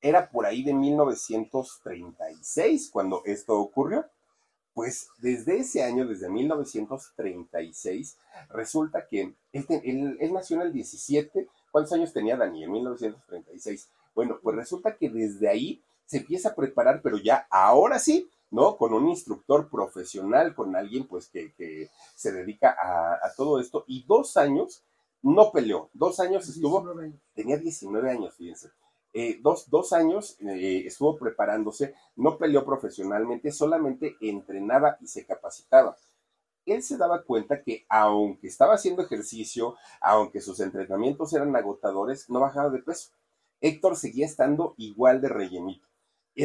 era 0.00 0.30
por 0.30 0.46
ahí 0.46 0.62
de 0.62 0.74
1936 0.74 2.90
cuando 2.92 3.22
esto 3.24 3.58
ocurrió. 3.58 4.06
Pues 4.72 5.08
desde 5.18 5.58
ese 5.58 5.82
año, 5.82 6.06
desde 6.06 6.30
1936, 6.30 8.16
resulta 8.50 9.08
que 9.08 9.34
él, 9.52 10.18
nació 10.32 10.54
en 10.56 10.62
el 10.62 10.72
17. 10.72 11.48
¿Cuántos 11.72 11.92
años 11.94 12.12
tenía 12.12 12.36
Dani 12.36 12.62
en 12.62 12.70
1936? 12.70 13.88
Bueno, 14.14 14.38
pues 14.40 14.54
resulta 14.54 14.96
que 14.96 15.10
desde 15.10 15.48
ahí 15.48 15.82
se 16.06 16.18
empieza 16.18 16.50
a 16.50 16.54
preparar, 16.54 17.02
pero 17.02 17.18
ya 17.18 17.48
ahora 17.50 17.98
sí, 17.98 18.30
¿no? 18.50 18.76
Con 18.76 18.92
un 18.94 19.08
instructor 19.08 19.68
profesional, 19.68 20.54
con 20.54 20.76
alguien 20.76 21.06
pues 21.06 21.28
que, 21.28 21.90
se 22.14 22.32
dedica 22.32 22.76
a, 22.80 23.14
a, 23.14 23.34
todo 23.36 23.60
esto. 23.60 23.84
Y 23.86 24.04
dos 24.06 24.36
años 24.36 24.82
no 25.22 25.50
peleó, 25.52 25.90
dos 25.92 26.20
años 26.20 26.48
estuvo, 26.48 26.84
tenía 27.34 27.56
19 27.56 28.10
años, 28.10 28.34
fíjense. 28.34 28.70
Eh, 29.14 29.40
dos, 29.42 29.68
dos, 29.70 29.92
años 29.92 30.36
eh, 30.40 30.84
estuvo 30.86 31.16
preparándose, 31.16 31.94
no 32.14 32.36
peleó 32.38 32.64
profesionalmente, 32.64 33.50
solamente 33.50 34.16
entrenaba 34.20 34.96
y 35.00 35.06
se 35.06 35.24
capacitaba. 35.24 35.96
Él 36.66 36.82
se 36.82 36.98
daba 36.98 37.22
cuenta 37.22 37.62
que 37.62 37.86
aunque 37.88 38.46
estaba 38.46 38.74
haciendo 38.74 39.02
ejercicio, 39.02 39.76
aunque 40.00 40.40
sus 40.40 40.60
entrenamientos 40.60 41.32
eran 41.32 41.56
agotadores, 41.56 42.28
no 42.28 42.40
bajaba 42.40 42.68
de 42.70 42.80
peso. 42.80 43.10
Héctor 43.60 43.96
seguía 43.96 44.26
estando 44.26 44.74
igual 44.76 45.20
de 45.20 45.30
rellenito. 45.30 45.87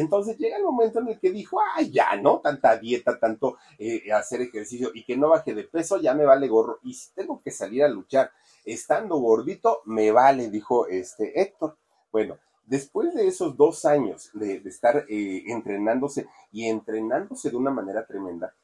Entonces 0.00 0.36
llega 0.38 0.56
el 0.56 0.64
momento 0.64 1.00
en 1.00 1.08
el 1.08 1.20
que 1.20 1.30
dijo, 1.30 1.58
ay, 1.74 1.90
ya, 1.90 2.16
¿no? 2.16 2.40
Tanta 2.40 2.76
dieta, 2.76 3.18
tanto 3.18 3.58
eh, 3.78 4.12
hacer 4.12 4.42
ejercicio 4.42 4.90
y 4.94 5.04
que 5.04 5.16
no 5.16 5.28
baje 5.28 5.54
de 5.54 5.64
peso, 5.64 6.00
ya 6.00 6.14
me 6.14 6.24
vale 6.24 6.48
gorro. 6.48 6.78
Y 6.82 6.94
si 6.94 7.12
tengo 7.14 7.40
que 7.42 7.50
salir 7.50 7.84
a 7.84 7.88
luchar 7.88 8.30
estando 8.64 9.16
gordito, 9.16 9.82
me 9.86 10.10
vale, 10.10 10.50
dijo 10.50 10.86
este 10.86 11.40
Héctor. 11.40 11.76
Bueno, 12.10 12.38
Después 12.66 13.14
de 13.14 13.26
esos 13.26 13.58
dos 13.58 13.84
años 13.84 14.30
de, 14.32 14.56
estar 14.64 15.04
eh, 15.08 15.42
entrenándose 15.48 16.26
y 16.50 16.66
entrenándose 16.66 17.50
de 17.50 17.56
una 17.56 17.70
manera 17.70 18.06
tremenda, 18.06 18.54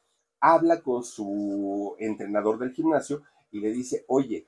habla 0.41 0.81
con 0.81 1.05
su 1.05 1.97
entrenador 1.99 2.59
del 2.59 2.73
gimnasio 2.73 3.23
y 3.51 3.61
le 3.61 3.71
dice, 3.73 4.05
oye, 4.09 4.47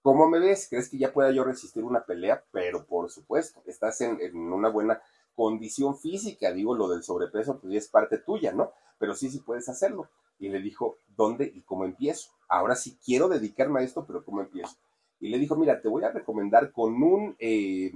¿cómo 0.00 0.28
me 0.30 0.38
ves? 0.38 0.68
¿Crees 0.70 0.88
que 0.88 0.96
ya 0.96 1.12
pueda 1.12 1.30
yo 1.30 1.44
resistir 1.44 1.84
una 1.84 2.06
pelea? 2.06 2.42
Pero 2.50 2.86
por 2.86 3.10
supuesto, 3.10 3.62
estás 3.66 4.00
en, 4.00 4.18
una 4.34 4.70
buena 4.70 5.02
condición 5.36 5.96
física, 5.96 6.52
digo, 6.52 6.74
lo 6.74 6.88
del 6.88 7.04
sobrepeso, 7.04 7.60
pues 7.60 7.72
ya 7.72 7.78
es 7.78 7.88
parte 7.88 8.18
tuya, 8.18 8.52
¿no? 8.52 8.72
Pero 8.98 9.14
sí, 9.14 9.30
sí 9.30 9.38
puedes 9.38 9.68
hacerlo. 9.68 10.08
Y 10.38 10.48
le 10.48 10.60
dijo, 10.60 10.98
¿dónde 11.16 11.44
y 11.54 11.60
cómo 11.62 11.84
empiezo? 11.84 12.30
Ahora 12.48 12.74
sí 12.74 12.98
quiero 13.04 13.28
dedicarme 13.28 13.80
a 13.80 13.84
esto, 13.84 14.04
pero 14.04 14.24
¿cómo 14.24 14.40
empiezo? 14.40 14.76
y 15.20 15.28
le 15.28 15.38
dijo, 15.38 15.56
mira, 15.56 15.80
te 15.80 15.88
voy 15.88 16.04
a 16.04 16.10
recomendar 16.10 16.72
con 16.72 17.02
un, 17.02 17.36
eh, 17.38 17.90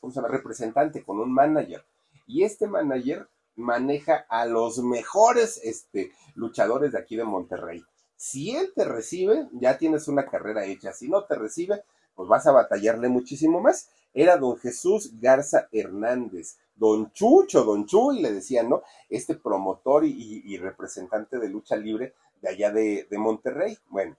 ¿cómo 0.00 0.12
se 0.12 0.16
llama? 0.16 0.28
Representante, 0.28 1.04
con 1.04 1.18
un 1.20 1.32
manager. 1.32 1.84
Y 2.26 2.44
este 2.44 2.66
manager 2.66 3.28
maneja 3.56 4.26
a 4.28 4.46
los 4.46 4.78
mejores 4.78 5.60
este, 5.62 6.12
luchadores 6.34 6.92
de 6.92 6.98
aquí 6.98 7.16
de 7.16 7.24
Monterrey. 7.24 7.84
Si 8.16 8.56
él 8.56 8.72
te 8.74 8.84
recibe, 8.84 9.48
ya 9.52 9.78
tienes 9.78 10.08
una 10.08 10.26
carrera 10.26 10.64
hecha. 10.64 10.92
Si 10.92 11.08
no 11.08 11.24
te 11.24 11.34
recibe, 11.34 11.82
pues 12.14 12.28
vas 12.28 12.46
a 12.46 12.52
batallarle 12.52 13.08
muchísimo 13.08 13.60
más. 13.60 13.90
Era 14.12 14.36
don 14.36 14.58
Jesús 14.58 15.20
Garza 15.20 15.68
Hernández, 15.72 16.58
don 16.74 17.12
Chucho, 17.12 17.64
don 17.64 17.86
Chuy, 17.86 18.20
le 18.20 18.32
decían, 18.32 18.68
¿no? 18.68 18.82
Este 19.08 19.34
promotor 19.34 20.04
y, 20.04 20.56
representante 20.58 21.38
de 21.38 21.48
lucha 21.48 21.76
libre 21.76 22.14
de 22.40 22.48
allá 22.48 22.70
de, 22.70 23.06
de 23.10 23.18
Monterrey. 23.18 23.76
Bueno, 23.88 24.16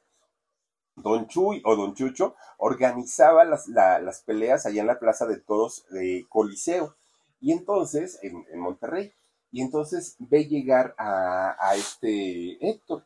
Don 1.02 1.28
Chuy 1.28 1.62
o 1.66 1.76
Don 1.76 1.94
Chucho 1.94 2.36
organizaba 2.58 3.46
las, 3.46 3.68
las 3.68 4.22
peleas 4.22 4.66
allá 4.66 4.82
en 4.82 4.88
la 4.88 5.00
Plaza 5.00 5.26
de 5.26 5.38
Toros 5.38 5.86
de 5.90 6.26
Coliseo. 6.30 6.96
Y 7.40 7.52
entonces, 7.52 8.20
en, 8.22 8.60
Monterrey. 8.60 9.14
Y 9.52 9.62
entonces 9.62 10.16
ve 10.20 10.46
llegar 10.46 10.94
a, 10.98 11.74
este 11.76 12.58
Héctor 12.70 13.04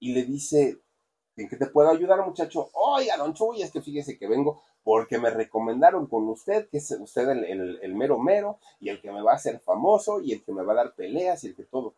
y 0.00 0.14
le 0.14 0.24
dice, 0.24 0.80
¿en 1.36 1.48
qué 1.48 1.56
te 1.56 1.66
puedo 1.66 1.90
ayudar, 1.90 2.24
muchacho? 2.26 2.70
Oiga, 2.72 3.16
don 3.16 3.34
Chuy, 3.34 3.62
es 3.62 3.70
que 3.70 3.82
fíjese 3.82 4.18
que 4.18 4.26
vengo 4.26 4.62
porque 4.86 5.18
me 5.18 5.30
recomendaron 5.30 6.06
con 6.06 6.28
usted, 6.28 6.68
que 6.68 6.78
es 6.78 6.92
usted 6.92 7.28
el, 7.28 7.80
el, 7.82 7.94
mero 7.96 8.20
mero 8.20 8.60
y 8.78 8.88
el 8.88 9.00
que 9.00 9.10
me 9.10 9.20
va 9.20 9.32
a 9.32 9.34
hacer 9.34 9.58
famoso 9.58 10.20
y 10.20 10.32
el 10.32 10.44
que 10.44 10.52
me 10.52 10.62
va 10.62 10.74
a 10.74 10.76
dar 10.76 10.94
peleas 10.94 11.42
y 11.42 11.48
el 11.48 11.56
que 11.56 11.64
todo. 11.64 11.96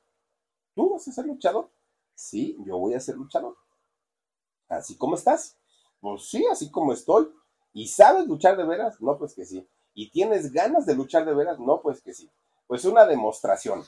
¿Tú 0.75 0.89
vas 0.89 1.07
a 1.07 1.13
ser 1.13 1.27
luchador? 1.27 1.69
Sí, 2.15 2.57
yo 2.65 2.79
voy 2.79 2.95
a 2.95 3.01
ser 3.01 3.17
luchador. 3.17 3.59
¿Así 4.71 4.97
como 4.97 5.17
estás? 5.17 5.59
Pues 6.01 6.31
sí, 6.31 6.47
así 6.51 6.71
como 6.71 6.95
estoy. 6.95 7.31
¿Y 7.75 7.89
sabes 7.89 8.27
luchar 8.27 8.57
de 8.57 8.65
veras? 8.65 8.99
No, 9.03 9.19
pues 9.19 9.35
que 9.35 9.45
sí. 9.45 9.69
¿Y 9.93 10.09
tienes 10.09 10.51
ganas 10.51 10.87
de 10.87 10.95
luchar 10.95 11.27
de 11.27 11.35
veras? 11.35 11.59
No, 11.59 11.83
pues 11.83 12.01
que 12.01 12.15
sí. 12.15 12.31
Pues 12.67 12.87
una 12.87 13.05
demostración. 13.05 13.85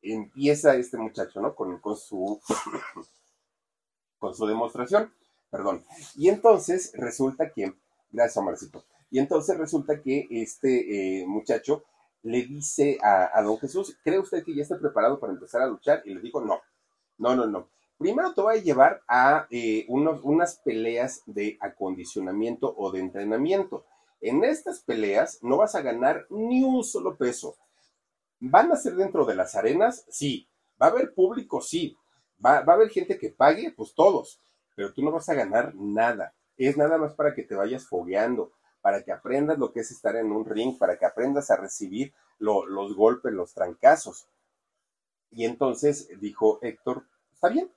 Empieza 0.00 0.76
este 0.76 0.96
muchacho, 0.96 1.40
¿no? 1.40 1.56
Con, 1.56 1.80
con 1.80 1.96
su. 1.96 2.40
con 4.20 4.32
su 4.32 4.46
demostración. 4.46 5.12
Perdón. 5.50 5.84
Y 6.14 6.28
entonces 6.28 6.92
resulta 6.94 7.50
que. 7.50 7.74
Gracias, 8.10 8.44
Marcito. 8.44 8.84
Y 9.10 9.18
entonces 9.18 9.56
resulta 9.56 10.00
que 10.00 10.26
este 10.30 11.20
eh, 11.20 11.26
muchacho 11.26 11.84
le 12.22 12.42
dice 12.44 12.98
a, 13.02 13.40
don 13.42 13.58
Jesús, 13.58 13.96
¿cree 14.02 14.18
usted 14.18 14.44
que 14.44 14.54
ya 14.54 14.62
está 14.62 14.78
preparado 14.78 15.18
para 15.18 15.32
empezar 15.32 15.62
a 15.62 15.66
luchar? 15.66 16.02
Y 16.04 16.14
le 16.14 16.20
dijo, 16.20 16.40
no, 16.40 16.60
no, 17.18 17.34
no, 17.34 17.46
no. 17.46 17.68
Primero 17.96 18.32
te 18.32 18.42
voy 18.42 18.58
a 18.58 18.62
llevar 18.62 19.02
a 19.08 19.46
eh, 19.50 19.86
unas 19.88 20.56
peleas 20.58 21.22
de 21.26 21.56
acondicionamiento 21.60 22.72
o 22.76 22.92
de 22.92 23.00
entrenamiento. 23.00 23.84
En 24.20 24.44
estas 24.44 24.80
peleas 24.80 25.38
no 25.42 25.56
vas 25.58 25.74
a 25.74 25.82
ganar 25.82 26.26
ni 26.30 26.62
un 26.62 26.84
solo 26.84 27.16
peso. 27.16 27.56
¿Van 28.40 28.70
a 28.70 28.76
ser 28.76 28.94
dentro 28.94 29.24
de 29.24 29.34
las 29.34 29.54
arenas? 29.54 30.04
Sí. 30.08 30.48
¿Va 30.80 30.86
a 30.86 30.90
haber 30.90 31.12
público? 31.12 31.60
Sí. 31.60 31.96
¿Va, 32.44 32.60
va 32.60 32.74
a 32.74 32.76
haber 32.76 32.90
gente 32.90 33.18
que 33.18 33.30
pague? 33.30 33.72
Pues 33.72 33.94
todos. 33.94 34.40
Pero 34.76 34.92
tú 34.92 35.02
no 35.02 35.10
vas 35.10 35.28
a 35.28 35.34
ganar 35.34 35.74
nada. 35.74 36.34
Es 36.58 36.76
nada 36.76 36.98
más 36.98 37.14
para 37.14 37.34
que 37.34 37.44
te 37.44 37.54
vayas 37.54 37.86
fogueando, 37.86 38.52
para 38.82 39.02
que 39.02 39.12
aprendas 39.12 39.58
lo 39.58 39.72
que 39.72 39.80
es 39.80 39.90
estar 39.90 40.16
en 40.16 40.32
un 40.32 40.44
ring, 40.44 40.76
para 40.76 40.98
que 40.98 41.06
aprendas 41.06 41.50
a 41.50 41.56
recibir 41.56 42.12
los 42.38 42.94
golpes, 42.94 43.32
los 43.32 43.54
trancazos. 43.54 44.26
Y 45.30 45.44
entonces 45.44 46.08
dijo 46.20 46.58
Héctor, 46.62 47.04
está 47.32 47.48
bien, 47.48 47.70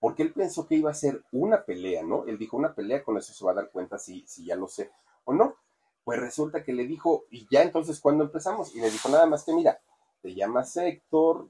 porque 0.00 0.22
él 0.22 0.32
pensó 0.32 0.66
que 0.66 0.74
iba 0.74 0.90
a 0.90 0.94
ser 0.94 1.22
una 1.32 1.64
pelea, 1.64 2.02
¿no? 2.02 2.26
Él 2.26 2.36
dijo, 2.36 2.56
una 2.56 2.74
pelea, 2.74 3.02
con 3.02 3.16
eso 3.16 3.32
se 3.32 3.44
va 3.44 3.52
a 3.52 3.54
dar 3.54 3.70
cuenta 3.70 3.98
si, 3.98 4.24
si 4.26 4.44
ya 4.44 4.56
lo 4.56 4.68
sé 4.68 4.90
o 5.24 5.32
no. 5.32 5.56
Pues 6.04 6.20
resulta 6.20 6.62
que 6.62 6.74
le 6.74 6.86
dijo, 6.86 7.24
y 7.30 7.46
ya 7.50 7.62
entonces, 7.62 8.00
¿cuándo 8.00 8.24
empezamos? 8.24 8.74
Y 8.74 8.80
le 8.80 8.90
dijo 8.90 9.08
nada 9.08 9.26
más 9.26 9.44
que, 9.44 9.54
mira, 9.54 9.80
te 10.20 10.34
llamas 10.34 10.76
Héctor, 10.76 11.48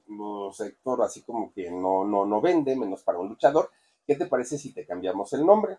Héctor 0.58 1.02
así 1.02 1.22
como 1.22 1.52
que 1.52 1.70
no, 1.70 2.04
no, 2.04 2.26
no 2.26 2.40
vende, 2.40 2.76
menos 2.76 3.02
para 3.02 3.18
un 3.18 3.28
luchador, 3.28 3.70
¿qué 4.06 4.16
te 4.16 4.26
parece 4.26 4.58
si 4.58 4.72
te 4.72 4.86
cambiamos 4.86 5.32
el 5.32 5.44
nombre? 5.44 5.78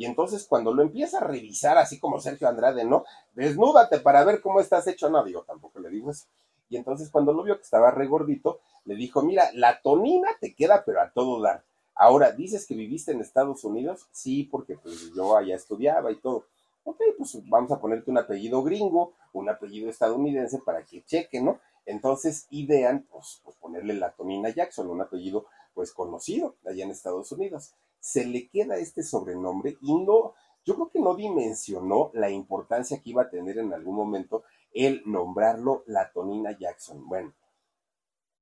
Y 0.00 0.06
entonces 0.06 0.46
cuando 0.48 0.72
lo 0.72 0.80
empieza 0.80 1.18
a 1.18 1.24
revisar, 1.24 1.76
así 1.76 2.00
como 2.00 2.20
Sergio 2.20 2.48
Andrade, 2.48 2.86
¿no? 2.86 3.04
Desnúdate 3.34 4.00
para 4.00 4.24
ver 4.24 4.40
cómo 4.40 4.58
estás 4.58 4.86
hecho. 4.86 5.10
No, 5.10 5.22
digo, 5.22 5.42
tampoco 5.42 5.78
le 5.78 5.90
digo 5.90 6.10
eso. 6.10 6.24
Y 6.70 6.78
entonces 6.78 7.10
cuando 7.10 7.34
lo 7.34 7.42
vio 7.42 7.56
que 7.58 7.64
estaba 7.64 7.90
regordito, 7.90 8.60
le 8.86 8.94
dijo, 8.94 9.20
mira, 9.20 9.50
la 9.52 9.82
tonina 9.82 10.28
te 10.40 10.54
queda, 10.54 10.84
pero 10.86 11.02
a 11.02 11.10
todo 11.10 11.42
dar. 11.42 11.64
Ahora, 11.94 12.32
¿dices 12.32 12.66
que 12.66 12.74
viviste 12.74 13.12
en 13.12 13.20
Estados 13.20 13.62
Unidos? 13.62 14.06
Sí, 14.10 14.44
porque 14.44 14.78
pues 14.78 15.12
yo 15.14 15.36
allá 15.36 15.54
estudiaba 15.54 16.10
y 16.10 16.16
todo. 16.16 16.46
Ok, 16.84 17.02
pues 17.18 17.36
vamos 17.46 17.70
a 17.70 17.78
ponerte 17.78 18.10
un 18.10 18.16
apellido 18.16 18.62
gringo, 18.62 19.12
un 19.34 19.50
apellido 19.50 19.90
estadounidense 19.90 20.60
para 20.60 20.82
que 20.82 21.04
cheque, 21.04 21.42
¿no? 21.42 21.60
Entonces 21.84 22.46
idean, 22.48 23.06
pues, 23.12 23.42
pues 23.44 23.54
ponerle 23.58 23.92
la 23.92 24.12
Tonina 24.12 24.48
Jackson, 24.48 24.88
un 24.88 25.02
apellido 25.02 25.44
pues 25.74 25.92
conocido 25.92 26.54
allá 26.64 26.84
en 26.84 26.90
Estados 26.90 27.30
Unidos 27.32 27.74
se 28.00 28.24
le 28.24 28.48
queda 28.48 28.76
este 28.76 29.02
sobrenombre 29.02 29.76
y 29.80 29.94
no, 29.94 30.34
yo 30.64 30.74
creo 30.74 30.90
que 30.90 31.00
no 31.00 31.14
dimensionó 31.14 32.10
la 32.14 32.30
importancia 32.30 33.00
que 33.00 33.10
iba 33.10 33.22
a 33.22 33.30
tener 33.30 33.58
en 33.58 33.72
algún 33.72 33.94
momento 33.94 34.42
el 34.72 35.02
nombrarlo 35.04 35.84
la 35.86 36.10
Tonina 36.12 36.56
Jackson. 36.58 37.06
Bueno, 37.08 37.32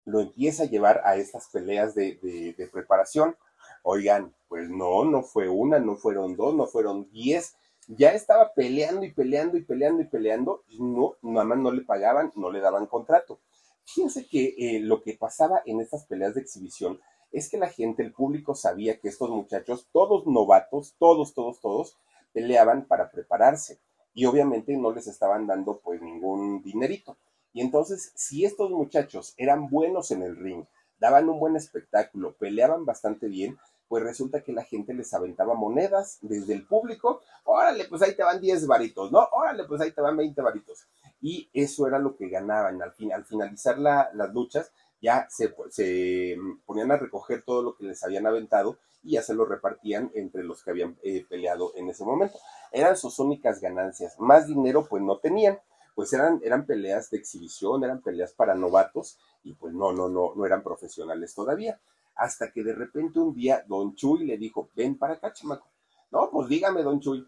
lo 0.05 0.21
empieza 0.21 0.65
a 0.65 0.67
llevar 0.67 1.03
a 1.05 1.17
estas 1.17 1.49
peleas 1.49 1.95
de, 1.95 2.69
preparación. 2.73 3.37
Oigan, 3.83 4.35
pues 4.49 4.69
no, 4.69 5.05
no 5.05 5.23
fue 5.23 5.49
una, 5.49 5.79
no 5.79 5.97
fueron 5.97 6.37
dos, 6.37 6.55
no 6.55 6.67
fueron 6.67 7.11
diez. 7.11 7.55
Ya 7.87 8.13
estaba 8.13 8.53
peleando 8.53 9.05
y 9.05 9.13
peleando 9.13 9.57
y 9.57 9.63
peleando 9.63 10.03
y 10.03 10.07
peleando 10.07 10.65
y 10.69 10.83
no, 10.83 11.17
nada 11.23 11.45
más 11.45 11.59
no 11.59 11.71
le 11.71 11.83
pagaban, 11.83 12.33
no 12.37 12.51
le 12.51 12.61
daban 12.61 12.87
contrato. 12.87 13.41
Fíjense 13.85 14.27
que 14.27 14.55
eh, 14.59 14.81
lo 14.81 15.03
que 15.03 15.15
pasaba 15.15 15.63
en 15.65 15.81
estas 15.81 16.05
peleas 16.05 16.35
de 16.35 16.43
exhibición 16.43 17.01
es 17.31 17.49
que 17.51 17.59
la 17.59 17.69
gente, 17.69 18.03
el 18.03 18.13
público 18.13 18.55
sabía 18.55 18.99
que 18.99 19.09
estos 19.09 19.31
muchachos, 19.31 19.89
todos 19.93 20.27
novatos, 20.27 20.95
todos, 20.99 21.35
todos, 21.35 21.61
todos, 21.61 21.97
peleaban 22.33 22.87
para 22.87 23.11
prepararse 23.11 23.79
y 24.15 24.25
obviamente 24.27 24.77
no 24.77 24.93
les 24.93 25.07
estaban 25.07 25.47
dando 25.47 25.81
pues 25.81 26.01
ningún 26.01 26.63
dinerito. 26.63 27.17
Y 27.53 27.61
entonces, 27.61 28.13
si 28.15 28.45
estos 28.45 28.71
muchachos 28.71 29.35
eran 29.37 29.69
buenos 29.69 30.11
en 30.11 30.23
el 30.23 30.37
ring, 30.37 30.65
daban 30.99 31.29
un 31.29 31.39
buen 31.39 31.57
espectáculo, 31.57 32.35
peleaban 32.35 32.85
bastante 32.85 33.29
bien, 33.29 33.59
pues 33.89 34.03
resulta 34.03 34.43
que 34.43 34.53
la 34.53 34.65
gente 34.65 34.93
les 34.93 35.15
aventaba 35.15 35.55
monedas 35.55 36.19
desde 36.21 36.53
el 36.53 36.67
público, 36.67 37.23
órale, 37.45 37.87
pues 37.87 38.03
ahí 38.03 38.15
te 38.15 38.23
van 38.23 38.41
10 38.41 38.67
varitos, 38.67 39.11
¿no? 39.11 39.27
Órale, 39.33 39.65
pues 39.65 39.81
ahí 39.81 39.93
te 39.93 40.01
van 40.01 40.17
20 40.17 40.41
varitos. 40.43 40.87
Y 41.21 41.49
eso 41.53 41.87
era 41.87 41.99
lo 41.99 42.15
que 42.15 42.29
ganaban 42.29 42.81
al, 42.83 42.93
fin, 42.93 43.13
al 43.13 43.25
finalizar 43.25 43.79
las 43.79 44.35
luchas, 44.35 44.73
ya 45.01 45.27
se, 45.31 45.55
se, 45.71 46.37
ponían 46.67 46.91
a 46.91 46.97
recoger 46.97 47.43
todo 47.43 47.63
lo 47.63 47.77
que 47.77 47.85
les 47.85 48.03
habían 48.03 48.27
aventado 48.27 48.79
y 49.03 49.13
ya 49.13 49.23
se 49.23 49.35
lo 49.35 49.45
repartían 49.45 50.11
entre 50.15 50.43
los 50.43 50.63
que 50.63 50.71
habían 50.71 50.99
eh, 51.03 51.25
peleado 51.29 51.73
en 51.77 51.89
ese 51.89 52.05
momento. 52.05 52.39
Eran 52.73 52.97
sus 52.97 53.19
únicas 53.19 53.61
ganancias. 53.61 54.19
Más 54.19 54.47
dinero 54.47 54.87
pues 54.89 55.03
no 55.03 55.19
tenían, 55.19 55.59
pues 55.95 56.13
eran, 56.13 56.41
eran 56.43 56.67
peleas 56.67 57.11
de 57.11 57.19
exhibición, 57.19 57.85
eran 57.85 58.03
peleas 58.03 58.33
para 58.33 58.55
novatos 58.55 59.19
y 59.45 59.55
pues 59.55 59.73
no, 59.73 59.93
no, 59.93 60.09
no, 60.09 60.35
no 60.35 60.47
eran 60.47 60.63
profesionales 60.63 61.35
todavía. 61.35 61.81
Hasta 62.17 62.51
que 62.51 62.65
de 62.65 62.75
repente 62.75 63.21
un 63.21 63.33
día 63.33 63.65
Don 63.69 63.95
Chuy 63.95 64.25
le 64.25 64.37
dijo, 64.37 64.71
ven 64.75 64.99
para 64.99 65.15
acá, 65.15 65.33
chamaco. 65.33 65.69
No, 66.11 66.31
pues 66.31 66.49
dígame, 66.49 66.83
Don 66.83 67.01
Chuy, 67.01 67.27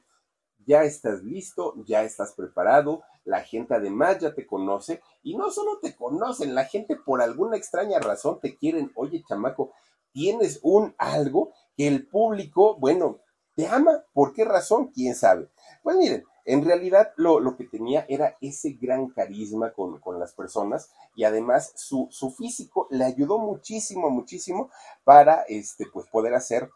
ya 0.66 0.84
estás 0.84 1.22
listo, 1.22 1.74
ya 1.84 2.02
estás 2.02 2.32
preparado, 2.32 3.02
la 3.24 3.42
gente 3.42 3.74
además 3.74 4.18
ya 4.18 4.34
te 4.34 4.46
conoce 4.46 5.00
y 5.22 5.36
no 5.36 5.50
solo 5.50 5.78
te 5.78 5.94
conocen, 5.94 6.54
la 6.54 6.64
gente 6.64 6.96
por 6.96 7.22
alguna 7.22 7.56
extraña 7.56 7.98
razón 7.98 8.40
te 8.40 8.56
quieren, 8.56 8.90
oye 8.94 9.22
chamaco, 9.28 9.72
tienes 10.12 10.60
un 10.62 10.94
algo 10.98 11.52
que 11.76 11.86
el 11.86 12.06
público, 12.06 12.76
bueno, 12.76 13.20
te 13.54 13.66
ama, 13.66 14.04
¿por 14.12 14.32
qué 14.32 14.44
razón? 14.44 14.88
¿Quién 14.88 15.14
sabe? 15.14 15.50
Pues 15.82 15.96
miren, 15.96 16.24
en 16.44 16.64
realidad 16.64 17.12
lo, 17.16 17.40
lo 17.40 17.56
que 17.56 17.64
tenía 17.64 18.06
era 18.08 18.36
ese 18.40 18.70
gran 18.80 19.08
carisma 19.08 19.72
con, 19.72 20.00
con 20.00 20.18
las 20.18 20.32
personas 20.32 20.90
y 21.14 21.24
además 21.24 21.72
su, 21.76 22.08
su, 22.10 22.30
físico 22.30 22.86
le 22.90 23.04
ayudó 23.04 23.38
muchísimo, 23.38 24.10
muchísimo 24.10 24.70
para 25.04 25.42
este, 25.42 25.86
pues 25.92 26.06
poder 26.08 26.34
hacer 26.34 26.70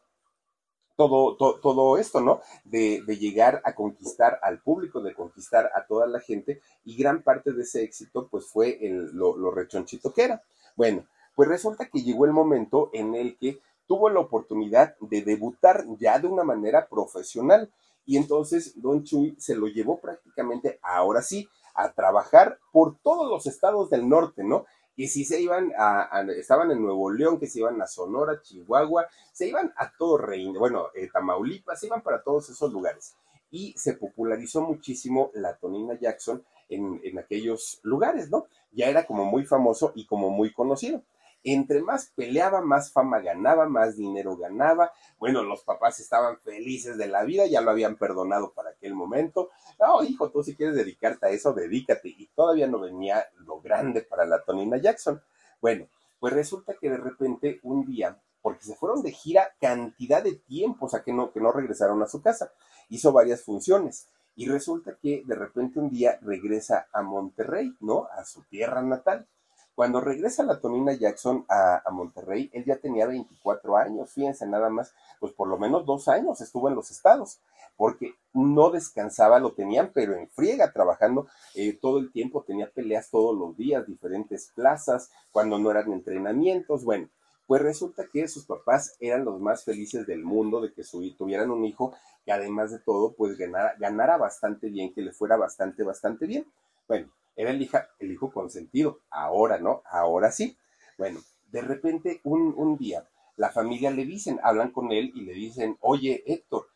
todo, 0.96 1.36
todo 1.36 1.98
esto, 1.98 2.20
¿no? 2.20 2.40
De, 2.64 3.02
de, 3.06 3.18
llegar 3.18 3.60
a 3.64 3.74
conquistar 3.74 4.38
al 4.42 4.60
público, 4.60 5.00
de 5.00 5.14
conquistar 5.14 5.70
a 5.74 5.86
toda 5.86 6.06
la 6.06 6.20
gente, 6.20 6.60
y 6.84 6.96
gran 6.96 7.22
parte 7.22 7.52
de 7.52 7.62
ese 7.62 7.82
éxito, 7.82 8.28
pues 8.30 8.46
fue 8.46 8.78
el, 8.86 9.12
lo, 9.12 9.36
lo 9.36 9.50
rechonchito 9.50 10.12
que 10.12 10.22
era. 10.24 10.42
Bueno, 10.76 11.06
pues 11.34 11.48
resulta 11.48 11.88
que 11.88 12.02
llegó 12.02 12.24
el 12.24 12.32
momento 12.32 12.90
en 12.92 13.14
el 13.14 13.36
que 13.38 13.60
tuvo 13.86 14.08
la 14.08 14.20
oportunidad 14.20 14.96
de 15.00 15.22
debutar 15.22 15.84
ya 15.98 16.18
de 16.18 16.28
una 16.28 16.44
manera 16.44 16.88
profesional, 16.88 17.70
y 18.06 18.16
entonces 18.16 18.80
Don 18.80 19.02
Chuy 19.02 19.34
se 19.38 19.56
lo 19.56 19.66
llevó 19.66 19.98
prácticamente, 19.98 20.78
ahora 20.82 21.22
sí, 21.22 21.48
a 21.74 21.92
trabajar 21.92 22.58
por 22.72 22.96
todos 23.02 23.28
los 23.28 23.46
estados 23.46 23.90
del 23.90 24.08
norte, 24.08 24.44
¿no? 24.44 24.64
Que 24.96 25.08
si 25.08 25.24
se 25.24 25.40
iban 25.40 25.72
a, 25.76 26.24
estaban 26.36 26.70
en 26.70 26.82
Nuevo 26.82 27.10
León, 27.10 27.38
que 27.38 27.46
se 27.46 27.60
iban 27.60 27.80
a 27.82 27.86
Sonora, 27.86 28.40
Chihuahua, 28.40 29.08
se 29.32 29.48
iban 29.48 29.72
a 29.76 29.90
todo 29.90 30.18
reino, 30.18 30.58
bueno, 30.58 30.88
eh, 30.94 31.08
Tamaulipas, 31.12 31.80
se 31.80 31.86
iban 31.86 32.02
para 32.02 32.22
todos 32.22 32.48
esos 32.50 32.72
lugares. 32.72 33.16
Y 33.50 33.74
se 33.76 33.94
popularizó 33.94 34.62
muchísimo 34.62 35.30
la 35.34 35.56
Tonina 35.56 35.98
Jackson 35.98 36.44
en, 36.68 37.00
en 37.04 37.18
aquellos 37.18 37.80
lugares, 37.82 38.30
¿no? 38.30 38.46
Ya 38.72 38.88
era 38.88 39.06
como 39.06 39.24
muy 39.24 39.44
famoso 39.44 39.92
y 39.94 40.06
como 40.06 40.30
muy 40.30 40.52
conocido 40.52 41.02
entre 41.44 41.82
más 41.82 42.10
peleaba, 42.16 42.62
más 42.62 42.90
fama 42.90 43.20
ganaba, 43.20 43.68
más 43.68 43.96
dinero 43.96 44.36
ganaba. 44.36 44.92
Bueno, 45.18 45.42
los 45.42 45.62
papás 45.62 46.00
estaban 46.00 46.38
felices 46.40 46.96
de 46.96 47.06
la 47.06 47.22
vida, 47.22 47.46
ya 47.46 47.60
lo 47.60 47.70
habían 47.70 47.96
perdonado 47.96 48.52
para 48.52 48.70
aquel 48.70 48.94
momento. 48.94 49.50
No, 49.78 50.02
hijo, 50.02 50.30
tú 50.30 50.42
si 50.42 50.56
quieres 50.56 50.74
dedicarte 50.74 51.26
a 51.26 51.30
eso, 51.30 51.52
dedícate. 51.52 52.08
Y 52.08 52.26
todavía 52.34 52.66
no 52.66 52.80
venía 52.80 53.26
lo 53.36 53.60
grande 53.60 54.02
para 54.02 54.24
la 54.24 54.42
Tonina 54.42 54.78
Jackson. 54.78 55.22
Bueno, 55.60 55.86
pues 56.18 56.32
resulta 56.32 56.74
que 56.80 56.88
de 56.88 56.96
repente 56.96 57.60
un 57.62 57.84
día, 57.84 58.18
porque 58.40 58.64
se 58.64 58.74
fueron 58.74 59.02
de 59.02 59.12
gira 59.12 59.54
cantidad 59.60 60.22
de 60.22 60.36
tiempo, 60.36 60.86
o 60.86 60.88
sea 60.88 61.02
que 61.02 61.12
no, 61.12 61.30
que 61.30 61.40
no 61.40 61.52
regresaron 61.52 62.02
a 62.02 62.06
su 62.06 62.22
casa, 62.22 62.50
hizo 62.88 63.12
varias 63.12 63.42
funciones. 63.42 64.08
Y 64.36 64.48
resulta 64.48 64.96
que 65.00 65.22
de 65.26 65.34
repente 65.34 65.78
un 65.78 65.90
día 65.90 66.18
regresa 66.22 66.88
a 66.92 67.02
Monterrey, 67.02 67.76
¿no? 67.80 68.08
A 68.10 68.24
su 68.24 68.42
tierra 68.44 68.82
natal. 68.82 69.28
Cuando 69.74 70.00
regresa 70.00 70.44
la 70.44 70.60
Tonina 70.60 70.92
Jackson 70.92 71.44
a, 71.48 71.82
Monterrey, 71.90 72.48
él 72.52 72.64
ya 72.64 72.76
tenía 72.76 73.06
24 73.06 73.76
años, 73.76 74.12
fíjense 74.12 74.46
nada 74.46 74.70
más, 74.70 74.94
pues 75.18 75.32
por 75.32 75.48
lo 75.48 75.58
menos 75.58 75.84
dos 75.84 76.06
años 76.06 76.40
estuvo 76.40 76.68
en 76.68 76.76
los 76.76 76.92
estados, 76.92 77.40
porque 77.76 78.14
no 78.32 78.70
descansaba, 78.70 79.40
lo 79.40 79.52
tenían, 79.52 79.90
pero 79.92 80.14
en 80.14 80.28
friega, 80.28 80.72
trabajando 80.72 81.26
eh, 81.54 81.72
todo 81.72 81.98
el 81.98 82.12
tiempo, 82.12 82.44
tenía 82.44 82.70
peleas 82.70 83.10
todos 83.10 83.36
los 83.36 83.56
días, 83.56 83.84
diferentes 83.86 84.52
plazas, 84.54 85.10
cuando 85.32 85.58
no 85.58 85.70
eran 85.70 85.92
entrenamientos, 85.92 86.84
bueno. 86.84 87.08
Pues 87.46 87.60
resulta 87.60 88.06
que 88.10 88.26
sus 88.26 88.46
papás 88.46 88.96
eran 89.00 89.26
los 89.26 89.38
más 89.38 89.64
felices 89.64 90.06
del 90.06 90.24
mundo 90.24 90.62
de 90.62 90.72
que 90.72 90.82
su, 90.82 91.14
tuvieran 91.14 91.50
un 91.50 91.66
hijo 91.66 91.92
que 92.24 92.32
además 92.32 92.70
de 92.70 92.78
todo, 92.78 93.12
pues 93.12 93.36
ganara, 93.36 93.74
ganara 93.78 94.16
bastante 94.16 94.70
bien, 94.70 94.94
que 94.94 95.02
le 95.02 95.12
fuera 95.12 95.36
bastante, 95.36 95.82
bastante 95.82 96.26
bien. 96.26 96.46
Bueno, 96.88 97.10
era 97.36 97.50
el, 97.50 97.60
hija, 97.62 97.88
el 97.98 98.12
hijo 98.12 98.30
consentido, 98.32 99.00
ahora 99.10 99.58
no, 99.58 99.82
ahora 99.90 100.30
sí. 100.32 100.56
Bueno, 100.98 101.20
de 101.50 101.60
repente 101.62 102.20
un, 102.24 102.54
un 102.56 102.76
día 102.76 103.08
la 103.36 103.50
familia 103.50 103.90
le 103.90 104.04
dicen, 104.04 104.38
hablan 104.44 104.70
con 104.70 104.92
él 104.92 105.10
y 105.14 105.22
le 105.22 105.32
dicen, 105.32 105.76
oye 105.80 106.22
Héctor, 106.26 106.68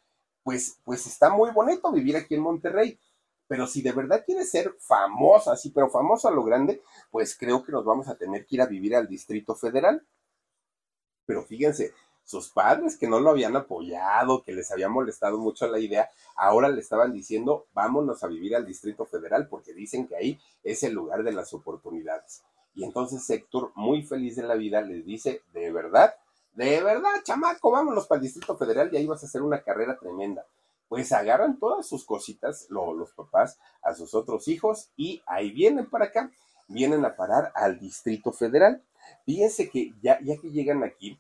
pues, 0.42 0.78
pues 0.84 1.06
está 1.06 1.30
muy 1.30 1.50
bonito 1.52 1.92
vivir 1.92 2.16
aquí 2.16 2.34
en 2.34 2.40
Monterrey, 2.42 2.98
Pero 3.48 3.66
si 3.66 3.82
de 3.82 3.92
verdad 3.92 4.24
quiere 4.26 4.44
ser 4.44 4.74
famosa, 4.78 5.56
sí, 5.56 5.70
pero 5.70 5.90
famosa 5.90 6.28
a 6.28 6.32
lo 6.32 6.44
grande, 6.44 6.82
pues 7.10 7.36
creo 7.36 7.64
que 7.64 7.72
nos 7.72 7.84
vamos 7.84 8.08
a 8.08 8.16
tener 8.16 8.46
que 8.46 8.56
ir 8.56 8.62
a 8.62 8.66
vivir 8.66 8.94
al 8.96 9.08
Distrito 9.08 9.54
Federal. 9.56 10.06
Pero 11.26 11.42
fíjense, 11.44 11.92
sus 12.28 12.50
padres 12.50 12.98
que 12.98 13.08
no 13.08 13.20
lo 13.20 13.30
habían 13.30 13.56
apoyado, 13.56 14.42
que 14.42 14.52
les 14.52 14.70
había 14.70 14.90
molestado 14.90 15.38
mucho 15.38 15.66
la 15.66 15.78
idea, 15.78 16.10
ahora 16.36 16.68
le 16.68 16.82
estaban 16.82 17.10
diciendo, 17.10 17.68
vámonos 17.72 18.22
a 18.22 18.26
vivir 18.26 18.54
al 18.54 18.66
Distrito 18.66 19.06
Federal 19.06 19.48
porque 19.48 19.72
dicen 19.72 20.06
que 20.06 20.14
ahí 20.14 20.38
es 20.62 20.82
el 20.82 20.92
lugar 20.92 21.22
de 21.22 21.32
las 21.32 21.54
oportunidades. 21.54 22.42
Y 22.74 22.84
entonces 22.84 23.28
Héctor, 23.30 23.72
muy 23.76 24.02
feliz 24.02 24.36
de 24.36 24.42
la 24.42 24.56
vida, 24.56 24.82
les 24.82 25.06
dice, 25.06 25.40
de 25.54 25.72
verdad, 25.72 26.16
de 26.52 26.82
verdad, 26.82 27.22
chamaco, 27.24 27.70
vámonos 27.70 28.06
para 28.06 28.18
el 28.18 28.24
Distrito 28.24 28.58
Federal 28.58 28.90
y 28.92 28.98
ahí 28.98 29.06
vas 29.06 29.22
a 29.22 29.26
hacer 29.26 29.40
una 29.40 29.62
carrera 29.62 29.96
tremenda. 29.98 30.44
Pues 30.86 31.10
agarran 31.12 31.58
todas 31.58 31.86
sus 31.86 32.04
cositas, 32.04 32.66
los 32.68 33.10
papás, 33.12 33.58
a 33.80 33.94
sus 33.94 34.14
otros 34.14 34.48
hijos 34.48 34.90
y 34.98 35.22
ahí 35.24 35.50
vienen 35.50 35.88
para 35.88 36.04
acá, 36.04 36.30
vienen 36.66 37.06
a 37.06 37.16
parar 37.16 37.52
al 37.54 37.80
Distrito 37.80 38.32
Federal. 38.32 38.82
Fíjense 39.24 39.70
que 39.70 39.94
ya, 40.02 40.20
ya 40.20 40.36
que 40.36 40.50
llegan 40.50 40.84
aquí, 40.84 41.18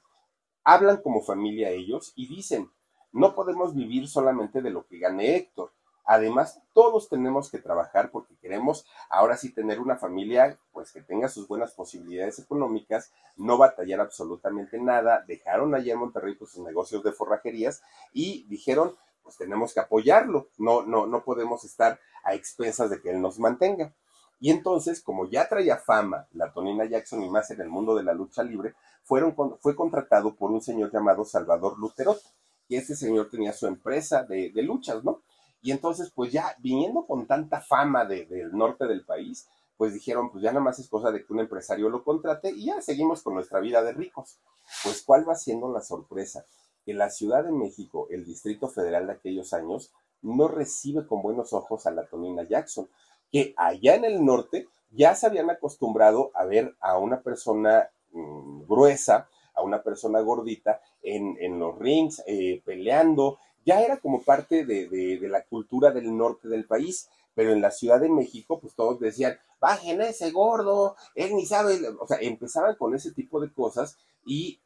hablan 0.68 0.98
como 0.98 1.22
familia 1.22 1.70
ellos 1.70 2.12
y 2.14 2.28
dicen, 2.28 2.70
no 3.10 3.34
podemos 3.34 3.74
vivir 3.74 4.06
solamente 4.06 4.60
de 4.60 4.68
lo 4.68 4.86
que 4.86 4.98
gane 4.98 5.34
Héctor. 5.34 5.72
Además, 6.04 6.60
todos 6.74 7.08
tenemos 7.08 7.50
que 7.50 7.58
trabajar 7.58 8.10
porque 8.10 8.36
queremos 8.36 8.86
ahora 9.08 9.38
sí 9.38 9.50
tener 9.54 9.80
una 9.80 9.96
familia 9.96 10.58
pues 10.72 10.92
que 10.92 11.00
tenga 11.00 11.30
sus 11.30 11.48
buenas 11.48 11.72
posibilidades 11.72 12.38
económicas, 12.38 13.12
no 13.36 13.56
batallar 13.56 14.00
absolutamente 14.00 14.78
nada. 14.78 15.24
Dejaron 15.26 15.74
allá 15.74 15.94
en 15.94 16.00
Monterrey 16.00 16.34
pues, 16.34 16.50
sus 16.50 16.62
negocios 16.62 17.02
de 17.02 17.12
forrajerías 17.12 17.82
y 18.12 18.44
dijeron, 18.48 18.94
pues 19.22 19.38
tenemos 19.38 19.72
que 19.72 19.80
apoyarlo, 19.80 20.48
no, 20.58 20.82
no, 20.82 21.06
no 21.06 21.24
podemos 21.24 21.64
estar 21.64 21.98
a 22.24 22.34
expensas 22.34 22.90
de 22.90 23.00
que 23.00 23.10
él 23.10 23.22
nos 23.22 23.38
mantenga. 23.38 23.94
Y 24.40 24.50
entonces, 24.50 25.02
como 25.02 25.28
ya 25.28 25.48
traía 25.48 25.76
fama 25.76 26.26
la 26.32 26.52
Tonina 26.52 26.84
Jackson 26.84 27.22
y 27.22 27.28
más 27.28 27.50
en 27.50 27.60
el 27.60 27.68
mundo 27.68 27.94
de 27.94 28.04
la 28.04 28.14
lucha 28.14 28.42
libre, 28.42 28.74
fueron, 29.02 29.34
fue 29.60 29.74
contratado 29.74 30.34
por 30.34 30.50
un 30.50 30.62
señor 30.62 30.92
llamado 30.92 31.24
Salvador 31.24 31.78
Luterot. 31.78 32.20
Y 32.68 32.76
este 32.76 32.94
señor 32.94 33.30
tenía 33.30 33.52
su 33.52 33.66
empresa 33.66 34.24
de, 34.24 34.52
luchas, 34.62 35.02
¿no? 35.02 35.22
Y 35.62 35.72
entonces, 35.72 36.12
pues 36.14 36.30
ya 36.30 36.54
viniendo 36.58 37.06
con 37.06 37.26
tanta 37.26 37.60
fama 37.60 38.04
del 38.04 38.52
norte 38.52 38.86
del 38.86 39.04
país, 39.04 39.48
pues 39.76 39.94
dijeron, 39.94 40.30
pues 40.30 40.42
ya 40.42 40.50
nada 40.50 40.64
más 40.64 40.78
es 40.78 40.88
cosa 40.88 41.10
de 41.10 41.24
que 41.24 41.32
un 41.32 41.40
empresario 41.40 41.88
lo 41.88 42.04
contrate 42.04 42.50
y 42.50 42.66
ya 42.66 42.82
seguimos 42.82 43.22
con 43.22 43.34
nuestra 43.34 43.60
vida 43.60 43.82
de 43.82 43.92
ricos. 43.92 44.38
Pues, 44.84 45.02
¿cuál 45.02 45.26
va 45.26 45.34
siendo 45.34 45.72
la 45.72 45.80
sorpresa? 45.80 46.44
Que 46.84 46.94
la 46.94 47.10
Ciudad 47.10 47.44
de 47.44 47.52
México, 47.52 48.06
el 48.10 48.24
Distrito 48.24 48.68
Federal 48.68 49.06
de 49.06 49.14
aquellos 49.14 49.52
años, 49.52 49.92
no 50.20 50.48
recibe 50.48 51.06
con 51.06 51.22
buenos 51.22 51.52
ojos 51.52 51.86
a 51.86 51.92
la 51.92 52.06
Tonina 52.06 52.42
Jackson 52.42 52.88
que 53.30 53.54
allá 53.56 53.94
en 53.94 54.04
el 54.04 54.24
norte 54.24 54.68
ya 54.90 55.14
se 55.14 55.26
habían 55.26 55.50
acostumbrado 55.50 56.30
a 56.34 56.44
ver 56.44 56.74
a 56.80 56.98
una 56.98 57.20
persona 57.20 57.90
mm, 58.12 58.62
gruesa, 58.66 59.28
a 59.54 59.62
una 59.62 59.82
persona 59.82 60.20
gordita 60.20 60.80
en, 61.02 61.36
en 61.40 61.58
los 61.58 61.78
rings, 61.78 62.22
eh, 62.26 62.62
peleando, 62.64 63.38
ya 63.64 63.82
era 63.82 63.98
como 63.98 64.22
parte 64.22 64.64
de, 64.64 64.88
de, 64.88 65.28
la 65.28 65.42
cultura 65.42 65.90
del 65.90 66.16
norte 66.16 66.48
del 66.48 66.64
país, 66.64 67.10
pero 67.34 67.52
en 67.52 67.60
la 67.60 67.70
Ciudad 67.70 68.00
de 68.00 68.08
México, 68.08 68.58
pues 68.60 68.74
todos 68.74 68.98
decían, 68.98 69.36
bajen 69.60 70.00
ese 70.00 70.30
gordo, 70.30 70.96
él 71.14 71.34
ni 71.34 71.44
sabe, 71.44 71.78
o 72.00 72.06
sea, 72.06 72.18
empezaban 72.20 72.76
con 72.76 72.94
ese 72.94 73.12
tipo 73.12 73.40
de 73.40 73.52
cosas 73.52 73.98
y 74.24 74.60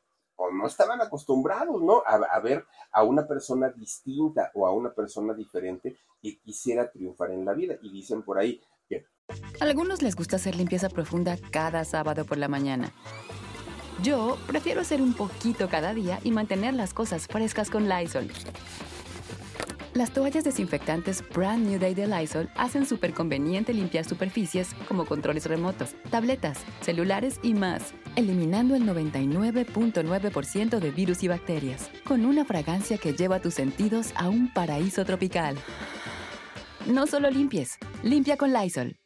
no 0.51 0.67
estaban 0.67 1.01
acostumbrados, 1.01 1.83
¿no? 1.83 2.03
A, 2.07 2.15
a, 2.15 2.41
ver 2.41 2.65
a 2.91 3.05
una 3.05 3.27
persona 3.27 3.69
distinta 3.71 4.51
o 4.55 4.67
a 4.67 4.73
una 4.73 4.93
persona 4.93 5.35
diferente 5.35 5.99
que 6.21 6.39
quisiera 6.41 6.91
triunfar 6.91 7.31
en 7.31 7.45
la 7.45 7.53
vida. 7.53 7.77
Y 7.83 7.93
dicen 7.93 8.23
por 8.23 8.39
ahí 8.39 8.61
que... 8.89 9.07
A 9.61 9.65
algunos 9.65 10.03
les 10.03 10.17
gusta 10.17 10.37
hacer 10.37 10.57
limpieza 10.57 10.89
profunda 10.89 11.37
cada 11.51 11.85
sábado 11.85 12.25
por 12.25 12.39
la 12.39 12.49
mañana. 12.49 12.93
Yo 14.03 14.37
prefiero 14.47 14.81
hacer 14.81 15.01
un 15.01 15.15
poquito 15.15 15.69
cada 15.69 15.95
día 15.95 16.19
y 16.25 16.33
mantener 16.33 16.75
las 16.75 16.93
cosas 16.93 17.29
frescas 17.29 17.71
con 17.71 17.89
Lysol. 17.89 18.29
Las 19.95 20.11
toallas 20.11 20.45
desinfectantes 20.45 21.23
Brand 21.35 21.67
New 21.67 21.79
Day 21.79 21.93
de 21.95 22.07
Lysol 22.07 22.49
hacen 22.57 22.87
súper 22.87 23.13
conveniente 23.13 23.75
limpiar 23.75 24.07
superficies 24.07 24.73
como 24.89 25.05
controles 25.05 25.45
remotos, 25.45 25.95
tabletas, 26.11 26.65
celulares 26.81 27.39
y 27.43 27.53
más, 27.53 27.93
eliminando 28.17 28.75
el 28.75 28.85
99.9% 28.85 30.79
de 30.79 30.91
virus 30.91 31.23
y 31.25 31.29
bacterias, 31.29 31.91
con 32.09 32.25
una 32.25 32.47
fragancia 32.47 32.97
que 32.97 33.13
lleva 33.13 33.41
tus 33.41 33.53
sentidos 33.53 34.15
a 34.17 34.31
un 34.31 34.51
paraíso 34.55 35.05
tropical. 35.05 35.59
No 36.87 37.07
solo 37.07 37.29
limpies, 37.31 37.77
limpia 38.03 38.39
con 38.39 38.51
Lysol. 38.51 38.97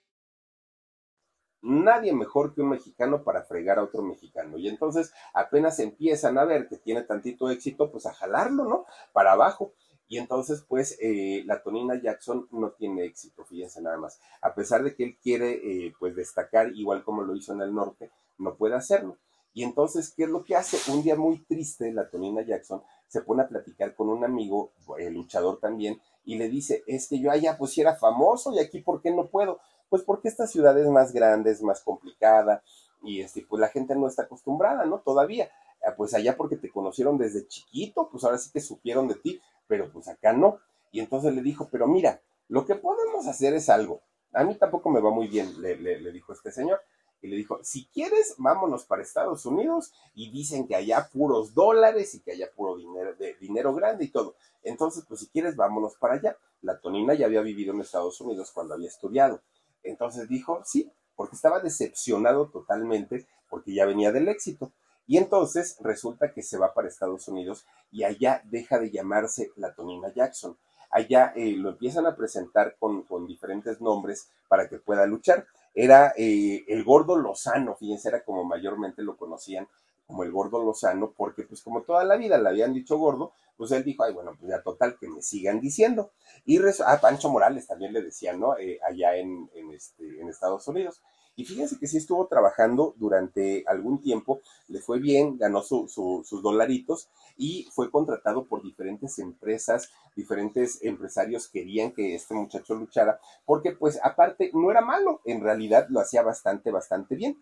Nadie 1.62 2.12
mejor 2.12 2.54
que 2.54 2.60
un 2.60 2.68
mexicano 2.68 3.24
para 3.24 3.42
fregar 3.42 3.80
a 3.80 3.82
otro 3.82 4.02
mexicano. 4.02 4.56
Y 4.56 4.68
entonces 4.68 5.12
apenas 5.34 5.80
empiezan 5.80 6.38
a 6.38 6.44
ver 6.44 6.68
que 6.68 6.76
tiene 6.76 7.02
tantito 7.02 7.50
éxito, 7.50 7.90
pues 7.90 8.06
a 8.06 8.14
jalarlo, 8.14 8.68
¿no? 8.68 8.86
Para 9.12 9.32
abajo. 9.32 9.74
Y 10.08 10.18
entonces, 10.18 10.64
pues, 10.68 10.96
eh, 11.00 11.42
la 11.46 11.62
Tonina 11.62 12.00
Jackson 12.00 12.48
no 12.52 12.70
tiene 12.70 13.04
éxito, 13.04 13.44
fíjense 13.44 13.82
nada 13.82 13.98
más. 13.98 14.20
A 14.40 14.54
pesar 14.54 14.82
de 14.84 14.94
que 14.94 15.04
él 15.04 15.18
quiere, 15.20 15.86
eh, 15.86 15.94
pues, 15.98 16.14
destacar, 16.14 16.72
igual 16.74 17.02
como 17.02 17.22
lo 17.22 17.34
hizo 17.34 17.52
en 17.52 17.62
el 17.62 17.74
norte, 17.74 18.10
no 18.38 18.56
puede 18.56 18.74
hacerlo. 18.74 19.16
Y 19.52 19.64
entonces, 19.64 20.12
¿qué 20.14 20.24
es 20.24 20.28
lo 20.28 20.44
que 20.44 20.54
hace? 20.54 20.78
Un 20.92 21.02
día 21.02 21.16
muy 21.16 21.38
triste, 21.44 21.92
la 21.92 22.08
Tonina 22.08 22.42
Jackson 22.42 22.82
se 23.08 23.22
pone 23.22 23.42
a 23.42 23.48
platicar 23.48 23.94
con 23.94 24.08
un 24.08 24.22
amigo, 24.24 24.72
luchador 25.10 25.58
también, 25.58 26.00
y 26.24 26.36
le 26.36 26.48
dice, 26.48 26.82
es 26.86 27.08
que 27.08 27.18
yo 27.20 27.30
allá 27.30 27.56
pues 27.56 27.78
era 27.78 27.94
famoso 27.96 28.52
y 28.52 28.58
aquí 28.58 28.80
¿por 28.80 29.00
qué 29.00 29.10
no 29.10 29.28
puedo? 29.28 29.60
Pues 29.88 30.02
porque 30.02 30.28
esta 30.28 30.46
ciudad 30.46 30.78
es 30.78 30.88
más 30.88 31.12
grande, 31.12 31.52
es 31.52 31.62
más 31.62 31.80
complicada 31.80 32.62
y 33.02 33.20
este, 33.20 33.46
pues 33.48 33.60
la 33.60 33.68
gente 33.68 33.94
no 33.94 34.08
está 34.08 34.22
acostumbrada, 34.22 34.84
¿no? 34.84 34.98
Todavía. 34.98 35.48
Ah, 35.86 35.94
pues 35.96 36.14
allá 36.14 36.36
porque 36.36 36.56
te 36.56 36.70
conocieron 36.70 37.16
desde 37.16 37.46
chiquito, 37.46 38.08
pues 38.10 38.24
ahora 38.24 38.38
sí 38.38 38.50
que 38.52 38.60
supieron 38.60 39.06
de 39.06 39.14
ti, 39.14 39.40
pero 39.66 39.90
pues 39.92 40.08
acá 40.08 40.32
no. 40.32 40.58
Y 40.92 41.00
entonces 41.00 41.34
le 41.34 41.42
dijo, 41.42 41.68
pero 41.70 41.86
mira, 41.86 42.20
lo 42.48 42.64
que 42.64 42.74
podemos 42.74 43.26
hacer 43.26 43.54
es 43.54 43.68
algo. 43.68 44.02
A 44.32 44.44
mí 44.44 44.54
tampoco 44.56 44.90
me 44.90 45.00
va 45.00 45.10
muy 45.10 45.28
bien, 45.28 45.60
le, 45.60 45.76
le, 45.76 46.12
dijo 46.12 46.32
este 46.32 46.50
señor. 46.50 46.80
Y 47.22 47.28
le 47.28 47.36
dijo, 47.36 47.58
si 47.62 47.86
quieres, 47.88 48.34
vámonos 48.38 48.84
para 48.84 49.02
Estados 49.02 49.46
Unidos 49.46 49.92
y 50.14 50.30
dicen 50.30 50.66
que 50.68 50.76
allá 50.76 51.08
puros 51.10 51.54
dólares 51.54 52.14
y 52.14 52.20
que 52.20 52.32
allá 52.32 52.50
puro 52.54 52.76
dinero, 52.76 53.14
de, 53.14 53.34
dinero 53.40 53.74
grande 53.74 54.04
y 54.04 54.08
todo. 54.08 54.36
Entonces, 54.62 55.04
pues 55.08 55.20
si 55.20 55.28
quieres, 55.28 55.56
vámonos 55.56 55.96
para 55.96 56.14
allá. 56.14 56.36
La 56.60 56.78
Tonina 56.78 57.14
ya 57.14 57.26
había 57.26 57.40
vivido 57.40 57.72
en 57.72 57.80
Estados 57.80 58.20
Unidos 58.20 58.52
cuando 58.52 58.74
había 58.74 58.88
estudiado. 58.88 59.40
Entonces 59.82 60.28
dijo, 60.28 60.60
sí, 60.64 60.90
porque 61.14 61.36
estaba 61.36 61.60
decepcionado 61.60 62.50
totalmente 62.50 63.26
porque 63.48 63.74
ya 63.74 63.86
venía 63.86 64.12
del 64.12 64.28
éxito. 64.28 64.72
Y 65.06 65.18
entonces 65.18 65.76
resulta 65.80 66.32
que 66.32 66.42
se 66.42 66.58
va 66.58 66.74
para 66.74 66.88
Estados 66.88 67.28
Unidos 67.28 67.66
y 67.90 68.04
allá 68.04 68.42
deja 68.44 68.78
de 68.78 68.90
llamarse 68.90 69.50
la 69.56 69.74
Tonina 69.74 70.12
Jackson. 70.12 70.56
Allá 70.90 71.32
eh, 71.36 71.52
lo 71.52 71.70
empiezan 71.70 72.06
a 72.06 72.16
presentar 72.16 72.76
con, 72.78 73.04
diferentes 73.26 73.80
nombres 73.80 74.28
para 74.48 74.68
que 74.68 74.78
pueda 74.78 75.06
luchar. 75.06 75.46
Era 75.74 76.12
eh, 76.16 76.64
el 76.68 76.84
gordo 76.84 77.16
Lozano, 77.16 77.76
fíjense, 77.76 78.08
era 78.08 78.24
como 78.24 78.44
mayormente 78.44 79.02
lo 79.02 79.16
conocían 79.16 79.68
como 80.06 80.22
el 80.22 80.30
gordo 80.30 80.64
Lozano, 80.64 81.12
porque 81.16 81.42
pues 81.42 81.62
como 81.62 81.82
toda 81.82 82.04
la 82.04 82.16
vida 82.16 82.38
le 82.38 82.48
habían 82.48 82.72
dicho 82.72 82.96
gordo, 82.96 83.32
pues 83.56 83.72
él 83.72 83.82
dijo, 83.82 84.04
ay, 84.04 84.12
bueno, 84.12 84.32
pues 84.38 84.50
ya 84.50 84.62
total, 84.62 84.96
que 84.98 85.08
me 85.08 85.22
sigan 85.22 85.60
diciendo. 85.60 86.12
Y 86.44 86.58
a 86.58 87.00
Pancho 87.00 87.28
Morales 87.28 87.66
también 87.66 87.92
le 87.92 88.02
decían, 88.02 88.38
¿no? 88.38 88.56
Eh, 88.56 88.78
allá 88.88 89.16
en, 89.16 89.48
este, 89.72 90.20
en 90.20 90.28
Estados 90.28 90.66
Unidos. 90.68 91.02
Y 91.36 91.44
fíjense 91.44 91.78
que 91.78 91.86
sí 91.86 91.98
estuvo 91.98 92.26
trabajando 92.26 92.94
durante 92.96 93.62
algún 93.66 94.00
tiempo, 94.00 94.40
le 94.68 94.80
fue 94.80 94.98
bien, 94.98 95.36
ganó 95.36 95.62
sus 95.62 96.42
dolaritos 96.42 97.10
y 97.36 97.68
fue 97.72 97.90
contratado 97.90 98.46
por 98.46 98.62
diferentes 98.62 99.18
empresas, 99.18 99.90
diferentes 100.16 100.82
empresarios 100.82 101.48
querían 101.48 101.92
que 101.92 102.14
este 102.14 102.34
muchacho 102.34 102.74
luchara, 102.74 103.20
porque 103.44 103.72
pues 103.72 104.00
aparte 104.02 104.50
no 104.54 104.70
era 104.70 104.80
malo, 104.80 105.20
en 105.26 105.42
realidad 105.42 105.86
lo 105.90 106.00
hacía 106.00 106.22
bastante, 106.22 106.70
bastante 106.70 107.14
bien. 107.14 107.36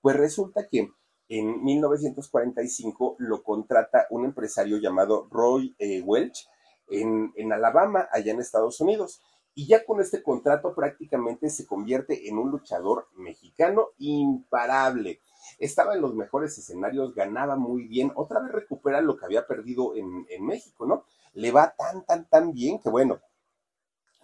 Pues 0.00 0.16
resulta 0.16 0.68
que 0.68 0.88
en 1.28 1.64
1945 1.64 3.16
lo 3.18 3.42
contrata 3.42 4.06
un 4.10 4.24
empresario 4.26 4.78
llamado 4.78 5.26
Roy 5.28 5.74
eh, 5.80 6.02
Welch 6.02 6.48
en, 6.88 7.32
en 7.34 7.52
Alabama, 7.52 8.08
allá 8.12 8.32
en 8.32 8.40
Estados 8.40 8.80
Unidos 8.80 9.20
y 9.54 9.66
ya 9.66 9.84
con 9.84 10.00
este 10.00 10.22
contrato 10.22 10.74
prácticamente 10.74 11.50
se 11.50 11.66
convierte 11.66 12.28
en 12.28 12.38
un 12.38 12.50
luchador 12.50 13.08
mexicano 13.16 13.88
imparable. 13.98 15.20
Estaba 15.58 15.94
en 15.94 16.00
los 16.00 16.14
mejores 16.14 16.56
escenarios, 16.56 17.14
ganaba 17.14 17.56
muy 17.56 17.86
bien, 17.86 18.12
otra 18.14 18.40
vez 18.40 18.52
recupera 18.52 19.00
lo 19.00 19.16
que 19.16 19.24
había 19.24 19.46
perdido 19.46 19.94
en, 19.96 20.44
México, 20.44 20.86
¿no? 20.86 21.04
Le 21.34 21.50
va 21.50 21.74
tan, 21.76 22.04
tan, 22.04 22.28
tan 22.28 22.52
bien 22.52 22.78
que 22.78 22.90
bueno, 22.90 23.20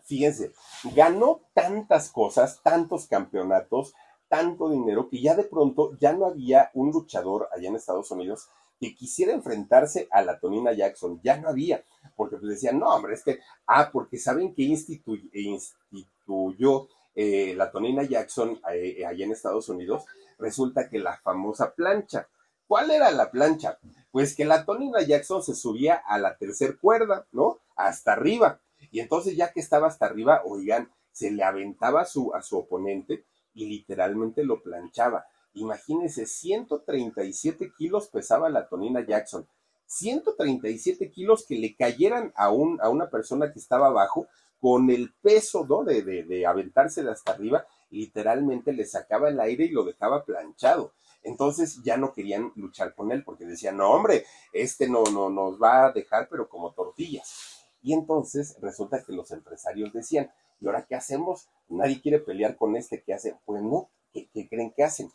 fíjense, 0.04 0.52
ganó 0.94 1.42
tantas 1.52 2.10
cosas, 2.10 2.60
tantos 2.62 3.06
campeonatos, 3.06 3.94
tanto 4.28 4.70
dinero 4.70 5.08
que 5.08 5.20
ya 5.20 5.34
de 5.34 5.44
pronto 5.44 5.96
ya 5.98 6.12
no 6.12 6.26
había 6.26 6.70
un 6.74 6.90
luchador 6.90 7.48
allá 7.52 7.68
en 7.68 7.76
Estados 7.76 8.10
Unidos 8.10 8.48
que 8.78 8.94
quisiera 8.94 9.32
enfrentarse 9.32 10.08
a 10.10 10.22
la 10.22 10.38
Tonina 10.38 10.72
Jackson. 10.72 11.20
Ya 11.22 11.38
no 11.38 11.48
había, 11.48 11.84
porque 12.14 12.36
pues 12.36 12.50
decían, 12.50 12.78
no, 12.78 12.88
hombre, 12.88 13.14
es 13.14 13.24
que, 13.24 13.40
ah, 13.66 13.90
porque 13.92 14.18
saben 14.18 14.54
que 14.54 14.62
instituyó 14.62 16.88
eh, 17.14 17.54
la 17.56 17.70
Tonina 17.70 18.02
Jackson 18.02 18.60
eh, 18.72 19.04
allá 19.06 19.24
en 19.24 19.32
Estados 19.32 19.68
Unidos, 19.68 20.04
resulta 20.38 20.88
que 20.88 20.98
la 20.98 21.16
famosa 21.18 21.74
plancha. 21.74 22.28
¿Cuál 22.66 22.90
era 22.90 23.10
la 23.10 23.30
plancha? 23.30 23.78
Pues 24.10 24.34
que 24.34 24.44
la 24.44 24.64
Tonina 24.64 25.00
Jackson 25.00 25.42
se 25.42 25.54
subía 25.54 25.94
a 25.94 26.18
la 26.18 26.36
tercera 26.36 26.74
cuerda, 26.80 27.26
¿no? 27.32 27.60
Hasta 27.76 28.12
arriba. 28.12 28.60
Y 28.90 29.00
entonces 29.00 29.36
ya 29.36 29.52
que 29.52 29.60
estaba 29.60 29.86
hasta 29.86 30.06
arriba, 30.06 30.42
oigan, 30.44 30.90
se 31.12 31.30
le 31.30 31.42
aventaba 31.42 32.04
su, 32.04 32.34
a 32.34 32.42
su 32.42 32.58
oponente 32.58 33.24
y 33.54 33.66
literalmente 33.66 34.44
lo 34.44 34.62
planchaba. 34.62 35.26
Imagínense, 35.56 36.26
137 36.26 37.72
kilos 37.76 38.08
pesaba 38.08 38.50
la 38.50 38.68
Tonina 38.68 39.04
Jackson. 39.04 39.48
137 39.86 41.10
kilos 41.10 41.46
que 41.46 41.56
le 41.56 41.74
cayeran 41.74 42.32
a, 42.36 42.50
un, 42.50 42.78
a 42.82 42.90
una 42.90 43.08
persona 43.08 43.52
que 43.52 43.58
estaba 43.58 43.86
abajo 43.86 44.26
con 44.60 44.90
el 44.90 45.14
peso 45.22 45.66
¿no? 45.66 45.82
de, 45.84 46.02
de, 46.02 46.24
de 46.24 46.46
aventarse 46.46 47.08
hasta 47.08 47.32
arriba, 47.32 47.66
literalmente 47.90 48.72
le 48.72 48.84
sacaba 48.84 49.28
el 49.28 49.40
aire 49.40 49.64
y 49.64 49.70
lo 49.70 49.84
dejaba 49.84 50.24
planchado. 50.24 50.92
Entonces 51.22 51.82
ya 51.82 51.96
no 51.96 52.12
querían 52.12 52.52
luchar 52.54 52.94
con 52.94 53.10
él 53.10 53.24
porque 53.24 53.46
decían, 53.46 53.78
no 53.78 53.90
hombre, 53.90 54.24
este 54.52 54.88
no, 54.88 55.04
no 55.04 55.30
nos 55.30 55.60
va 55.60 55.86
a 55.86 55.92
dejar 55.92 56.28
pero 56.28 56.48
como 56.48 56.72
tortillas. 56.72 57.64
Y 57.82 57.94
entonces 57.94 58.56
resulta 58.60 59.02
que 59.02 59.12
los 59.12 59.30
empresarios 59.30 59.92
decían, 59.92 60.30
¿y 60.60 60.66
ahora 60.66 60.84
qué 60.86 60.96
hacemos? 60.96 61.48
Nadie 61.68 62.00
quiere 62.02 62.18
pelear 62.18 62.56
con 62.56 62.76
este, 62.76 63.02
¿qué 63.02 63.14
hacen? 63.14 63.36
Pues 63.44 63.62
no, 63.62 63.88
¿qué, 64.12 64.28
qué 64.32 64.48
creen 64.48 64.72
que 64.76 64.84
hacen? 64.84 65.10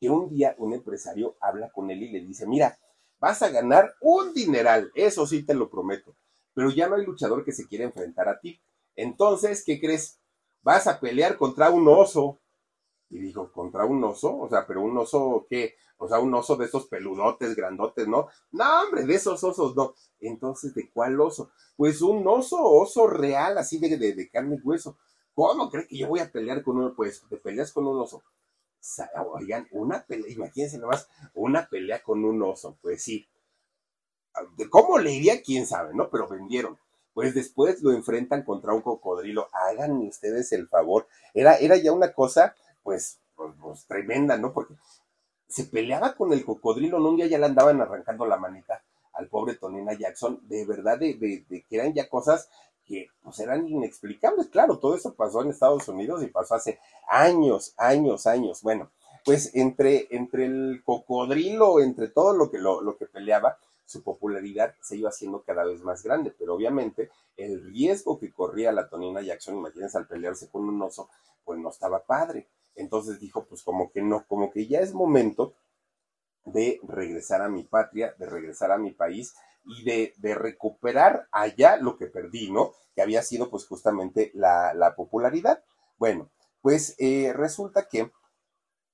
Que 0.00 0.10
un 0.10 0.28
día 0.28 0.54
un 0.58 0.72
empresario 0.74 1.36
habla 1.40 1.70
con 1.70 1.90
él 1.90 2.02
y 2.02 2.10
le 2.10 2.20
dice, 2.20 2.46
mira, 2.46 2.78
vas 3.20 3.42
a 3.42 3.50
ganar 3.50 3.94
un 4.00 4.32
dineral, 4.34 4.90
eso 4.94 5.26
sí 5.26 5.44
te 5.44 5.54
lo 5.54 5.68
prometo, 5.70 6.14
pero 6.54 6.70
ya 6.70 6.88
no 6.88 6.96
hay 6.96 7.04
luchador 7.04 7.44
que 7.44 7.52
se 7.52 7.66
quiera 7.66 7.84
enfrentar 7.84 8.28
a 8.28 8.38
ti. 8.40 8.60
Entonces, 8.96 9.64
¿qué 9.64 9.80
crees? 9.80 10.18
Vas 10.62 10.86
a 10.86 10.98
pelear 11.00 11.36
contra 11.36 11.70
un 11.70 11.86
oso. 11.88 12.40
Y 13.10 13.18
dijo, 13.18 13.50
¿contra 13.52 13.84
un 13.84 14.04
oso? 14.04 14.36
O 14.38 14.48
sea, 14.48 14.66
pero 14.66 14.82
un 14.82 14.96
oso, 14.98 15.46
¿qué? 15.48 15.74
O 15.96 16.08
sea, 16.08 16.18
un 16.20 16.34
oso 16.34 16.56
de 16.56 16.66
esos 16.66 16.86
peludotes, 16.86 17.56
grandotes, 17.56 18.06
¿no? 18.06 18.28
No, 18.52 18.82
hombre, 18.82 19.04
de 19.06 19.14
esos 19.14 19.42
osos 19.42 19.74
no. 19.74 19.94
Entonces, 20.20 20.74
¿de 20.74 20.90
cuál 20.90 21.20
oso? 21.20 21.50
Pues 21.76 22.02
un 22.02 22.26
oso, 22.28 22.58
oso 22.62 23.06
real, 23.06 23.56
así 23.58 23.78
de, 23.78 23.96
de, 23.96 24.12
de 24.14 24.28
carne 24.28 24.56
y 24.56 24.66
hueso. 24.66 24.98
¿Cómo 25.34 25.70
crees 25.70 25.88
que 25.88 25.98
yo 25.98 26.08
voy 26.08 26.20
a 26.20 26.30
pelear 26.30 26.62
con 26.62 26.76
uno? 26.78 26.94
Pues 26.94 27.22
te 27.28 27.36
peleas 27.38 27.72
con 27.72 27.86
un 27.86 27.98
oso. 28.00 28.22
Oigan, 29.32 29.66
una 29.72 30.04
pelea, 30.04 30.30
imagínense 30.30 30.78
nomás, 30.78 31.08
una 31.34 31.68
pelea 31.68 32.02
con 32.02 32.24
un 32.24 32.42
oso, 32.42 32.78
pues 32.82 33.02
sí. 33.02 33.28
¿Cómo 34.70 34.98
le 34.98 35.12
iría? 35.12 35.42
Quién 35.42 35.66
sabe, 35.66 35.94
¿no? 35.94 36.10
Pero 36.10 36.28
vendieron. 36.28 36.78
Pues 37.12 37.34
después 37.34 37.82
lo 37.82 37.92
enfrentan 37.92 38.44
contra 38.44 38.72
un 38.72 38.82
cocodrilo. 38.82 39.48
Háganme 39.52 40.08
ustedes 40.08 40.52
el 40.52 40.68
favor. 40.68 41.08
Era, 41.34 41.56
era 41.56 41.76
ya 41.76 41.92
una 41.92 42.12
cosa, 42.12 42.54
pues, 42.82 43.18
pues, 43.34 43.52
pues 43.60 43.86
tremenda, 43.86 44.36
¿no? 44.36 44.52
Porque 44.52 44.74
se 45.48 45.64
peleaba 45.64 46.14
con 46.14 46.32
el 46.32 46.44
cocodrilo, 46.44 46.98
¿no? 47.00 47.10
Un 47.10 47.16
día 47.16 47.26
ya 47.26 47.38
le 47.38 47.46
andaban 47.46 47.80
arrancando 47.80 48.26
la 48.26 48.36
manita 48.36 48.82
al 49.14 49.28
pobre 49.28 49.54
Tonina 49.54 49.94
Jackson, 49.94 50.40
de 50.44 50.64
verdad, 50.64 50.96
de, 50.96 51.14
de, 51.14 51.44
de, 51.48 51.64
que 51.64 51.76
eran 51.76 51.92
ya 51.92 52.08
cosas 52.08 52.48
que 52.88 53.08
pues 53.22 53.38
eran 53.40 53.68
inexplicables. 53.68 54.48
Claro, 54.48 54.78
todo 54.78 54.96
eso 54.96 55.14
pasó 55.14 55.42
en 55.42 55.50
Estados 55.50 55.86
Unidos 55.88 56.22
y 56.22 56.28
pasó 56.28 56.54
hace 56.54 56.80
años, 57.08 57.74
años, 57.76 58.26
años. 58.26 58.62
Bueno, 58.62 58.90
pues 59.24 59.54
entre, 59.54 60.08
entre 60.10 60.46
el 60.46 60.82
cocodrilo, 60.84 61.80
entre 61.80 62.08
todo 62.08 62.34
lo 62.34 62.50
que, 62.50 62.58
lo, 62.58 62.80
lo 62.80 62.96
que 62.96 63.06
peleaba, 63.06 63.58
su 63.84 64.02
popularidad 64.02 64.74
se 64.80 64.96
iba 64.96 65.08
haciendo 65.08 65.42
cada 65.42 65.64
vez 65.64 65.82
más 65.82 66.02
grande, 66.02 66.34
pero 66.38 66.54
obviamente 66.54 67.10
el 67.36 67.62
riesgo 67.64 68.18
que 68.18 68.32
corría 68.32 68.72
la 68.72 68.88
Tonina 68.88 69.22
Jackson, 69.22 69.56
imagínense 69.56 69.96
al 69.96 70.06
pelearse 70.06 70.48
con 70.50 70.68
un 70.68 70.80
oso, 70.82 71.08
pues 71.44 71.58
no 71.58 71.70
estaba 71.70 72.04
padre. 72.04 72.48
Entonces 72.74 73.18
dijo, 73.18 73.44
pues 73.44 73.62
como 73.62 73.90
que 73.90 74.02
no, 74.02 74.24
como 74.26 74.50
que 74.50 74.66
ya 74.66 74.80
es 74.80 74.92
momento 74.92 75.54
de 76.44 76.80
regresar 76.86 77.42
a 77.42 77.48
mi 77.48 77.64
patria, 77.64 78.14
de 78.18 78.26
regresar 78.26 78.72
a 78.72 78.78
mi 78.78 78.92
país 78.92 79.34
y 79.68 79.84
de, 79.84 80.34
recuperar 80.34 81.28
allá 81.30 81.76
lo 81.76 81.96
que 81.96 82.06
perdí, 82.06 82.50
¿no? 82.50 82.72
Que 82.94 83.02
había 83.02 83.22
sido 83.22 83.50
pues 83.50 83.66
justamente 83.66 84.30
la, 84.34 84.74
la 84.74 84.96
popularidad. 84.96 85.62
Bueno, 85.98 86.30
pues 86.62 86.94
eh, 86.98 87.32
resulta 87.34 87.86
que 87.88 88.10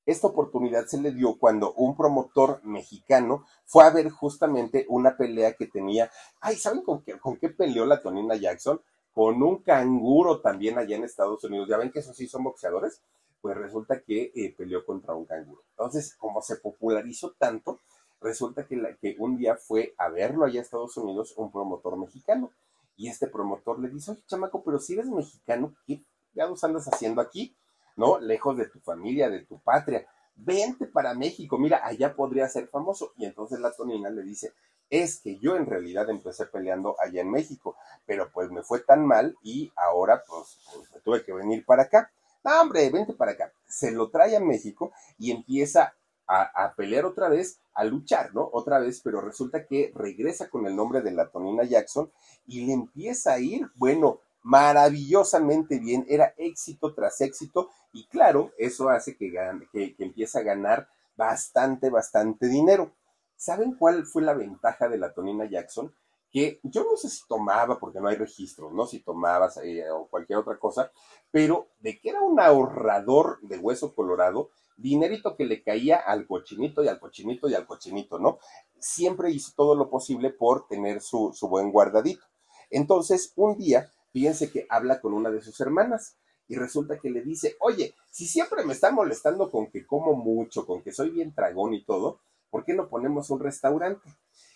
esta 0.06 0.26
oportunidad 0.26 0.86
se 0.86 1.00
le 1.00 1.12
dio 1.12 1.38
cuando 1.38 1.72
un 1.74 1.96
promotor 1.96 2.60
mexicano 2.62 3.46
fue 3.64 3.84
a 3.84 3.90
ver 3.90 4.10
justamente 4.10 4.84
una 4.88 5.16
pelea 5.16 5.54
que 5.54 5.66
tenía, 5.66 6.10
ay, 6.40 6.56
¿saben 6.56 6.82
con 6.82 7.02
qué, 7.02 7.18
con 7.18 7.36
qué 7.36 7.48
peleó 7.48 7.86
la 7.86 8.02
Tonina 8.02 8.36
Jackson? 8.36 8.80
Con 9.12 9.42
un 9.42 9.62
canguro 9.62 10.40
también 10.40 10.76
allá 10.78 10.96
en 10.96 11.04
Estados 11.04 11.42
Unidos. 11.44 11.68
Ya 11.68 11.78
ven 11.78 11.90
que 11.90 12.00
esos 12.00 12.16
sí 12.16 12.26
son 12.26 12.44
boxeadores. 12.44 13.00
Pues 13.40 13.56
resulta 13.56 14.00
que 14.00 14.32
eh, 14.34 14.54
peleó 14.56 14.84
contra 14.84 15.14
un 15.14 15.26
canguro. 15.26 15.62
Entonces, 15.70 16.14
como 16.16 16.42
se 16.42 16.56
popularizó 16.56 17.32
tanto, 17.38 17.80
resulta 18.24 18.66
que, 18.66 19.16
un 19.18 19.36
día 19.36 19.56
fue 19.56 19.94
a 19.98 20.08
verlo 20.08 20.44
allá 20.44 20.60
a 20.60 20.62
Estados 20.62 20.96
Unidos 20.96 21.34
un 21.36 21.52
promotor 21.52 21.96
mexicano. 21.96 22.50
Y 22.96 23.08
este 23.08 23.26
promotor 23.26 23.78
le 23.78 23.90
dice, 23.90 24.12
oye, 24.12 24.22
chamaco, 24.26 24.62
pero 24.64 24.78
si 24.78 24.94
eres 24.94 25.06
mexicano, 25.06 25.74
¿qué 25.86 26.02
pegados 26.32 26.64
andas 26.64 26.86
haciendo 26.86 27.20
aquí? 27.20 27.54
¿No? 27.96 28.18
Lejos 28.18 28.56
de 28.56 28.66
tu 28.66 28.80
familia, 28.80 29.28
de 29.28 29.44
tu 29.44 29.60
patria. 29.60 30.06
Vente 30.36 30.86
para 30.86 31.14
México, 31.14 31.58
mira, 31.58 31.84
allá 31.84 32.14
podría 32.14 32.48
ser 32.48 32.66
famoso. 32.68 33.12
Y 33.16 33.26
entonces 33.26 33.60
la 33.60 33.72
Tonina 33.72 34.10
le 34.10 34.22
dice, 34.22 34.52
es 34.90 35.20
que 35.20 35.38
yo 35.38 35.56
en 35.56 35.66
realidad 35.66 36.08
empecé 36.08 36.46
peleando 36.46 36.96
allá 37.00 37.20
en 37.20 37.30
México, 37.30 37.76
pero 38.06 38.30
pues 38.32 38.50
me 38.50 38.62
fue 38.62 38.80
tan 38.80 39.06
mal 39.06 39.36
y 39.42 39.72
ahora 39.76 40.22
pues, 40.26 40.60
pues 40.72 41.02
tuve 41.02 41.24
que 41.24 41.32
venir 41.32 41.64
para 41.64 41.84
acá. 41.84 42.10
Hombre, 42.42 42.88
vente 42.90 43.12
para 43.12 43.32
acá. 43.32 43.52
Se 43.66 43.90
lo 43.90 44.10
trae 44.10 44.36
a 44.36 44.40
México 44.40 44.92
y 45.18 45.30
empieza 45.30 45.94
a, 46.26 46.74
pelear 46.76 47.04
otra 47.04 47.28
vez, 47.28 47.60
a 47.74 47.84
luchar, 47.84 48.34
¿no? 48.34 48.48
Otra 48.52 48.78
vez, 48.78 49.00
pero 49.02 49.20
resulta 49.20 49.66
que 49.66 49.92
regresa 49.94 50.48
con 50.48 50.66
el 50.66 50.74
nombre 50.74 51.02
de 51.02 51.12
la 51.12 51.28
Tonina 51.28 51.64
Jackson 51.64 52.10
y 52.46 52.66
le 52.66 52.72
empieza 52.72 53.34
a 53.34 53.38
ir, 53.38 53.68
bueno, 53.74 54.20
maravillosamente 54.42 55.78
bien, 55.78 56.04
era 56.08 56.34
éxito 56.36 56.94
tras 56.94 57.20
éxito 57.20 57.70
y 57.92 58.06
claro, 58.06 58.52
eso 58.58 58.88
hace 58.88 59.16
que, 59.16 59.32
que 59.72 59.94
empiece 59.98 60.38
a 60.38 60.42
ganar 60.42 60.88
bastante, 61.16 61.90
bastante 61.90 62.46
dinero. 62.48 62.92
¿Saben 63.36 63.74
cuál 63.74 64.06
fue 64.06 64.22
la 64.22 64.34
ventaja 64.34 64.88
de 64.88 64.98
la 64.98 65.12
Tonina 65.12 65.44
Jackson? 65.44 65.94
Que 66.34 66.58
yo 66.64 66.82
no 66.82 66.96
sé 66.96 67.08
si 67.08 67.22
tomaba, 67.28 67.78
porque 67.78 68.00
no 68.00 68.08
hay 68.08 68.16
registro, 68.16 68.72
¿no? 68.72 68.86
Si 68.86 68.98
tomabas 68.98 69.58
eh, 69.58 69.88
o 69.88 70.08
cualquier 70.08 70.40
otra 70.40 70.58
cosa, 70.58 70.90
pero 71.30 71.68
de 71.78 72.00
que 72.00 72.10
era 72.10 72.20
un 72.20 72.40
ahorrador 72.40 73.38
de 73.42 73.56
hueso 73.56 73.94
colorado, 73.94 74.50
dinerito 74.76 75.36
que 75.36 75.44
le 75.44 75.62
caía 75.62 75.96
al 75.96 76.26
cochinito 76.26 76.82
y 76.82 76.88
al 76.88 76.98
cochinito 76.98 77.48
y 77.48 77.54
al 77.54 77.68
cochinito, 77.68 78.18
¿no? 78.18 78.40
Siempre 78.80 79.30
hizo 79.30 79.52
todo 79.54 79.76
lo 79.76 79.88
posible 79.88 80.30
por 80.30 80.66
tener 80.66 81.00
su, 81.00 81.32
su 81.32 81.48
buen 81.48 81.70
guardadito. 81.70 82.24
Entonces, 82.68 83.32
un 83.36 83.56
día, 83.56 83.92
fíjense 84.12 84.50
que 84.50 84.66
habla 84.68 85.00
con 85.00 85.14
una 85.14 85.30
de 85.30 85.40
sus 85.40 85.60
hermanas 85.60 86.16
y 86.48 86.56
resulta 86.56 86.98
que 86.98 87.10
le 87.10 87.22
dice, 87.22 87.56
oye, 87.60 87.94
si 88.10 88.26
siempre 88.26 88.64
me 88.64 88.72
está 88.72 88.90
molestando 88.90 89.52
con 89.52 89.70
que 89.70 89.86
como 89.86 90.14
mucho, 90.14 90.66
con 90.66 90.82
que 90.82 90.92
soy 90.92 91.10
bien 91.10 91.32
tragón 91.32 91.74
y 91.74 91.84
todo, 91.84 92.18
¿por 92.50 92.64
qué 92.64 92.74
no 92.74 92.88
ponemos 92.88 93.30
un 93.30 93.40
restaurante? 93.40 94.08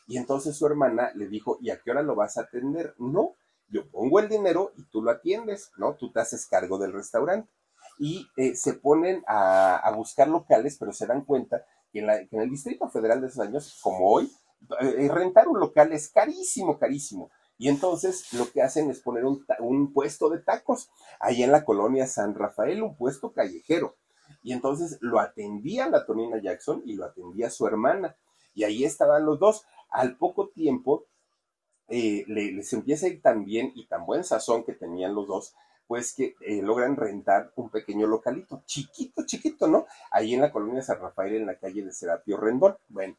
Y 0.08 0.16
entonces 0.16 0.56
su 0.56 0.66
hermana 0.66 1.12
le 1.14 1.28
dijo, 1.28 1.58
¿y 1.60 1.70
a 1.70 1.80
qué 1.80 1.92
hora 1.92 2.02
lo 2.02 2.16
vas 2.16 2.38
a 2.38 2.42
atender? 2.42 2.94
No, 2.98 3.34
yo 3.68 3.88
pongo 3.90 4.18
el 4.18 4.28
dinero 4.28 4.72
y 4.76 4.84
tú 4.84 5.02
lo 5.02 5.10
atiendes, 5.10 5.70
¿no? 5.76 5.94
Tú 5.94 6.10
te 6.10 6.20
haces 6.20 6.46
cargo 6.46 6.78
del 6.78 6.94
restaurante 6.94 7.50
y 7.98 8.26
eh, 8.36 8.56
se 8.56 8.74
ponen 8.74 9.22
a, 9.26 9.92
buscar 9.94 10.28
locales, 10.28 10.76
pero 10.78 10.92
se 10.92 11.06
dan 11.06 11.24
cuenta 11.24 11.64
que 11.92 12.00
en, 12.00 12.06
la, 12.06 12.26
que 12.26 12.36
en, 12.36 12.42
el 12.42 12.50
Distrito 12.50 12.88
Federal 12.88 13.20
de 13.20 13.26
esos 13.26 13.40
años, 13.40 13.78
como 13.82 14.10
hoy, 14.10 14.32
eh, 14.80 15.08
rentar 15.12 15.46
un 15.46 15.60
local 15.60 15.92
es 15.92 16.08
carísimo, 16.08 16.78
carísimo. 16.78 17.30
Y 17.58 17.68
entonces 17.68 18.32
lo 18.32 18.50
que 18.50 18.62
hacen 18.62 18.90
es 18.90 19.00
poner 19.00 19.24
un, 19.24 19.44
un, 19.58 19.92
puesto 19.92 20.30
de 20.30 20.38
tacos 20.38 20.90
ahí 21.20 21.42
en 21.42 21.52
la 21.52 21.64
colonia 21.64 22.06
San 22.06 22.34
Rafael, 22.34 22.82
un 22.82 22.96
puesto 22.96 23.32
callejero. 23.32 23.96
Y 24.42 24.52
entonces 24.52 24.98
lo 25.00 25.18
atendía 25.18 25.88
la 25.88 26.06
Tonina 26.06 26.40
Jackson 26.40 26.82
y 26.86 26.94
lo 26.94 27.04
atendía 27.04 27.50
su 27.50 27.66
hermana. 27.66 28.16
Y 28.54 28.64
ahí 28.64 28.84
estaban 28.84 29.24
los 29.24 29.38
dos. 29.40 29.64
Al 29.90 30.16
poco 30.16 30.48
tiempo 30.48 31.06
eh, 31.88 32.24
le, 32.26 32.52
les 32.52 32.72
empieza 32.72 33.06
a 33.06 33.08
ir 33.10 33.22
tan 33.22 33.44
bien 33.44 33.72
y 33.74 33.86
tan 33.86 34.04
buen 34.06 34.24
sazón 34.24 34.64
que 34.64 34.74
tenían 34.74 35.14
los 35.14 35.26
dos 35.26 35.54
pues 35.88 36.14
que 36.14 36.36
eh, 36.42 36.60
logran 36.62 36.96
rentar 36.96 37.50
un 37.56 37.70
pequeño 37.70 38.06
localito, 38.06 38.62
chiquito, 38.66 39.24
chiquito, 39.24 39.66
¿no? 39.66 39.86
Ahí 40.10 40.34
en 40.34 40.42
la 40.42 40.52
colonia 40.52 40.82
San 40.82 41.00
Rafael, 41.00 41.36
en 41.36 41.46
la 41.46 41.58
calle 41.58 41.82
de 41.82 41.92
Serapio 41.92 42.36
Rendón. 42.36 42.76
Bueno, 42.90 43.16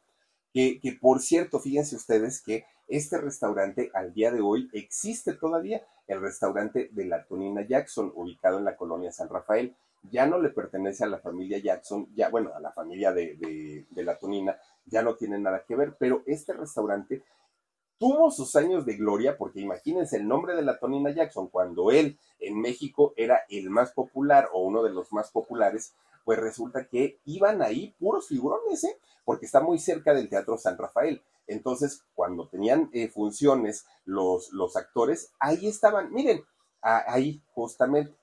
que, 0.53 0.79
por 1.01 1.19
cierto, 1.19 1.59
fíjense 1.59 1.95
ustedes 1.95 2.41
que 2.41 2.65
este 2.87 3.17
restaurante 3.17 3.89
al 3.93 4.13
día 4.13 4.31
de 4.31 4.41
hoy 4.41 4.69
existe 4.71 5.33
todavía, 5.33 5.83
el 6.07 6.21
restaurante 6.21 6.89
de 6.91 7.05
la 7.05 7.25
Tonina 7.25 7.65
Jackson, 7.67 8.11
ubicado 8.15 8.59
en 8.59 8.65
la 8.65 8.77
colonia 8.77 9.11
San 9.11 9.29
Rafael. 9.29 9.75
Ya 10.03 10.27
no 10.27 10.39
le 10.39 10.49
pertenece 10.49 11.03
a 11.03 11.07
la 11.07 11.19
familia 11.19 11.57
Jackson, 11.57 12.07
ya, 12.15 12.29
bueno, 12.29 12.51
a 12.53 12.59
la 12.59 12.71
familia 12.71 13.11
de, 13.11 13.35
de, 13.35 13.85
de 13.89 14.03
la 14.03 14.17
Tonina, 14.17 14.57
ya 14.89 15.01
no 15.01 15.15
tiene 15.15 15.39
nada 15.39 15.63
que 15.67 15.75
ver, 15.75 15.95
pero 15.99 16.23
este 16.25 16.53
restaurante 16.53 17.23
tuvo 17.97 18.31
sus 18.31 18.55
años 18.55 18.85
de 18.85 18.95
gloria, 18.95 19.37
porque 19.37 19.59
imagínense 19.59 20.17
el 20.17 20.27
nombre 20.27 20.55
de 20.55 20.61
la 20.61 20.79
Tonina 20.79 21.11
Jackson, 21.11 21.49
cuando 21.49 21.91
él 21.91 22.17
en 22.39 22.59
México 22.59 23.13
era 23.17 23.41
el 23.49 23.69
más 23.69 23.91
popular 23.91 24.49
o 24.53 24.61
uno 24.61 24.83
de 24.83 24.91
los 24.91 25.11
más 25.11 25.31
populares, 25.31 25.93
pues 26.23 26.39
resulta 26.39 26.87
que 26.87 27.19
iban 27.25 27.61
ahí 27.61 27.95
puros 27.99 28.27
figurones, 28.27 28.83
¿eh? 28.83 28.97
porque 29.25 29.45
está 29.45 29.61
muy 29.61 29.79
cerca 29.79 30.13
del 30.13 30.29
Teatro 30.29 30.57
San 30.57 30.77
Rafael. 30.77 31.21
Entonces, 31.47 32.03
cuando 32.13 32.47
tenían 32.47 32.89
eh, 32.93 33.09
funciones 33.09 33.85
los, 34.05 34.51
los 34.53 34.75
actores, 34.75 35.33
ahí 35.39 35.67
estaban, 35.67 36.13
miren, 36.13 36.43
ahí 36.81 37.43
justamente, 37.53 38.15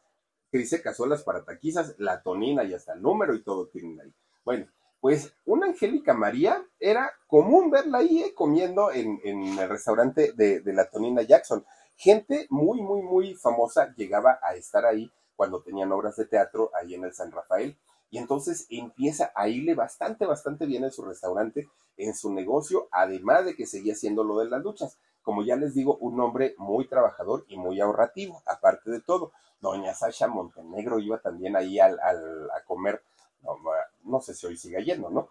dice 0.53 0.81
cazuelas 0.81 1.23
para 1.23 1.45
taquizas, 1.45 1.95
la 1.99 2.23
tonina 2.23 2.64
y 2.64 2.73
hasta 2.73 2.95
el 2.95 3.03
número 3.03 3.35
y 3.35 3.43
todo 3.43 3.67
tienen 3.69 4.01
ahí. 4.01 4.14
Bueno, 4.45 4.67
pues 5.01 5.35
una 5.45 5.67
Angélica 5.67 6.15
María 6.15 6.65
era 6.81 7.13
común 7.27 7.71
verla 7.71 7.99
ahí 7.99 8.23
eh, 8.23 8.35
comiendo 8.35 8.91
en, 8.91 9.21
el 9.25 9.69
restaurante 9.69 10.33
de, 10.33 10.61
de, 10.61 10.73
la 10.73 10.89
Tonina 10.91 11.23
Jackson. 11.23 11.65
Gente 11.97 12.47
muy, 12.51 12.81
muy, 12.81 13.03
muy 13.03 13.35
famosa 13.35 13.95
llegaba 13.97 14.39
a 14.43 14.55
estar 14.55 14.85
ahí 14.85 15.11
cuando 15.37 15.63
tenían 15.63 15.93
obras 15.93 16.17
de 16.17 16.25
teatro 16.25 16.71
ahí 16.75 16.95
en 16.95 17.05
el 17.05 17.15
San 17.15 17.31
Rafael. 17.31 17.77
Y 18.11 18.19
entonces 18.19 18.67
empieza 18.71 19.33
a 19.35 19.49
irle 19.49 19.75
bastante, 19.75 20.27
bastante 20.27 20.67
bien 20.67 20.85
en 20.85 20.93
su 20.93 21.05
restaurante, 21.05 21.69
en 21.97 22.15
su 22.15 22.33
negocio, 22.33 22.89
además 22.93 23.45
de 23.45 23.55
que 23.55 23.67
seguía 23.67 23.93
haciendo 23.93 24.25
lo 24.25 24.39
de 24.39 24.49
las 24.49 24.63
luchas. 24.63 24.99
Como 25.23 25.43
ya 25.43 25.57
les 25.57 25.75
digo, 25.75 25.97
un 25.97 26.21
hombre 26.21 26.55
muy 26.57 26.87
trabajador 26.87 27.45
y 27.49 27.57
muy 27.57 27.81
ahorrativo, 27.81 28.43
aparte 28.47 28.91
de 28.91 29.01
todo. 29.01 29.33
Doña 29.61 29.95
Sasha 29.95 30.29
Montenegro 30.29 30.99
iba 31.01 31.19
también 31.19 31.57
ahí 31.57 31.81
al, 31.81 31.99
a 31.99 32.63
comer 32.65 33.03
no, 34.07 34.21
sé 34.21 34.35
si 34.35 34.47
hoy 34.47 34.57
sigue 34.57 34.83
yendo, 34.85 35.11
¿no? 35.11 35.29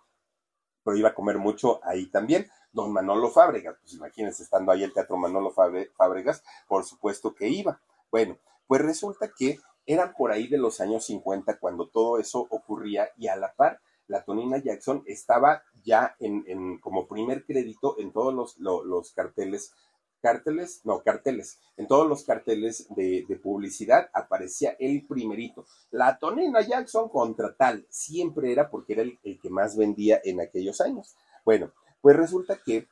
Pero 0.84 0.98
iba 0.98 1.10
a 1.10 1.16
comer 1.16 1.38
mucho 1.38 1.80
ahí 1.84 2.08
también. 2.08 2.48
Don 2.72 2.92
Manolo 2.92 3.30
Fábregas, 3.32 3.78
pues 3.80 3.94
imagínense, 3.94 4.44
estando 4.44 4.72
ahí 4.72 4.84
el 4.84 4.94
Teatro 4.94 5.18
Manolo 5.18 5.52
Fábregas, 5.52 6.44
por 6.68 6.84
supuesto 6.84 7.34
que 7.34 7.48
iba. 7.48 7.82
Bueno, 8.12 8.38
pues 8.68 8.82
resulta 8.82 9.32
que 9.36 9.60
eran 9.86 10.14
por 10.14 10.32
ahí 10.32 10.48
de 10.48 10.58
los 10.58 10.82
años 10.82 11.06
50 11.06 11.60
cuando 11.60 11.88
todo 11.88 12.20
eso 12.20 12.46
ocurría 12.50 13.10
y 13.18 13.28
a 13.28 13.36
la 13.36 13.54
par 13.54 13.80
la 14.08 14.24
Tonina 14.24 14.58
Jackson 14.58 15.04
estaba 15.06 15.64
ya 15.84 16.16
en, 16.20 16.80
como 16.80 17.08
primer 17.08 17.46
crédito 17.46 17.96
en 18.00 18.12
todos 18.12 18.34
los, 18.34 18.58
los 18.58 19.12
carteles 19.14 19.74
carteles, 20.26 20.82
no, 20.86 21.04
carteles, 21.04 21.60
en 21.78 21.88
todos 21.88 22.10
los 22.10 22.24
carteles 22.24 22.88
de, 22.96 23.40
publicidad 23.44 24.10
aparecía 24.12 24.76
el 24.80 25.06
primerito. 25.06 25.68
La 25.92 26.18
Tonina 26.18 26.62
Jackson 26.62 27.10
contra 27.10 27.56
tal, 27.56 27.86
siempre 27.90 28.52
era 28.52 28.72
porque 28.72 28.94
era 28.94 29.04
el, 29.04 29.40
que 29.40 29.50
más 29.52 29.78
vendía 29.78 30.20
en 30.24 30.42
aquellos 30.42 30.82
años. 30.82 31.16
Bueno, 31.46 31.74
pues 32.02 32.16
resulta 32.16 32.60
que 32.66 32.88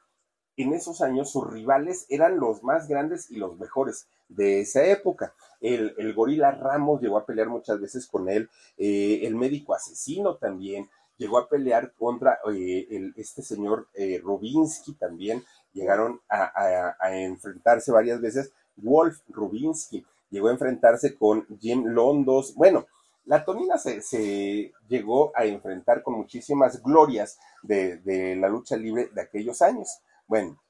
en 0.58 0.74
esos 0.74 1.02
años 1.02 1.32
sus 1.32 1.52
rivales 1.52 2.06
eran 2.08 2.38
los 2.38 2.62
más 2.62 2.88
grandes 2.88 3.32
y 3.32 3.38
los 3.38 3.58
mejores 3.58 4.06
de 4.30 4.62
esa 4.62 4.86
época. 4.86 5.34
El, 5.60 5.96
el 5.98 6.14
gorila 6.14 6.52
Ramos 6.52 7.02
llegó 7.02 7.18
a 7.18 7.26
pelear 7.26 7.50
muchas 7.50 7.82
veces 7.82 8.06
con 8.06 8.30
él, 8.30 8.48
eh, 8.78 9.22
el 9.24 9.36
médico 9.36 9.74
asesino 9.74 10.36
también, 10.36 10.88
llegó 11.18 11.38
a 11.38 11.50
pelear 11.50 11.94
contra 11.94 12.40
eh, 12.54 12.88
el, 12.92 13.14
este 13.16 13.42
señor 13.42 13.88
eh, 13.94 14.20
Rubinsky 14.22 14.94
también, 14.94 15.44
llegaron 15.74 16.22
a, 16.30 16.94
enfrentarse 17.12 17.92
varias 17.92 18.22
veces. 18.22 18.52
Wolf 18.76 19.20
Rubinsky 19.28 20.06
llegó 20.30 20.48
a 20.48 20.54
enfrentarse 20.54 21.16
con 21.16 21.46
Jim 21.60 21.86
Londos. 21.86 22.56
Bueno, 22.56 22.88
la 23.26 23.44
Tonina 23.44 23.78
se, 23.78 24.72
llegó 24.88 25.32
a 25.36 25.46
enfrentar 25.46 26.04
con 26.04 26.16
muchísimas 26.16 26.82
glorias 26.82 27.38
de, 27.62 27.98
de, 27.98 28.36
la 28.36 28.50
lucha 28.50 28.78
libre 28.78 29.10
de 29.14 29.22
aquellos 29.22 29.62
años. 29.62 30.00
Bueno, 30.28 30.62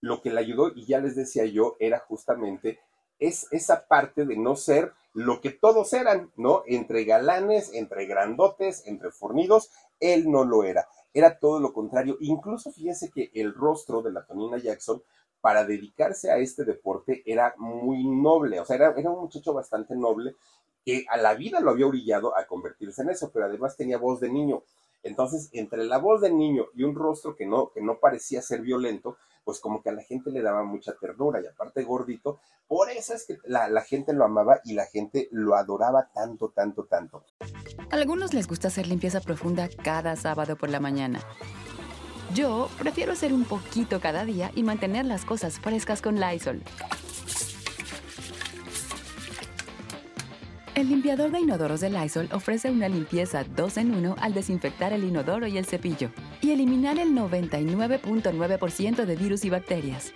lo 0.00 0.22
que 0.22 0.30
le 0.30 0.40
ayudó, 0.40 0.68
y 0.74 0.86
ya 0.86 0.98
les 0.98 1.16
decía 1.16 1.44
yo, 1.44 1.76
era 1.78 1.98
justamente 2.00 2.80
es 3.18 3.46
esa 3.50 3.86
parte 3.86 4.24
de 4.24 4.36
no 4.36 4.56
ser 4.56 4.94
lo 5.12 5.42
que 5.42 5.50
todos 5.50 5.92
eran, 5.92 6.32
¿no? 6.36 6.62
Entre 6.66 7.04
galanes, 7.04 7.70
entre 7.74 8.06
grandotes, 8.06 8.86
entre 8.86 9.10
fornidos, 9.10 9.70
él 10.00 10.30
no 10.30 10.44
lo 10.44 10.64
era 10.64 10.88
era 11.12 11.38
todo 11.38 11.60
lo 11.60 11.72
contrario. 11.72 12.16
Incluso 12.20 12.70
fíjense 12.72 13.10
que 13.10 13.30
el 13.34 13.54
rostro 13.54 14.02
de 14.02 14.12
la 14.12 14.24
Tonina 14.24 14.58
Jackson 14.58 15.02
para 15.40 15.64
dedicarse 15.64 16.30
a 16.30 16.38
este 16.38 16.64
deporte 16.64 17.22
era 17.24 17.54
muy 17.56 18.06
noble, 18.06 18.60
o 18.60 18.64
sea, 18.64 18.76
era, 18.76 18.94
era 18.96 19.10
un 19.10 19.22
muchacho 19.22 19.54
bastante 19.54 19.96
noble 19.96 20.36
que 20.84 21.04
a 21.08 21.16
la 21.16 21.34
vida 21.34 21.60
lo 21.60 21.70
había 21.70 21.86
orillado 21.86 22.36
a 22.36 22.46
convertirse 22.46 23.02
en 23.02 23.10
eso, 23.10 23.30
pero 23.32 23.46
además 23.46 23.76
tenía 23.76 23.98
voz 23.98 24.20
de 24.20 24.30
niño. 24.30 24.62
Entonces, 25.02 25.48
entre 25.52 25.84
la 25.84 25.98
voz 25.98 26.20
de 26.20 26.30
niño 26.30 26.66
y 26.74 26.84
un 26.84 26.94
rostro 26.94 27.36
que 27.36 27.46
no, 27.46 27.70
que 27.72 27.80
no 27.80 27.98
parecía 27.98 28.42
ser 28.42 28.60
violento, 28.60 29.16
pues 29.50 29.58
como 29.58 29.82
que 29.82 29.90
a 29.90 29.92
la 29.92 30.04
gente 30.04 30.30
le 30.30 30.42
daba 30.42 30.62
mucha 30.62 30.94
ternura 30.94 31.40
y 31.42 31.46
aparte 31.48 31.82
gordito, 31.82 32.38
por 32.68 32.88
eso 32.88 33.14
es 33.14 33.26
que 33.26 33.36
la, 33.46 33.68
la 33.68 33.82
gente 33.82 34.12
lo 34.12 34.24
amaba 34.24 34.60
y 34.62 34.74
la 34.74 34.86
gente 34.86 35.28
lo 35.32 35.56
adoraba 35.56 36.08
tanto, 36.14 36.50
tanto, 36.50 36.84
tanto. 36.84 37.24
A 37.90 37.96
algunos 37.96 38.32
les 38.32 38.46
gusta 38.46 38.68
hacer 38.68 38.86
limpieza 38.86 39.20
profunda 39.20 39.68
cada 39.82 40.14
sábado 40.14 40.54
por 40.54 40.68
la 40.68 40.78
mañana. 40.78 41.18
Yo 42.32 42.68
prefiero 42.78 43.10
hacer 43.10 43.32
un 43.32 43.44
poquito 43.44 43.98
cada 43.98 44.24
día 44.24 44.52
y 44.54 44.62
mantener 44.62 45.04
las 45.04 45.24
cosas 45.24 45.58
frescas 45.58 46.00
con 46.00 46.20
Lysol. 46.20 46.62
El 50.80 50.88
limpiador 50.88 51.30
de 51.30 51.40
inodoros 51.40 51.82
de 51.82 51.90
Lysol 51.90 52.30
ofrece 52.32 52.70
una 52.70 52.88
limpieza 52.88 53.44
2 53.44 53.76
en 53.76 53.94
1 53.96 54.16
al 54.18 54.32
desinfectar 54.32 54.94
el 54.94 55.04
inodoro 55.04 55.46
y 55.46 55.58
el 55.58 55.66
cepillo 55.66 56.10
y 56.40 56.52
eliminar 56.52 56.98
el 56.98 57.10
99.9% 57.10 59.04
de 59.04 59.14
virus 59.14 59.44
y 59.44 59.50
bacterias. 59.50 60.14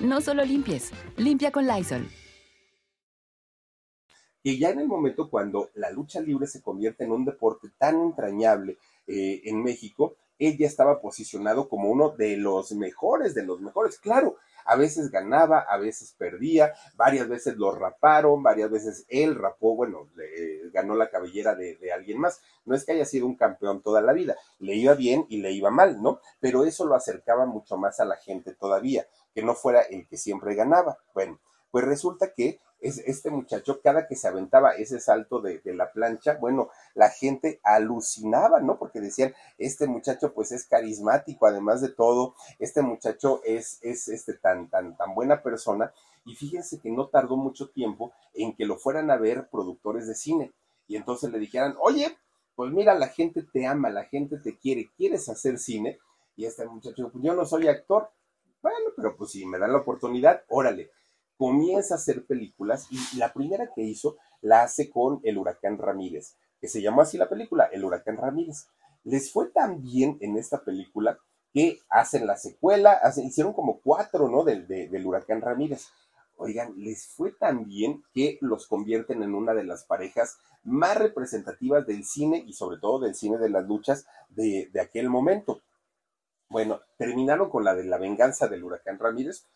No 0.00 0.22
solo 0.22 0.42
limpies, 0.42 0.90
limpia 1.18 1.52
con 1.52 1.66
Lysol. 1.66 2.08
Y 4.42 4.58
ya 4.58 4.70
en 4.70 4.80
el 4.80 4.88
momento 4.88 5.28
cuando 5.28 5.68
la 5.74 5.90
lucha 5.90 6.22
libre 6.22 6.46
se 6.46 6.62
convierte 6.62 7.04
en 7.04 7.12
un 7.12 7.26
deporte 7.26 7.68
tan 7.76 8.00
entrañable 8.00 8.78
eh, 9.06 9.42
en 9.44 9.62
México, 9.62 10.16
él 10.38 10.56
ya 10.56 10.66
estaba 10.66 11.02
posicionado 11.02 11.68
como 11.68 11.90
uno 11.90 12.08
de 12.16 12.38
los 12.38 12.72
mejores, 12.72 13.34
de 13.34 13.44
los 13.44 13.60
mejores. 13.60 13.98
Claro, 13.98 14.36
a 14.66 14.76
veces 14.76 15.10
ganaba, 15.10 15.60
a 15.60 15.78
veces 15.78 16.14
perdía, 16.18 16.74
varias 16.96 17.28
veces 17.28 17.56
lo 17.56 17.72
raparon, 17.72 18.42
varias 18.42 18.70
veces 18.70 19.04
él 19.08 19.34
rapó, 19.34 19.74
bueno, 19.74 20.08
le, 20.16 20.70
ganó 20.70 20.94
la 20.94 21.10
cabellera 21.10 21.54
de, 21.54 21.76
de, 21.76 21.92
alguien 21.92 22.18
más. 22.18 22.40
No 22.64 22.74
es 22.74 22.84
que 22.84 22.92
haya 22.92 23.04
sido 23.04 23.26
un 23.26 23.36
campeón 23.36 23.82
toda 23.82 24.00
la 24.00 24.12
vida, 24.12 24.36
le 24.58 24.74
iba 24.74 24.94
bien 24.94 25.26
y 25.28 25.38
le 25.38 25.52
iba 25.52 25.70
mal, 25.70 26.02
¿no? 26.02 26.20
Pero 26.40 26.64
eso 26.64 26.84
lo 26.84 26.94
acercaba 26.94 27.46
mucho 27.46 27.76
más 27.76 28.00
a 28.00 28.04
la 28.04 28.16
gente 28.16 28.54
todavía, 28.54 29.06
que 29.34 29.42
no 29.42 29.54
fuera 29.54 29.82
el 29.82 30.06
que 30.06 30.16
siempre 30.16 30.54
ganaba. 30.54 30.98
Bueno, 31.14 31.40
pues 31.70 31.84
resulta 31.84 32.32
que 32.34 32.60
es, 32.80 32.98
este 32.98 33.30
muchacho, 33.30 33.80
cada 33.82 34.06
que 34.06 34.16
se 34.16 34.28
aventaba 34.28 34.72
ese 34.72 35.00
salto 35.00 35.40
de, 35.40 35.60
la 35.64 35.92
plancha, 35.92 36.34
bueno, 36.34 36.70
la 36.94 37.08
gente 37.08 37.60
alucinaba, 37.62 38.60
¿no? 38.60 38.78
Porque 38.78 39.00
decían, 39.00 39.34
este 39.58 39.86
muchacho 39.86 40.32
pues 40.32 40.52
es 40.52 40.66
carismático, 40.66 41.46
además 41.46 41.80
de 41.80 41.88
todo, 41.88 42.34
este 42.58 42.82
muchacho 42.82 43.40
es, 43.44 43.78
es 43.82 44.08
este, 44.08 44.34
tan, 44.34 44.68
tan, 44.68 44.96
tan 44.96 45.14
buena 45.14 45.42
persona. 45.42 45.92
Y 46.24 46.34
fíjense 46.34 46.80
que 46.80 46.90
no 46.90 47.08
tardó 47.08 47.36
mucho 47.36 47.70
tiempo 47.70 48.12
en 48.34 48.54
que 48.54 48.64
lo 48.64 48.76
fueran 48.76 49.10
a 49.10 49.16
ver 49.16 49.48
productores 49.48 50.06
de 50.06 50.14
cine. 50.14 50.52
Y 50.88 50.96
entonces 50.96 51.30
le 51.30 51.38
dijeran, 51.38 51.76
oye, 51.80 52.16
pues 52.54 52.72
mira, 52.72 52.94
la 52.94 53.08
gente 53.08 53.42
te 53.42 53.66
ama, 53.66 53.90
la 53.90 54.04
gente 54.04 54.38
te 54.38 54.58
quiere, 54.58 54.90
¿quieres 54.96 55.28
hacer 55.28 55.58
cine? 55.58 55.98
Y 56.36 56.46
este 56.46 56.66
muchacho, 56.66 57.10
pues 57.10 57.24
yo 57.24 57.34
no 57.34 57.44
soy 57.44 57.68
actor. 57.68 58.10
Bueno, 58.60 58.90
pero 58.96 59.16
pues 59.16 59.30
si 59.30 59.46
me 59.46 59.58
dan 59.58 59.72
la 59.72 59.78
oportunidad, 59.78 60.42
órale 60.48 60.90
comienza 61.36 61.94
a 61.94 61.98
hacer 61.98 62.26
películas 62.26 62.88
y 62.90 63.18
la 63.18 63.32
primera 63.32 63.70
que 63.74 63.82
hizo 63.82 64.16
la 64.40 64.62
hace 64.62 64.90
con 64.90 65.20
El 65.22 65.38
Huracán 65.38 65.78
Ramírez, 65.78 66.36
que 66.60 66.68
se 66.68 66.82
llamó 66.82 67.02
así 67.02 67.18
la 67.18 67.28
película, 67.28 67.64
El 67.72 67.84
Huracán 67.84 68.16
Ramírez. 68.16 68.68
Les 69.04 69.32
fue 69.32 69.48
tan 69.50 69.82
bien 69.82 70.18
en 70.20 70.36
esta 70.36 70.64
película 70.64 71.18
que 71.52 71.78
hacen 71.88 72.26
la 72.26 72.36
secuela, 72.36 73.00
hicieron 73.16 73.52
como 73.52 73.80
cuatro, 73.80 74.28
¿no? 74.28 74.44
Del, 74.44 74.66
del 74.66 75.06
Huracán 75.06 75.40
Ramírez. 75.40 75.86
Oigan, 76.38 76.74
les 76.76 77.06
fue 77.06 77.32
tan 77.32 77.64
bien 77.64 78.02
que 78.12 78.36
los 78.42 78.66
convierten 78.66 79.22
en 79.22 79.34
una 79.34 79.54
de 79.54 79.64
las 79.64 79.84
parejas 79.84 80.36
más 80.64 80.98
representativas 80.98 81.86
del 81.86 82.04
cine 82.04 82.44
y 82.46 82.52
sobre 82.52 82.78
todo 82.78 82.98
del 82.98 83.14
cine 83.14 83.38
de 83.38 83.48
las 83.48 83.66
luchas 83.66 84.06
de, 84.28 84.68
de 84.70 84.80
aquel 84.80 85.08
momento. 85.08 85.62
Bueno, 86.48 86.80
terminaron 86.98 87.48
con 87.48 87.64
la 87.64 87.74
de 87.74 87.84
la 87.84 87.98
venganza 87.98 88.48
del 88.48 88.64
huracán 88.64 88.98
Ramírez, 88.98 89.46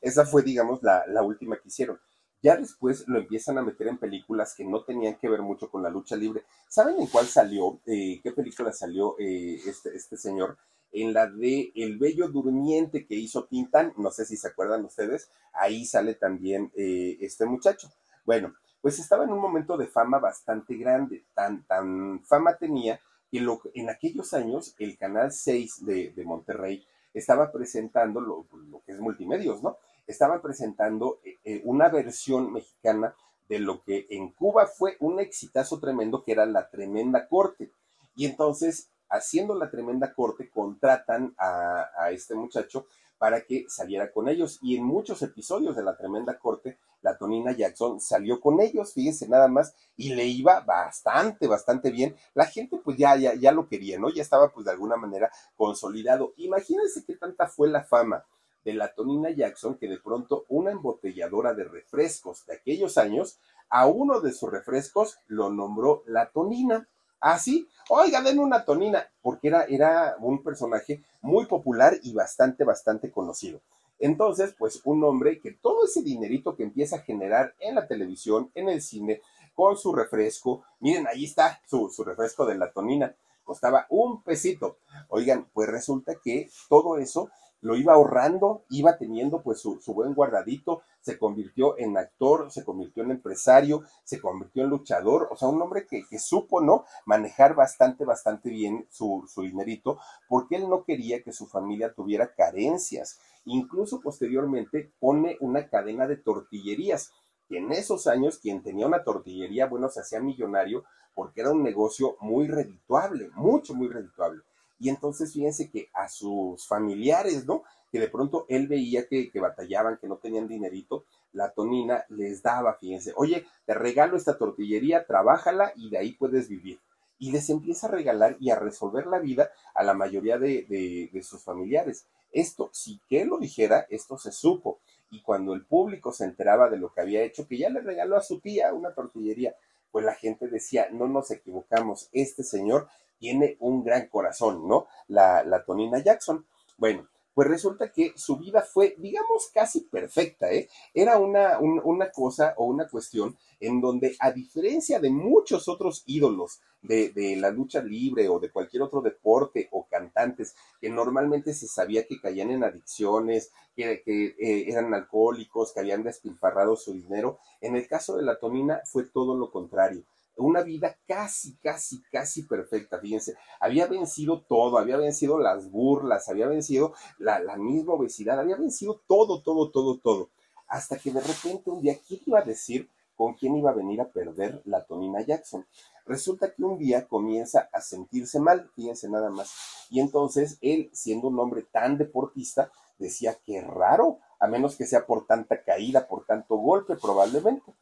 esa 0.00 0.24
fue, 0.24 0.42
digamos, 0.42 0.82
la, 0.82 1.22
última 1.22 1.56
que 1.56 1.68
hicieron. 1.68 1.98
Ya 2.42 2.56
después 2.56 3.06
lo 3.06 3.18
empiezan 3.18 3.58
a 3.58 3.62
meter 3.62 3.88
en 3.88 3.98
películas 3.98 4.54
que 4.54 4.64
no 4.64 4.82
tenían 4.82 5.16
que 5.16 5.28
ver 5.28 5.42
mucho 5.42 5.70
con 5.70 5.82
la 5.82 5.90
lucha 5.90 6.16
libre. 6.16 6.44
¿Saben 6.68 6.98
en 6.98 7.06
cuál 7.06 7.26
salió? 7.26 7.80
Eh, 7.84 8.18
¿Qué 8.22 8.32
película 8.32 8.72
salió 8.72 9.16
eh, 9.18 9.60
este, 9.66 9.94
este 9.94 10.16
señor? 10.16 10.56
En 10.92 11.12
la 11.12 11.26
de 11.26 11.70
El 11.74 11.98
Bello 11.98 12.28
Durmiente 12.28 13.06
que 13.06 13.14
hizo 13.14 13.44
Tintán, 13.44 13.92
no 13.96 14.10
sé 14.10 14.24
si 14.24 14.36
se 14.36 14.48
acuerdan 14.48 14.84
ustedes, 14.84 15.30
ahí 15.52 15.84
sale 15.84 16.14
también 16.14 16.72
eh, 16.74 17.18
este 17.20 17.44
muchacho. 17.44 17.92
Bueno, 18.24 18.54
pues 18.80 18.98
estaba 18.98 19.24
en 19.24 19.32
un 19.32 19.40
momento 19.40 19.76
de 19.76 19.86
fama 19.86 20.18
bastante 20.18 20.74
grande, 20.76 21.24
tan, 21.34 21.64
tan 21.64 22.22
fama 22.24 22.56
tenía 22.56 23.00
que 23.30 23.40
lo, 23.40 23.60
en 23.74 23.90
aquellos 23.90 24.32
años 24.34 24.74
el 24.78 24.96
Canal 24.96 25.30
6 25.30 25.84
de, 25.84 26.10
de 26.10 26.24
Monterrey 26.24 26.84
estaba 27.14 27.50
presentando 27.52 28.20
lo, 28.20 28.46
lo, 28.70 28.82
que 28.84 28.92
es 28.92 29.00
multimedios, 29.00 29.62
¿no? 29.62 29.76
Estaba 30.10 30.42
presentando 30.42 31.20
eh, 31.24 31.38
eh, 31.44 31.62
una 31.64 31.88
versión 31.88 32.52
mexicana 32.52 33.14
de 33.48 33.60
lo 33.60 33.82
que 33.82 34.06
en 34.10 34.32
Cuba 34.32 34.66
fue 34.66 34.96
un 35.00 35.20
exitazo 35.20 35.78
tremendo, 35.78 36.24
que 36.24 36.32
era 36.32 36.46
la 36.46 36.68
Tremenda 36.68 37.28
Corte. 37.28 37.72
Y 38.14 38.26
entonces, 38.26 38.90
haciendo 39.08 39.54
la 39.54 39.70
Tremenda 39.70 40.12
Corte, 40.12 40.50
contratan 40.50 41.34
a, 41.38 41.88
a 41.96 42.10
este 42.10 42.34
muchacho 42.34 42.86
para 43.18 43.42
que 43.42 43.66
saliera 43.68 44.12
con 44.12 44.28
ellos. 44.28 44.58
Y 44.62 44.76
en 44.76 44.84
muchos 44.84 45.22
episodios 45.22 45.76
de 45.76 45.84
la 45.84 45.96
Tremenda 45.96 46.38
Corte, 46.38 46.78
la 47.02 47.16
Tonina 47.16 47.52
Jackson 47.52 48.00
salió 48.00 48.40
con 48.40 48.60
ellos, 48.60 48.92
fíjense 48.92 49.28
nada 49.28 49.46
más, 49.46 49.74
y 49.96 50.14
le 50.14 50.26
iba 50.26 50.60
bastante, 50.60 51.46
bastante 51.46 51.90
bien. 51.90 52.16
La 52.34 52.46
gente 52.46 52.78
pues 52.82 52.96
ya, 52.96 53.16
ya, 53.16 53.34
ya 53.34 53.52
lo 53.52 53.68
quería, 53.68 53.98
¿no? 53.98 54.10
Ya 54.10 54.22
estaba 54.22 54.48
pues 54.48 54.66
de 54.66 54.72
alguna 54.72 54.96
manera 54.96 55.30
consolidado. 55.56 56.34
Imagínense 56.36 57.04
qué 57.06 57.14
tanta 57.14 57.46
fue 57.46 57.68
la 57.68 57.84
fama 57.84 58.24
de 58.64 58.74
la 58.74 58.92
Tonina 58.94 59.30
Jackson 59.30 59.76
que 59.76 59.88
de 59.88 59.98
pronto 59.98 60.44
una 60.48 60.70
embotelladora 60.70 61.54
de 61.54 61.64
refrescos 61.64 62.46
de 62.46 62.54
aquellos 62.54 62.98
años, 62.98 63.38
a 63.68 63.86
uno 63.86 64.20
de 64.20 64.32
sus 64.32 64.50
refrescos 64.50 65.18
lo 65.28 65.50
nombró 65.50 66.02
la 66.06 66.30
Tonina. 66.30 66.88
Así, 67.20 67.68
¿Ah, 67.90 68.02
oiga, 68.04 68.22
den 68.22 68.38
una 68.38 68.64
tonina, 68.64 69.10
porque 69.20 69.48
era, 69.48 69.64
era 69.64 70.16
un 70.20 70.42
personaje 70.42 71.02
muy 71.20 71.46
popular 71.46 71.98
y 72.02 72.14
bastante, 72.14 72.64
bastante 72.64 73.10
conocido. 73.10 73.60
Entonces, 73.98 74.54
pues 74.56 74.80
un 74.84 75.02
hombre 75.04 75.40
que 75.40 75.52
todo 75.52 75.84
ese 75.84 76.02
dinerito 76.02 76.56
que 76.56 76.62
empieza 76.62 76.96
a 76.96 77.00
generar 77.02 77.54
en 77.58 77.74
la 77.74 77.86
televisión, 77.86 78.50
en 78.54 78.68
el 78.68 78.80
cine, 78.80 79.20
con 79.54 79.76
su 79.76 79.92
refresco, 79.92 80.62
miren, 80.78 81.06
ahí 81.06 81.24
está 81.24 81.60
su, 81.66 81.90
su 81.90 82.04
refresco 82.04 82.46
de 82.46 82.56
la 82.56 82.72
tonina, 82.72 83.14
costaba 83.44 83.86
un 83.90 84.22
pesito. 84.22 84.78
Oigan, 85.08 85.46
pues 85.52 85.68
resulta 85.68 86.14
que 86.14 86.48
todo 86.68 86.96
eso 86.96 87.28
lo 87.62 87.76
iba 87.76 87.92
ahorrando, 87.92 88.64
iba 88.70 88.96
teniendo 88.96 89.42
pues 89.42 89.60
su, 89.60 89.80
su, 89.80 89.92
buen 89.92 90.14
guardadito, 90.14 90.82
se 91.00 91.18
convirtió 91.18 91.78
en 91.78 91.96
actor, 91.96 92.50
se 92.50 92.64
convirtió 92.64 93.02
en 93.02 93.10
empresario, 93.10 93.82
se 94.04 94.20
convirtió 94.20 94.62
en 94.62 94.70
luchador, 94.70 95.28
o 95.30 95.36
sea, 95.36 95.48
un 95.48 95.60
hombre 95.60 95.86
que, 95.86 96.04
que 96.08 96.18
supo, 96.18 96.60
¿no? 96.60 96.84
Manejar 97.04 97.54
bastante, 97.54 98.04
bastante 98.04 98.50
bien 98.50 98.86
su, 98.90 99.24
su 99.28 99.42
dinerito, 99.42 99.98
porque 100.28 100.56
él 100.56 100.68
no 100.68 100.84
quería 100.84 101.22
que 101.22 101.32
su 101.32 101.46
familia 101.46 101.92
tuviera 101.92 102.34
carencias. 102.34 103.18
Incluso 103.44 104.00
posteriormente 104.00 104.92
pone 104.98 105.36
una 105.40 105.68
cadena 105.68 106.06
de 106.06 106.16
tortillerías, 106.16 107.12
que 107.48 107.58
en 107.58 107.72
esos 107.72 108.06
años 108.06 108.38
quien 108.38 108.62
tenía 108.62 108.86
una 108.86 109.02
tortillería, 109.02 109.66
bueno, 109.66 109.88
se 109.88 110.00
hacía 110.00 110.20
millonario 110.20 110.84
porque 111.14 111.40
era 111.40 111.50
un 111.50 111.62
negocio 111.62 112.16
muy 112.20 112.46
redituable, 112.46 113.30
mucho, 113.34 113.74
muy 113.74 113.88
redituable. 113.88 114.42
Y 114.80 114.88
entonces 114.88 115.34
fíjense 115.34 115.70
que 115.70 115.90
a 115.92 116.08
sus 116.08 116.66
familiares, 116.66 117.46
¿no? 117.46 117.62
Que 117.92 118.00
de 118.00 118.08
pronto 118.08 118.46
él 118.48 118.66
veía 118.66 119.06
que, 119.06 119.30
batallaban, 119.34 119.98
que 119.98 120.08
no 120.08 120.16
tenían 120.16 120.48
dinerito, 120.48 121.04
la 121.32 121.52
tonina 121.52 122.06
les 122.08 122.42
daba, 122.42 122.74
fíjense, 122.74 123.12
oye, 123.14 123.46
te 123.66 123.74
regalo 123.74 124.16
esta 124.16 124.38
tortillería, 124.38 125.06
trabájala 125.06 125.72
y 125.76 125.90
de 125.90 125.98
ahí 125.98 126.12
puedes 126.12 126.48
vivir. 126.48 126.80
Y 127.18 127.30
les 127.30 127.50
empieza 127.50 127.86
a 127.86 127.90
regalar 127.90 128.38
y 128.40 128.50
a 128.50 128.58
resolver 128.58 129.06
la 129.06 129.18
vida 129.18 129.50
a 129.74 129.84
la 129.84 129.92
mayoría 129.92 130.38
de, 130.38 130.64
de, 130.66 131.10
de 131.12 131.22
sus 131.22 131.42
familiares. 131.42 132.06
Esto, 132.32 132.70
si 132.72 133.00
que 133.06 133.20
él 133.20 133.28
lo 133.28 133.38
dijera, 133.38 133.86
esto 133.90 134.16
se 134.16 134.32
supo. 134.32 134.78
Y 135.10 135.20
cuando 135.20 135.52
el 135.52 135.66
público 135.66 136.12
se 136.12 136.24
enteraba 136.24 136.70
de 136.70 136.78
lo 136.78 136.90
que 136.94 137.02
había 137.02 137.22
hecho, 137.22 137.46
que 137.46 137.58
ya 137.58 137.68
le 137.68 137.82
regaló 137.82 138.16
a 138.16 138.22
su 138.22 138.40
tía 138.40 138.72
una 138.72 138.94
tortillería, 138.94 139.54
pues 139.92 140.06
la 140.06 140.14
gente 140.14 140.48
decía, 140.48 140.88
no 140.90 141.06
nos 141.06 141.30
equivocamos, 141.30 142.08
este 142.12 142.44
señor 142.44 142.88
tiene 143.20 143.56
un 143.60 143.84
gran 143.84 144.08
corazón, 144.08 144.66
¿no? 144.66 144.88
La, 145.06 145.44
la 145.44 145.62
Tonina 145.64 146.02
Jackson. 146.02 146.44
Bueno, 146.78 147.06
pues 147.34 147.46
resulta 147.48 147.92
que 147.92 148.12
su 148.16 148.36
vida 148.36 148.62
fue, 148.62 148.96
digamos, 148.98 149.50
casi 149.54 149.82
perfecta, 149.82 150.50
¿eh? 150.52 150.68
Era 150.92 151.18
una, 151.18 151.58
un, 151.60 151.80
una 151.84 152.10
cosa 152.10 152.54
o 152.56 152.64
una 152.64 152.88
cuestión 152.88 153.36
en 153.60 153.80
donde, 153.80 154.16
a 154.18 154.32
diferencia 154.32 154.98
de 154.98 155.10
muchos 155.10 155.68
otros 155.68 156.02
ídolos 156.06 156.60
de, 156.82 157.10
de, 157.10 157.36
la 157.36 157.50
lucha 157.50 157.82
libre 157.82 158.28
o 158.28 158.40
de 158.40 158.50
cualquier 158.50 158.82
otro 158.82 159.00
deporte 159.00 159.68
o 159.70 159.86
cantantes 159.86 160.56
que 160.80 160.88
normalmente 160.88 161.54
se 161.54 161.68
sabía 161.68 162.06
que 162.06 162.20
caían 162.20 162.50
en 162.50 162.64
adicciones, 162.64 163.52
que, 163.76 164.02
que 164.02 164.34
eh, 164.38 164.64
eran 164.68 164.92
alcohólicos, 164.92 165.72
que 165.72 165.80
habían 165.80 166.02
despilfarrado 166.02 166.74
su 166.76 166.94
dinero, 166.94 167.38
en 167.60 167.76
el 167.76 167.86
caso 167.86 168.16
de 168.16 168.22
la 168.22 168.38
Tonina 168.38 168.80
fue 168.84 169.04
todo 169.04 169.36
lo 169.36 169.50
contrario 169.50 170.02
una 170.42 170.62
vida 170.62 170.96
casi, 171.06 171.56
casi, 171.56 172.02
casi 172.10 172.42
perfecta, 172.42 172.98
fíjense, 172.98 173.36
había 173.60 173.86
vencido 173.86 174.42
todo, 174.42 174.78
había 174.78 174.96
vencido 174.96 175.38
las 175.38 175.70
burlas, 175.70 176.28
había 176.28 176.46
vencido 176.46 176.94
la, 177.18 177.40
misma 177.56 177.94
obesidad, 177.94 178.38
había 178.38 178.56
vencido 178.56 179.00
todo, 179.06 179.42
todo, 179.42 179.70
todo, 179.70 179.98
todo, 179.98 180.30
hasta 180.66 180.98
que 180.98 181.10
de 181.10 181.20
repente 181.20 181.70
un 181.70 181.80
día, 181.80 181.96
¿quién 182.06 182.20
iba 182.26 182.38
a 182.38 182.44
decir 182.44 182.88
con 183.16 183.34
quién 183.34 183.56
iba 183.56 183.70
a 183.70 183.74
venir 183.74 184.00
a 184.00 184.08
perder 184.08 184.62
la 184.64 184.84
Tonina 184.84 185.20
Jackson? 185.20 185.66
Resulta 186.06 186.52
que 186.52 186.64
un 186.64 186.78
día 186.78 187.06
comienza 187.06 187.68
a 187.72 187.80
sentirse 187.80 188.40
mal, 188.40 188.70
fíjense 188.74 189.08
nada 189.08 189.30
más, 189.30 189.86
y 189.90 190.00
entonces 190.00 190.58
él, 190.60 190.90
siendo 190.92 191.28
un 191.28 191.38
hombre 191.38 191.66
tan 191.70 191.98
deportista, 191.98 192.72
decía 192.98 193.36
que 193.44 193.60
raro, 193.60 194.18
a 194.38 194.46
menos 194.46 194.76
que 194.76 194.86
sea 194.86 195.06
por 195.06 195.26
tanta 195.26 195.62
caída, 195.62 196.06
por 196.06 196.24
tanto 196.24 196.56
golpe 196.56 196.96
probablemente. 196.96 197.74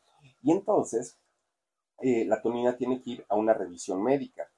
Y 0.42 0.52
entonces 0.52 1.18
eh, 2.00 2.24
la 2.24 2.40
tonina 2.40 2.76
tiene 2.76 3.00
que 3.00 3.10
ir 3.10 3.26
a 3.28 3.36
una 3.36 3.54
revisión 3.54 4.02
médica. 4.02 4.48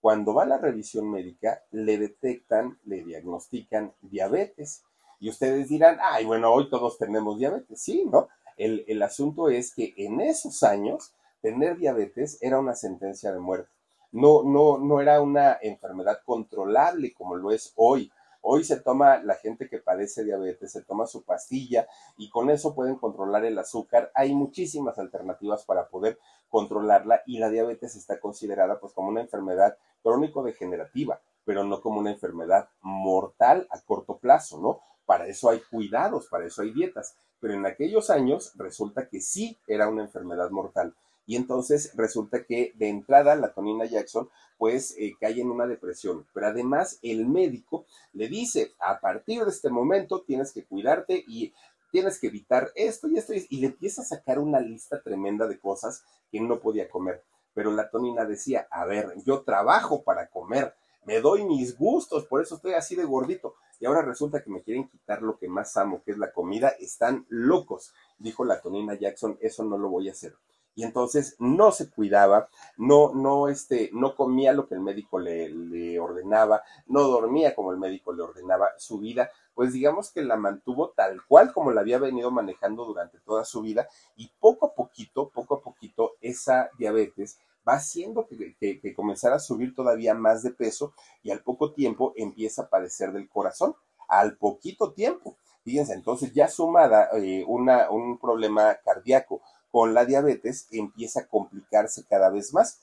Cuando 0.00 0.34
va 0.34 0.44
a 0.44 0.46
la 0.46 0.58
revisión 0.58 1.10
médica, 1.10 1.62
le 1.72 1.98
detectan, 1.98 2.78
le 2.84 3.02
diagnostican 3.02 3.92
diabetes. 4.00 4.84
Y 5.20 5.28
ustedes 5.28 5.68
dirán, 5.68 5.98
ay, 6.00 6.24
bueno, 6.24 6.52
hoy 6.52 6.70
todos 6.70 6.98
tenemos 6.98 7.38
diabetes. 7.38 7.80
Sí, 7.80 8.04
¿no? 8.10 8.28
El, 8.56 8.84
el 8.86 9.02
asunto 9.02 9.48
es 9.48 9.74
que 9.74 9.94
en 9.96 10.20
esos 10.20 10.62
años, 10.62 11.12
tener 11.40 11.76
diabetes 11.76 12.38
era 12.40 12.58
una 12.58 12.74
sentencia 12.74 13.32
de 13.32 13.38
muerte. 13.38 13.70
No, 14.10 14.42
no, 14.42 14.78
no 14.78 15.00
era 15.00 15.20
una 15.20 15.58
enfermedad 15.60 16.20
controlable 16.24 17.12
como 17.12 17.36
lo 17.36 17.50
es 17.50 17.72
hoy. 17.76 18.10
Hoy 18.40 18.64
se 18.64 18.80
toma 18.80 19.18
la 19.18 19.34
gente 19.34 19.68
que 19.68 19.78
padece 19.78 20.24
diabetes, 20.24 20.72
se 20.72 20.82
toma 20.82 21.06
su 21.06 21.22
pastilla 21.22 21.86
y 22.16 22.30
con 22.30 22.50
eso 22.50 22.74
pueden 22.74 22.96
controlar 22.96 23.44
el 23.44 23.58
azúcar. 23.58 24.10
Hay 24.14 24.34
muchísimas 24.34 24.98
alternativas 24.98 25.64
para 25.64 25.88
poder 25.88 26.18
controlarla 26.48 27.22
y 27.26 27.38
la 27.38 27.50
diabetes 27.50 27.96
está 27.96 28.20
considerada 28.20 28.80
pues 28.80 28.92
como 28.92 29.08
una 29.08 29.20
enfermedad 29.20 29.76
crónico-degenerativa, 30.02 31.20
pero 31.44 31.64
no 31.64 31.80
como 31.80 32.00
una 32.00 32.12
enfermedad 32.12 32.68
mortal 32.80 33.66
a 33.70 33.80
corto 33.80 34.18
plazo, 34.18 34.58
¿no? 34.60 34.80
Para 35.04 35.26
eso 35.26 35.50
hay 35.50 35.60
cuidados, 35.70 36.28
para 36.28 36.46
eso 36.46 36.62
hay 36.62 36.72
dietas, 36.72 37.16
pero 37.40 37.54
en 37.54 37.66
aquellos 37.66 38.10
años 38.10 38.52
resulta 38.56 39.08
que 39.08 39.20
sí 39.20 39.58
era 39.66 39.88
una 39.88 40.02
enfermedad 40.02 40.50
mortal. 40.50 40.94
Y 41.28 41.36
entonces 41.36 41.92
resulta 41.94 42.42
que 42.44 42.72
de 42.76 42.88
entrada 42.88 43.36
la 43.36 43.52
Tonina 43.52 43.84
Jackson 43.84 44.30
pues 44.56 44.96
eh, 44.98 45.14
cae 45.20 45.38
en 45.42 45.50
una 45.50 45.66
depresión. 45.66 46.26
Pero 46.32 46.46
además 46.46 46.98
el 47.02 47.26
médico 47.26 47.84
le 48.14 48.28
dice, 48.28 48.72
a 48.80 48.98
partir 48.98 49.44
de 49.44 49.50
este 49.50 49.68
momento 49.68 50.22
tienes 50.22 50.52
que 50.52 50.64
cuidarte 50.64 51.22
y 51.28 51.52
tienes 51.92 52.18
que 52.18 52.28
evitar 52.28 52.72
esto 52.74 53.08
y 53.08 53.18
esto, 53.18 53.34
y 53.34 53.60
le 53.60 53.66
empieza 53.66 54.00
a 54.00 54.06
sacar 54.06 54.38
una 54.38 54.58
lista 54.58 55.02
tremenda 55.02 55.46
de 55.46 55.60
cosas 55.60 56.02
que 56.32 56.40
no 56.40 56.60
podía 56.60 56.88
comer. 56.88 57.22
Pero 57.52 57.72
la 57.72 57.90
Tonina 57.90 58.24
decía, 58.24 58.66
a 58.70 58.86
ver, 58.86 59.12
yo 59.26 59.42
trabajo 59.42 60.02
para 60.02 60.28
comer, 60.28 60.74
me 61.04 61.20
doy 61.20 61.44
mis 61.44 61.76
gustos, 61.76 62.24
por 62.24 62.40
eso 62.40 62.54
estoy 62.54 62.72
así 62.72 62.96
de 62.96 63.04
gordito. 63.04 63.54
Y 63.80 63.84
ahora 63.84 64.00
resulta 64.00 64.42
que 64.42 64.48
me 64.50 64.62
quieren 64.62 64.88
quitar 64.88 65.20
lo 65.20 65.36
que 65.36 65.46
más 65.46 65.76
amo, 65.76 66.02
que 66.02 66.12
es 66.12 66.18
la 66.18 66.32
comida. 66.32 66.70
Están 66.80 67.26
locos, 67.28 67.92
dijo 68.18 68.46
la 68.46 68.62
Tonina 68.62 68.94
Jackson, 68.94 69.36
eso 69.42 69.62
no 69.62 69.76
lo 69.76 69.90
voy 69.90 70.08
a 70.08 70.12
hacer 70.12 70.34
y 70.78 70.84
entonces 70.84 71.34
no 71.40 71.72
se 71.72 71.90
cuidaba, 71.90 72.48
no, 72.76 73.12
no, 73.12 73.48
este, 73.48 73.90
no 73.92 74.14
comía 74.14 74.52
lo 74.52 74.68
que 74.68 74.76
el 74.76 74.80
médico 74.80 75.18
le, 75.18 75.48
le, 75.48 75.98
ordenaba, 75.98 76.62
no 76.86 77.02
dormía 77.02 77.52
como 77.52 77.72
el 77.72 77.78
médico 77.78 78.12
le 78.12 78.22
ordenaba, 78.22 78.68
su 78.76 79.00
vida, 79.00 79.28
pues 79.54 79.72
digamos 79.72 80.12
que 80.12 80.22
la 80.22 80.36
mantuvo 80.36 80.90
tal 80.90 81.20
cual 81.26 81.52
como 81.52 81.72
la 81.72 81.80
había 81.80 81.98
venido 81.98 82.30
manejando 82.30 82.84
durante 82.84 83.18
toda 83.18 83.44
su 83.44 83.60
vida 83.60 83.88
y 84.14 84.30
poco 84.38 84.66
a 84.66 84.74
poquito, 84.76 85.30
poco 85.30 85.56
a 85.56 85.62
poquito, 85.62 86.12
esa 86.20 86.70
diabetes 86.78 87.40
va 87.68 87.72
haciendo 87.72 88.28
que, 88.28 88.56
que, 88.56 88.94
comenzara 88.94 89.34
a 89.34 89.40
subir 89.40 89.74
todavía 89.74 90.14
más 90.14 90.44
de 90.44 90.52
peso 90.52 90.92
y 91.24 91.32
al 91.32 91.42
poco 91.42 91.72
tiempo 91.72 92.12
empieza 92.14 92.62
a 92.62 92.68
padecer 92.68 93.12
del 93.12 93.28
corazón, 93.28 93.74
al 94.06 94.36
poquito 94.36 94.92
tiempo. 94.92 95.38
Fíjense, 95.64 95.92
entonces 95.92 96.32
ya 96.32 96.46
sumada 96.46 97.10
eh, 97.14 97.44
una, 97.46 97.90
un 97.90 98.16
problema 98.18 98.76
cardíaco, 98.76 99.42
con 99.70 99.94
la 99.94 100.04
diabetes 100.04 100.68
empieza 100.70 101.20
a 101.20 101.26
complicarse 101.26 102.04
cada 102.06 102.30
vez 102.30 102.52
más. 102.54 102.80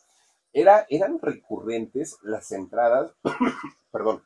Era, 0.53 0.85
eran 0.89 1.19
recurrentes 1.19 2.17
las 2.21 2.51
entradas, 2.51 3.11
perdón, 3.91 4.23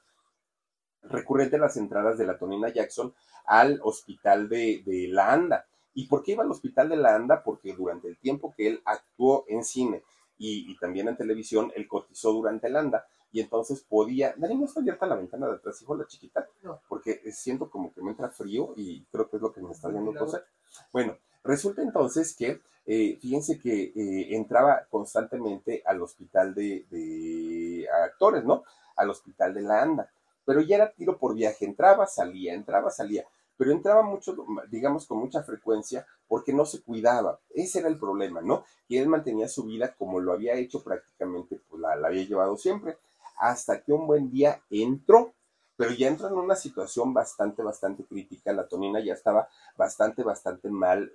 recurrentes 1.04 1.60
las 1.60 1.78
entradas 1.78 2.18
de 2.18 2.26
la 2.26 2.38
Tonina 2.38 2.70
Jackson 2.70 3.14
al 3.46 3.80
hospital 3.84 4.50
de, 4.50 4.84
de 4.86 5.08
la 5.08 5.34
ANDA. 5.34 5.66
¿Y 5.94 6.08
por 6.08 6.24
qué 6.24 6.34
iba 6.34 6.44
al 6.44 6.52
hospital 6.52 6.90
de 6.90 6.98
la 6.98 7.16
ANDA? 7.16 7.44
Porque 7.44 7.74
durante 7.74 8.08
el 8.08 8.18
tiempo 8.18 8.54
que 8.56 8.68
él 8.68 8.82
actuó 8.86 9.46
en 9.48 9.64
cine 9.64 10.04
y, 10.38 10.72
y 10.72 10.78
también 10.78 11.08
en 11.08 11.18
televisión, 11.18 11.72
él 11.76 11.88
cotizó 11.88 12.32
durante 12.32 12.68
el 12.68 12.76
ANDA, 12.76 13.06
y 13.32 13.42
entonces 13.42 13.82
podía, 13.88 14.34
Dani, 14.38 14.56
¿no 14.56 14.66
está 14.66 14.80
abierta 14.80 15.06
la 15.06 15.16
ventana 15.16 15.48
de 15.48 15.56
atrás, 15.56 15.82
hijo, 15.82 15.96
la 15.96 16.08
chiquita? 16.08 16.48
No. 16.64 16.82
Porque 16.88 17.22
siento 17.32 17.70
como 17.70 17.94
que 17.94 18.02
me 18.02 18.12
entra 18.12 18.30
frío 18.30 18.74
y 18.76 19.06
creo 19.06 19.30
que 19.30 19.36
es 19.38 19.42
lo 19.42 19.54
que 19.54 19.62
me 19.62 19.72
está 19.72 19.90
dando 19.90 20.14
cosa. 20.16 20.44
Bueno, 20.92 21.18
resulta 21.44 21.82
entonces 21.82 22.36
que, 22.36 22.62
eh, 22.86 23.18
fíjense 23.22 23.60
que 23.60 23.94
eh, 23.96 24.36
entraba 24.36 24.86
constantemente 24.90 25.84
al 25.86 26.02
hospital 26.02 26.54
de, 26.54 27.88
actores, 28.06 28.44
¿no? 28.44 28.64
Al 28.96 29.10
hospital 29.10 29.54
de 29.54 29.62
la 29.62 29.82
ANDA, 29.82 30.12
pero 30.46 30.62
ya 30.62 30.78
era 30.78 30.92
tiro 30.92 31.18
por 31.18 31.36
viaje, 31.36 31.66
entraba, 31.66 32.08
salía, 32.08 32.54
entraba, 32.54 32.90
salía 32.90 33.26
pero 33.60 33.74
entraba 33.74 34.04
mucho, 34.04 34.38
digamos, 34.70 35.06
con 35.06 35.18
mucha 35.18 35.44
frecuencia 35.44 36.08
porque 36.30 36.54
no 36.54 36.66
se 36.66 36.82
cuidaba. 36.82 37.42
Ese 37.54 37.80
era 37.80 37.90
el 37.90 38.00
problema, 38.00 38.40
¿no? 38.40 38.64
Que 38.88 39.00
él 39.00 39.10
mantenía 39.10 39.50
su 39.50 39.66
vida 39.66 39.94
como 39.98 40.22
lo 40.22 40.32
había 40.32 40.54
hecho 40.54 40.82
prácticamente, 40.82 41.60
pues 41.70 41.82
la, 41.82 42.08
había 42.08 42.24
llevado 42.24 42.56
siempre, 42.56 42.98
hasta 43.38 43.82
que 43.82 43.92
un 43.92 44.08
buen 44.08 44.32
día 44.32 44.62
entró, 44.70 45.34
pero 45.80 45.94
ya 45.94 46.10
entró 46.10 46.28
en 46.28 46.34
una 46.34 46.58
situación 46.58 47.14
bastante, 47.14 47.64
bastante 47.64 48.04
crítica. 48.04 48.52
La 48.52 48.68
tonina 48.68 49.00
ya 49.00 49.14
estaba 49.14 49.48
bastante, 49.78 50.24
bastante 50.24 50.70
mal, 50.70 51.14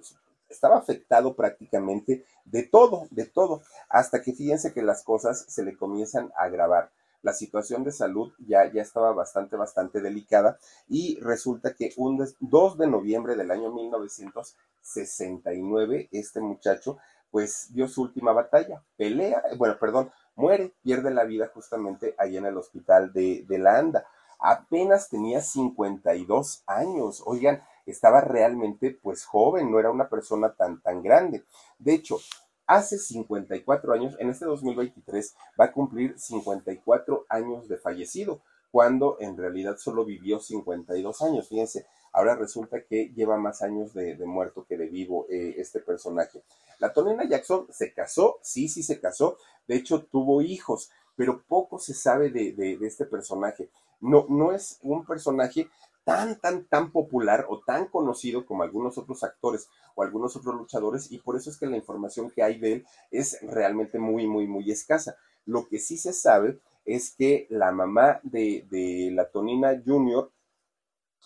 estaba 0.49 0.79
afectado 0.79 1.37
prácticamente 1.37 2.25
de 2.47 2.63
todo, 2.63 3.07
de 3.11 3.27
todo, 3.27 3.61
hasta 3.91 4.23
que 4.23 4.33
fíjense 4.33 4.73
que 4.73 4.81
las 4.81 5.05
cosas 5.05 5.45
se 5.47 5.65
le 5.65 5.77
comienzan 5.77 6.33
a 6.39 6.45
agravar 6.45 6.91
la 7.21 7.35
situación 7.35 7.85
de 7.85 7.93
salud 7.93 8.33
ya, 8.39 8.73
ya 8.73 8.81
estaba 8.81 9.13
bastante, 9.13 9.57
bastante 9.57 10.01
delicada 10.01 10.59
y 10.89 11.21
resulta 11.21 11.75
que 11.75 11.93
un 11.99 12.27
2 12.41 12.79
de 12.79 12.87
noviembre 12.87 13.37
del 13.37 13.51
año 13.51 13.71
1969, 13.71 16.09
este 16.11 16.41
muchacho 16.41 16.97
pues 17.31 17.67
dio 17.75 17.87
su 17.87 18.01
última 18.01 18.33
batalla, 18.33 18.83
pelea, 18.97 19.43
bueno, 19.59 19.77
perdón, 19.79 20.11
muere, 20.37 20.73
pierde 20.83 21.11
la 21.11 21.25
vida 21.25 21.51
justamente 21.53 22.15
ahí 22.17 22.39
en 22.39 22.47
el 22.47 22.57
hospital 22.57 23.13
de, 23.13 23.45
de 23.47 23.59
la 23.59 23.79
Anda. 23.79 24.07
Apenas 24.39 25.09
tenía 25.09 25.41
52 25.41 26.63
años, 26.67 27.23
oigan, 27.27 27.63
estaba 27.87 28.21
realmente 28.21 28.91
pues 29.03 29.25
joven, 29.25 29.71
no 29.71 29.79
era 29.79 29.91
una 29.91 30.09
persona 30.09 30.55
tan, 30.55 30.81
tan 30.81 31.03
grande. 31.03 31.45
De 31.79 31.95
hecho, 31.95 32.19
hace 32.67 32.99
54 32.99 33.93
años, 33.93 34.17
en 34.19 34.31
este 34.31 34.45
2023, 34.45 35.35
va 35.61 35.67
a 35.67 35.73
cumplir 35.73 36.19
54 36.19 37.27
años 37.29 37.69
de 37.69 37.77
fallecido, 37.77 38.41
cuando 38.71 39.19
en 39.21 39.37
realidad 39.37 39.77
solo 39.79 40.05
vivió 40.05 40.41
52 40.41 41.23
años. 41.23 41.49
Fíjense, 41.49 41.87
ahora 42.13 42.35
resulta 42.35 42.83
que 42.83 43.13
lleva 43.15 43.37
más 43.37 43.63
años 43.63 43.95
de, 43.95 44.17
muerto 44.25 44.65
que 44.69 44.77
de 44.77 44.89
vivo 44.89 45.27
eh, 45.31 45.55
este 45.59 45.81
personaje. 45.81 46.43
La 46.79 46.93
Tonina 46.93 47.25
Jackson 47.29 47.67
se 47.71 47.93
casó, 47.93 48.39
sí, 48.43 48.69
sí 48.69 48.83
se 48.83 48.99
casó, 48.99 49.39
de 49.69 49.77
hecho 49.77 50.03
tuvo 50.03 50.43
hijos, 50.43 50.91
pero 51.17 51.43
poco 51.47 51.79
se 51.79 51.95
sabe 51.95 52.31
de, 52.31 52.53
de, 52.53 52.77
de 52.77 52.87
este 52.87 53.05
personaje. 53.05 53.69
No, 54.01 54.27
no 54.29 54.53
es 54.53 54.79
un 54.83 55.05
personaje 55.05 55.69
tan, 56.05 56.39
tan, 56.41 56.65
tan 56.67 56.93
popular 56.93 57.47
o 57.49 57.61
tan 57.61 57.87
conocido 57.87 58.45
como 58.45 58.63
algunos 58.63 58.99
otros 58.99 59.25
actores 59.25 59.69
o 59.95 60.03
algunos 60.03 60.37
otros 60.37 60.55
luchadores 60.55 61.11
y 61.11 61.19
por 61.19 61.37
eso 61.37 61.51
es 61.51 61.57
que 61.57 61.67
la 61.67 61.77
información 61.77 62.31
que 62.31 62.43
hay 62.43 62.59
de 62.59 62.73
él 62.75 62.87
es 63.11 63.39
realmente 63.43 63.99
muy, 63.99 64.27
muy, 64.27 64.47
muy 64.47 64.71
escasa. 64.71 65.17
Lo 65.47 65.67
que 65.67 65.79
sí 65.79 65.97
se 65.97 66.13
sabe 66.13 66.61
es 66.85 67.15
que 67.15 67.47
la 67.51 67.73
mamá 67.73 68.21
de, 68.23 68.67
de 68.71 69.11
la 69.13 69.31
Tonina 69.31 69.81
Junior 69.85 70.31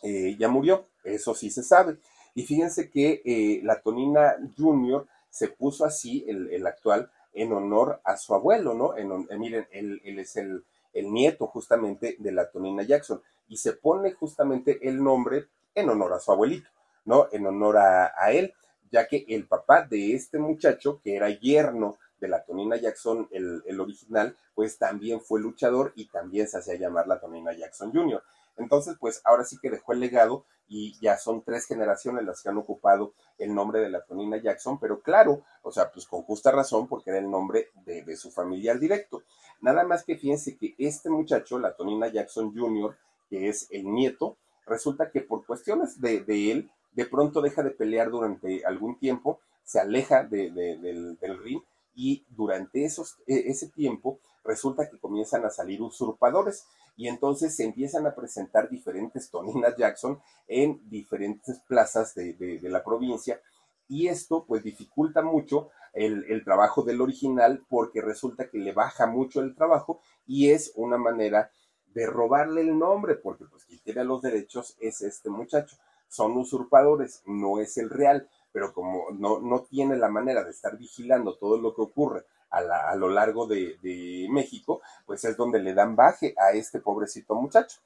eh, 0.03 0.37
ya 0.39 0.49
murió, 0.49 0.87
eso 1.05 1.35
sí 1.35 1.51
se 1.51 1.63
sabe. 1.63 1.99
Y 2.35 2.45
fíjense 2.45 2.91
que 2.91 3.23
eh, 3.25 3.61
la 3.65 3.81
Tonina 3.81 4.37
Junior 4.57 5.07
se 5.31 5.49
puso 5.49 5.85
así, 5.85 6.25
el, 6.29 6.51
el, 6.53 6.67
actual, 6.67 7.11
en 7.33 7.53
honor 7.53 8.01
a 8.05 8.17
su 8.17 8.35
abuelo, 8.35 8.75
¿no? 8.75 8.97
En, 8.97 9.11
eh, 9.29 9.39
miren, 9.39 9.67
él, 9.73 10.01
él 10.05 10.19
es 10.19 10.37
el, 10.37 10.65
el 10.93 11.13
nieto 11.13 11.47
justamente 11.47 12.17
de 12.19 12.33
la 12.33 12.51
Tonina 12.51 12.83
Jackson 12.83 13.23
y 13.49 13.57
se 13.57 13.73
pone 13.73 14.13
justamente 14.13 14.89
el 14.89 15.03
nombre 15.03 15.49
en 15.75 15.89
honor 15.89 16.13
a 16.13 16.21
su 16.21 16.33
abuelito, 16.33 16.69
¿no? 17.05 17.29
En 17.33 17.47
honor 17.47 17.79
a, 17.79 18.33
él, 18.33 18.55
ya 18.91 19.07
que 19.07 19.25
el 19.29 19.47
papá 19.47 19.83
de 19.83 20.15
este 20.15 20.39
muchacho, 20.39 21.01
que 21.03 21.17
era 21.17 21.31
yerno 21.31 21.99
de 22.21 22.29
la 22.29 22.45
Tonina 22.45 22.77
Jackson, 22.77 23.29
el, 23.31 23.63
el, 23.67 23.81
original, 23.81 24.37
pues 24.55 24.77
también 24.77 25.21
fue 25.21 25.41
luchador 25.41 25.93
y 25.95 26.07
también 26.07 26.49
se 26.49 26.59
hacía 26.59 26.75
llamar 26.75 27.07
la 27.07 27.21
Tonina 27.21 27.53
Jackson 27.53 27.93
Jr. 27.93 28.23
Entonces, 28.59 28.97
pues 29.01 29.21
ahora 29.25 29.45
sí 29.45 29.59
que 29.61 29.71
dejó 29.71 29.93
el 29.93 30.01
legado 30.01 30.45
y 30.69 30.99
ya 31.01 31.17
son 31.17 31.43
tres 31.43 31.67
generaciones 31.67 32.25
las 32.25 32.43
que 32.43 32.51
han 32.51 32.59
ocupado 32.59 33.15
el 33.39 33.55
nombre 33.55 33.81
de 33.81 33.89
la 33.89 34.03
Tonina 34.03 34.37
Jackson, 34.37 34.79
pero 34.79 35.01
claro, 35.01 35.43
o 35.63 35.73
sea, 35.73 35.91
pues 35.91 36.07
con 36.07 36.23
justa 36.23 36.51
razón 36.51 36.89
porque 36.89 37.11
era 37.11 37.19
el 37.19 37.31
nombre 37.31 37.69
de, 37.87 38.03
de 38.03 38.17
su 38.17 38.31
familiar 38.31 38.79
directo. 38.79 39.23
Nada 39.61 39.85
más 39.85 40.05
que 40.05 40.17
fíjense 40.17 40.57
que 40.57 40.75
este 40.79 41.09
muchacho, 41.09 41.59
la 41.59 41.75
Tonina 41.75 42.09
Jackson 42.09 42.55
Jr., 42.55 42.97
que 43.29 43.49
es 43.49 43.69
el 43.71 43.85
nieto, 43.93 44.37
resulta 44.69 45.11
que 45.11 45.21
por 45.21 45.45
cuestiones 45.45 46.01
de, 46.01 46.25
él, 46.51 46.71
de 46.93 47.07
pronto 47.07 47.41
deja 47.41 47.63
de 47.63 47.71
pelear 47.71 48.11
durante 48.11 48.65
algún 48.65 48.99
tiempo, 48.99 49.41
se 49.65 49.81
aleja 49.81 50.25
del, 50.25 50.55
del, 50.55 51.43
ring 51.43 51.61
y 51.95 52.25
durante 52.31 52.85
esos, 52.85 53.17
e, 53.27 53.51
ese 53.51 53.69
tiempo 53.69 54.19
resulta 54.45 54.89
que 54.89 54.99
comienzan 54.99 55.45
a 55.45 55.51
salir 55.51 55.83
usurpadores 55.83 56.67
y 56.99 57.07
entonces 57.07 57.55
se 57.55 57.65
empiezan 57.65 58.07
a 58.09 58.15
presentar 58.17 58.69
diferentes 58.69 59.31
Toninas 59.31 59.77
Jackson 59.77 60.21
en 60.49 60.81
diferentes 60.91 61.61
plazas 61.61 62.13
de, 62.17 62.35
de, 62.35 62.69
la 62.69 62.83
provincia 62.83 63.41
y 63.87 64.09
esto 64.09 64.45
pues 64.45 64.65
dificulta 64.65 65.23
mucho 65.23 65.71
el, 65.93 66.25
el, 66.29 66.45
trabajo 66.45 66.83
del 66.83 67.01
original 67.01 67.65
porque 67.69 68.03
resulta 68.03 68.51
que 68.51 68.59
le 68.59 68.73
baja 68.73 69.07
mucho 69.07 69.41
el 69.41 69.55
trabajo 69.55 70.01
y 70.27 70.51
es 70.51 70.73
una 70.75 70.99
manera 70.99 71.53
de 71.95 72.07
robarle 72.07 72.63
el 72.63 72.77
nombre, 72.77 73.15
porque 73.15 73.45
pues 73.45 73.65
quien 73.65 73.81
tiene 73.81 74.05
los 74.05 74.21
derechos 74.21 74.77
es 74.81 75.01
este 75.01 75.31
muchacho. 75.31 75.77
Son 76.09 76.37
usurpadores, 76.37 77.23
no 77.27 77.61
es 77.61 77.79
el 77.79 77.91
real, 77.91 78.29
pero 78.53 78.73
como 78.73 79.11
no, 79.13 79.41
no 79.41 79.63
tiene 79.63 79.97
la 79.97 80.09
manera 80.09 80.45
de 80.45 80.51
estar 80.51 80.77
vigilando 80.77 81.37
todo 81.37 81.59
lo 81.59 81.75
que 81.75 81.83
ocurre 81.83 82.25
a, 82.51 82.91
a 82.91 82.97
lo 82.97 83.09
largo 83.09 83.47
de, 83.47 83.79
de, 83.83 84.27
México, 84.31 84.81
pues 85.07 85.25
es 85.25 85.37
donde 85.37 85.61
le 85.61 85.75
dan 85.75 85.97
baje 85.97 86.35
a 86.39 86.53
este 86.53 86.81
pobrecito 86.81 87.35
muchacho. 87.35 87.79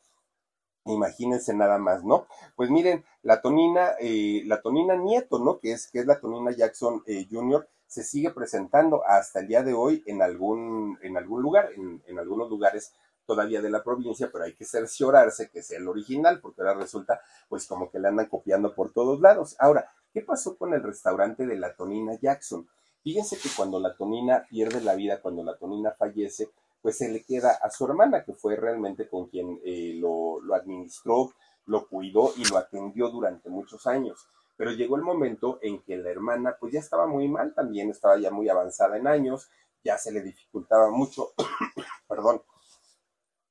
Imagínense 0.84 1.54
nada 1.54 1.78
más, 1.78 2.02
¿no? 2.04 2.26
Pues 2.56 2.68
miren, 2.70 3.04
la 3.22 3.40
Tonina, 3.40 3.92
eh, 4.00 4.42
la 4.46 4.60
Tonina 4.60 4.96
Nieto, 4.96 5.38
¿no? 5.38 5.58
Que 5.58 5.72
es, 5.72 5.88
que 5.88 6.00
es 6.00 6.06
la 6.06 6.18
Tonina 6.18 6.50
Jackson 6.50 7.02
eh, 7.06 7.26
Jr., 7.30 7.68
se 7.86 8.02
sigue 8.02 8.30
presentando 8.30 9.04
hasta 9.06 9.40
el 9.40 9.48
día 9.48 9.62
de 9.62 9.74
hoy 9.74 10.02
en 10.06 10.22
algún, 10.22 10.98
en 11.02 11.16
algún 11.18 11.42
lugar, 11.42 11.70
en, 11.76 12.02
en 12.06 12.18
algunos 12.18 12.48
lugares 12.48 12.92
todavía 13.26 13.60
de 13.60 13.70
la 13.70 13.84
provincia, 13.84 14.30
pero 14.32 14.44
hay 14.44 14.54
que 14.54 14.64
cerciorarse 14.64 15.50
que 15.50 15.62
sea 15.62 15.78
el 15.78 15.88
original, 15.88 16.40
porque 16.40 16.62
ahora 16.62 16.74
resulta 16.74 17.20
pues 17.48 17.66
como 17.66 17.90
que 17.90 17.98
le 17.98 18.08
andan 18.08 18.26
copiando 18.26 18.74
por 18.74 18.92
todos 18.92 19.20
lados. 19.20 19.56
Ahora, 19.58 19.90
¿qué 20.12 20.22
pasó 20.22 20.56
con 20.56 20.74
el 20.74 20.82
restaurante 20.82 21.46
de 21.46 21.56
la 21.56 21.74
Tonina 21.74 22.18
Jackson? 22.20 22.68
Fíjense 23.02 23.36
que 23.36 23.48
cuando 23.56 23.80
la 23.80 23.96
Tonina 23.96 24.46
pierde 24.48 24.80
la 24.80 24.94
vida, 24.94 25.20
cuando 25.20 25.42
la 25.42 25.56
Tonina 25.56 25.92
fallece, 25.92 26.50
pues 26.80 26.98
se 26.98 27.08
le 27.08 27.22
queda 27.24 27.52
a 27.62 27.70
su 27.70 27.84
hermana, 27.84 28.24
que 28.24 28.32
fue 28.32 28.56
realmente 28.56 29.08
con 29.08 29.28
quien 29.28 29.60
eh, 29.64 29.94
lo, 29.96 30.40
lo 30.40 30.54
administró, 30.54 31.32
lo 31.66 31.86
cuidó 31.88 32.32
y 32.36 32.44
lo 32.44 32.58
atendió 32.58 33.08
durante 33.08 33.48
muchos 33.48 33.86
años. 33.86 34.26
Pero 34.56 34.72
llegó 34.72 34.96
el 34.96 35.02
momento 35.02 35.58
en 35.62 35.80
que 35.82 35.96
la 35.96 36.10
hermana 36.10 36.56
pues 36.58 36.72
ya 36.72 36.80
estaba 36.80 37.06
muy 37.06 37.28
mal 37.28 37.54
también, 37.54 37.90
estaba 37.90 38.18
ya 38.18 38.30
muy 38.30 38.48
avanzada 38.48 38.96
en 38.96 39.06
años, 39.06 39.48
ya 39.84 39.98
se 39.98 40.12
le 40.12 40.22
dificultaba 40.22 40.90
mucho, 40.90 41.32
perdón, 42.08 42.42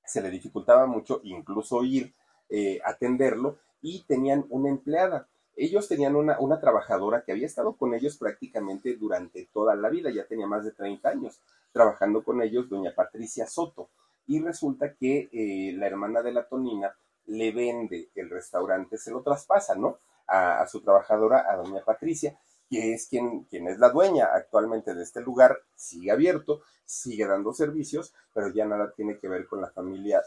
se 0.05 0.21
le 0.21 0.29
dificultaba 0.29 0.85
mucho 0.85 1.21
incluso 1.23 1.83
ir 1.83 2.13
eh, 2.49 2.79
atenderlo 2.85 3.59
y 3.81 4.03
tenían 4.03 4.45
una 4.49 4.69
empleada. 4.69 5.27
Ellos 5.55 5.87
tenían 5.87 6.15
una, 6.15 6.39
una, 6.39 6.59
trabajadora 6.59 7.23
que 7.23 7.31
había 7.31 7.45
estado 7.45 7.73
con 7.73 7.93
ellos 7.93 8.17
prácticamente 8.17 8.95
durante 8.95 9.49
toda 9.53 9.75
la 9.75 9.89
vida, 9.89 10.09
ya 10.09 10.25
tenía 10.25 10.47
más 10.47 10.63
de 10.63 10.71
30 10.71 11.09
años 11.09 11.41
trabajando 11.71 12.23
con 12.23 12.41
ellos, 12.41 12.69
doña 12.69 12.93
Patricia 12.95 13.47
Soto. 13.47 13.89
Y 14.27 14.39
resulta 14.39 14.93
que 14.93 15.29
eh, 15.31 15.73
la 15.77 15.87
hermana 15.87 16.21
de 16.21 16.31
la 16.31 16.47
Tonina 16.47 16.95
le 17.25 17.51
vende 17.51 18.09
el 18.15 18.29
restaurante, 18.29 18.97
se 18.97 19.11
lo 19.11 19.21
traspasa, 19.21 19.75
¿no? 19.75 19.99
A, 20.27 20.61
a 20.61 20.67
su 20.67 20.81
trabajadora, 20.81 21.45
a 21.51 21.57
doña 21.57 21.83
Patricia, 21.83 22.37
que 22.69 22.93
es 22.93 23.07
quien, 23.07 23.43
quien 23.43 23.67
es 23.67 23.79
la 23.79 23.89
dueña 23.89 24.29
actualmente 24.33 24.93
de 24.93 25.03
este 25.03 25.21
lugar, 25.21 25.59
sigue 25.75 26.11
abierto, 26.11 26.61
sigue 26.85 27.27
dando 27.27 27.53
servicios, 27.53 28.13
pero 28.33 28.49
ya 28.53 28.65
nada 28.65 28.93
tiene 28.95 29.17
que 29.17 29.27
ver 29.27 29.45
con 29.45 29.59
la 29.59 29.69
familia 29.71 30.23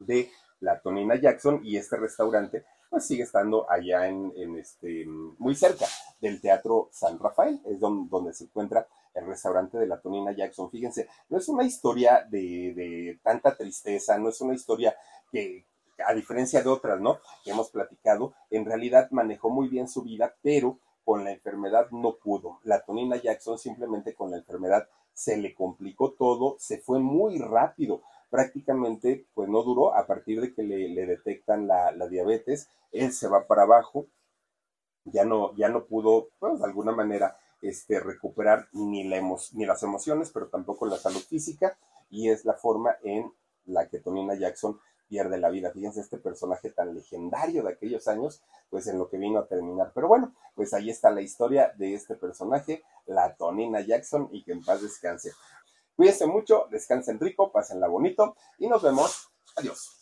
de 0.00 0.30
la 0.60 0.80
Tonina 0.80 1.16
Jackson 1.16 1.60
y 1.62 1.76
este 1.76 1.96
restaurante 1.96 2.64
pues 2.90 3.06
sigue 3.06 3.24
estando 3.24 3.70
allá 3.70 4.08
en, 4.08 4.32
este 4.56 5.04
muy 5.06 5.54
cerca 5.54 5.86
del 6.20 6.40
Teatro 6.40 6.88
San 6.90 7.18
Rafael, 7.18 7.60
es 7.66 7.78
donde, 7.78 8.08
donde, 8.10 8.32
se 8.32 8.44
encuentra 8.44 8.86
el 9.14 9.26
restaurante 9.26 9.76
de 9.78 9.86
la 9.86 10.00
Tonina 10.00 10.32
Jackson. 10.32 10.70
Fíjense, 10.70 11.08
no 11.28 11.38
es 11.38 11.48
una 11.48 11.64
historia 11.64 12.26
de, 12.30 12.72
de 12.74 13.20
tanta 13.22 13.56
tristeza, 13.56 14.18
no 14.18 14.30
es 14.30 14.40
una 14.40 14.54
historia 14.54 14.96
que, 15.30 15.66
a 16.06 16.14
diferencia 16.14 16.62
de 16.62 16.68
otras, 16.68 17.00
¿no? 17.00 17.18
Que 17.44 17.50
hemos 17.50 17.70
platicado, 17.70 18.34
en 18.50 18.64
realidad 18.64 19.08
manejó 19.10 19.50
muy 19.50 19.68
bien 19.68 19.88
su 19.88 20.02
vida, 20.02 20.34
pero 20.42 20.78
con 21.04 21.24
la 21.24 21.32
enfermedad 21.32 21.90
no 21.90 22.16
pudo. 22.16 22.60
La 22.64 22.84
Tonina 22.84 23.16
Jackson 23.16 23.58
simplemente 23.58 24.14
con 24.14 24.30
la 24.30 24.38
enfermedad 24.38 24.88
se 25.12 25.36
le 25.36 25.54
complicó 25.54 26.12
todo, 26.12 26.56
se 26.58 26.78
fue 26.78 27.00
muy 27.00 27.38
rápido. 27.38 28.02
Prácticamente, 28.30 29.26
pues 29.34 29.48
no 29.48 29.62
duró, 29.62 29.94
a 29.94 30.06
partir 30.06 30.40
de 30.40 30.52
que 30.52 30.62
le, 30.62 31.06
detectan 31.06 31.66
la, 31.66 31.92
diabetes, 32.08 32.68
él 32.92 33.12
se 33.12 33.28
va 33.28 33.46
para 33.46 33.62
abajo, 33.62 34.06
ya 35.04 35.24
no, 35.24 35.54
ya 35.56 35.68
no 35.68 35.84
pudo, 35.84 36.28
pues 36.38 36.58
de 36.58 36.64
alguna 36.64 36.92
manera, 36.92 37.36
este, 37.62 38.00
recuperar 38.00 38.68
ni, 38.72 39.04
la 39.04 39.20
ni 39.52 39.66
las 39.66 39.82
emociones, 39.82 40.30
pero 40.30 40.48
tampoco 40.48 40.86
la 40.86 40.98
salud 40.98 41.20
física, 41.20 41.78
y 42.10 42.30
es 42.30 42.44
la 42.44 42.54
forma 42.54 42.96
en 43.02 43.32
la 43.66 43.88
que 43.88 44.00
Tonina 44.00 44.34
Jackson 44.34 44.78
pierde 45.08 45.38
la 45.38 45.48
vida. 45.48 45.70
Fíjense 45.72 46.00
este 46.00 46.18
personaje 46.18 46.70
tan 46.70 46.94
legendario 46.94 47.62
de 47.62 47.72
aquellos 47.72 48.06
años, 48.08 48.42
pues 48.70 48.86
en 48.86 48.98
lo 48.98 49.08
que 49.08 49.16
vino 49.16 49.40
a 49.40 49.46
terminar. 49.46 49.92
Pero 49.94 50.08
bueno, 50.08 50.34
pues 50.54 50.74
ahí 50.74 50.90
está 50.90 51.10
la 51.10 51.22
historia 51.22 51.72
de 51.76 51.94
este 51.94 52.14
personaje, 52.14 52.82
la 53.06 53.34
Tonina 53.34 53.80
Jackson, 53.80 54.28
y 54.32 54.44
que 54.44 54.52
en 54.52 54.62
paz 54.62 54.82
descanse. 54.82 55.32
Cuídense 55.98 56.28
mucho, 56.28 56.68
descansen 56.70 57.18
rico, 57.18 57.50
pásenla 57.50 57.88
bonito 57.88 58.36
y 58.56 58.68
nos 58.68 58.82
vemos. 58.82 59.32
Adiós. 59.56 59.96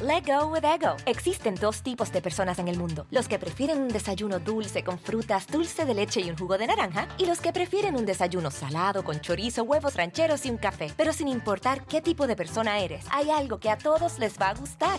Let 0.00 0.22
go 0.24 0.46
with 0.46 0.64
ego. 0.64 0.96
Existen 1.04 1.56
dos 1.56 1.82
tipos 1.82 2.10
de 2.10 2.22
personas 2.22 2.58
en 2.58 2.68
el 2.68 2.78
mundo: 2.78 3.06
los 3.10 3.28
que 3.28 3.38
prefieren 3.38 3.82
un 3.82 3.88
desayuno 3.88 4.38
dulce 4.38 4.82
con 4.82 4.98
frutas, 4.98 5.46
dulce 5.46 5.84
de 5.84 5.92
leche 5.92 6.22
y 6.22 6.30
un 6.30 6.38
jugo 6.38 6.56
de 6.56 6.68
naranja, 6.68 7.06
y 7.18 7.26
los 7.26 7.42
que 7.42 7.52
prefieren 7.52 7.96
un 7.96 8.06
desayuno 8.06 8.50
salado 8.50 9.04
con 9.04 9.20
chorizo, 9.20 9.62
huevos 9.64 9.94
rancheros 9.94 10.46
y 10.46 10.50
un 10.50 10.56
café. 10.56 10.90
Pero 10.96 11.12
sin 11.12 11.28
importar 11.28 11.84
qué 11.84 12.00
tipo 12.00 12.26
de 12.26 12.34
persona 12.34 12.78
eres, 12.80 13.04
hay 13.10 13.28
algo 13.30 13.60
que 13.60 13.68
a 13.68 13.76
todos 13.76 14.18
les 14.18 14.40
va 14.40 14.48
a 14.48 14.54
gustar. 14.54 14.98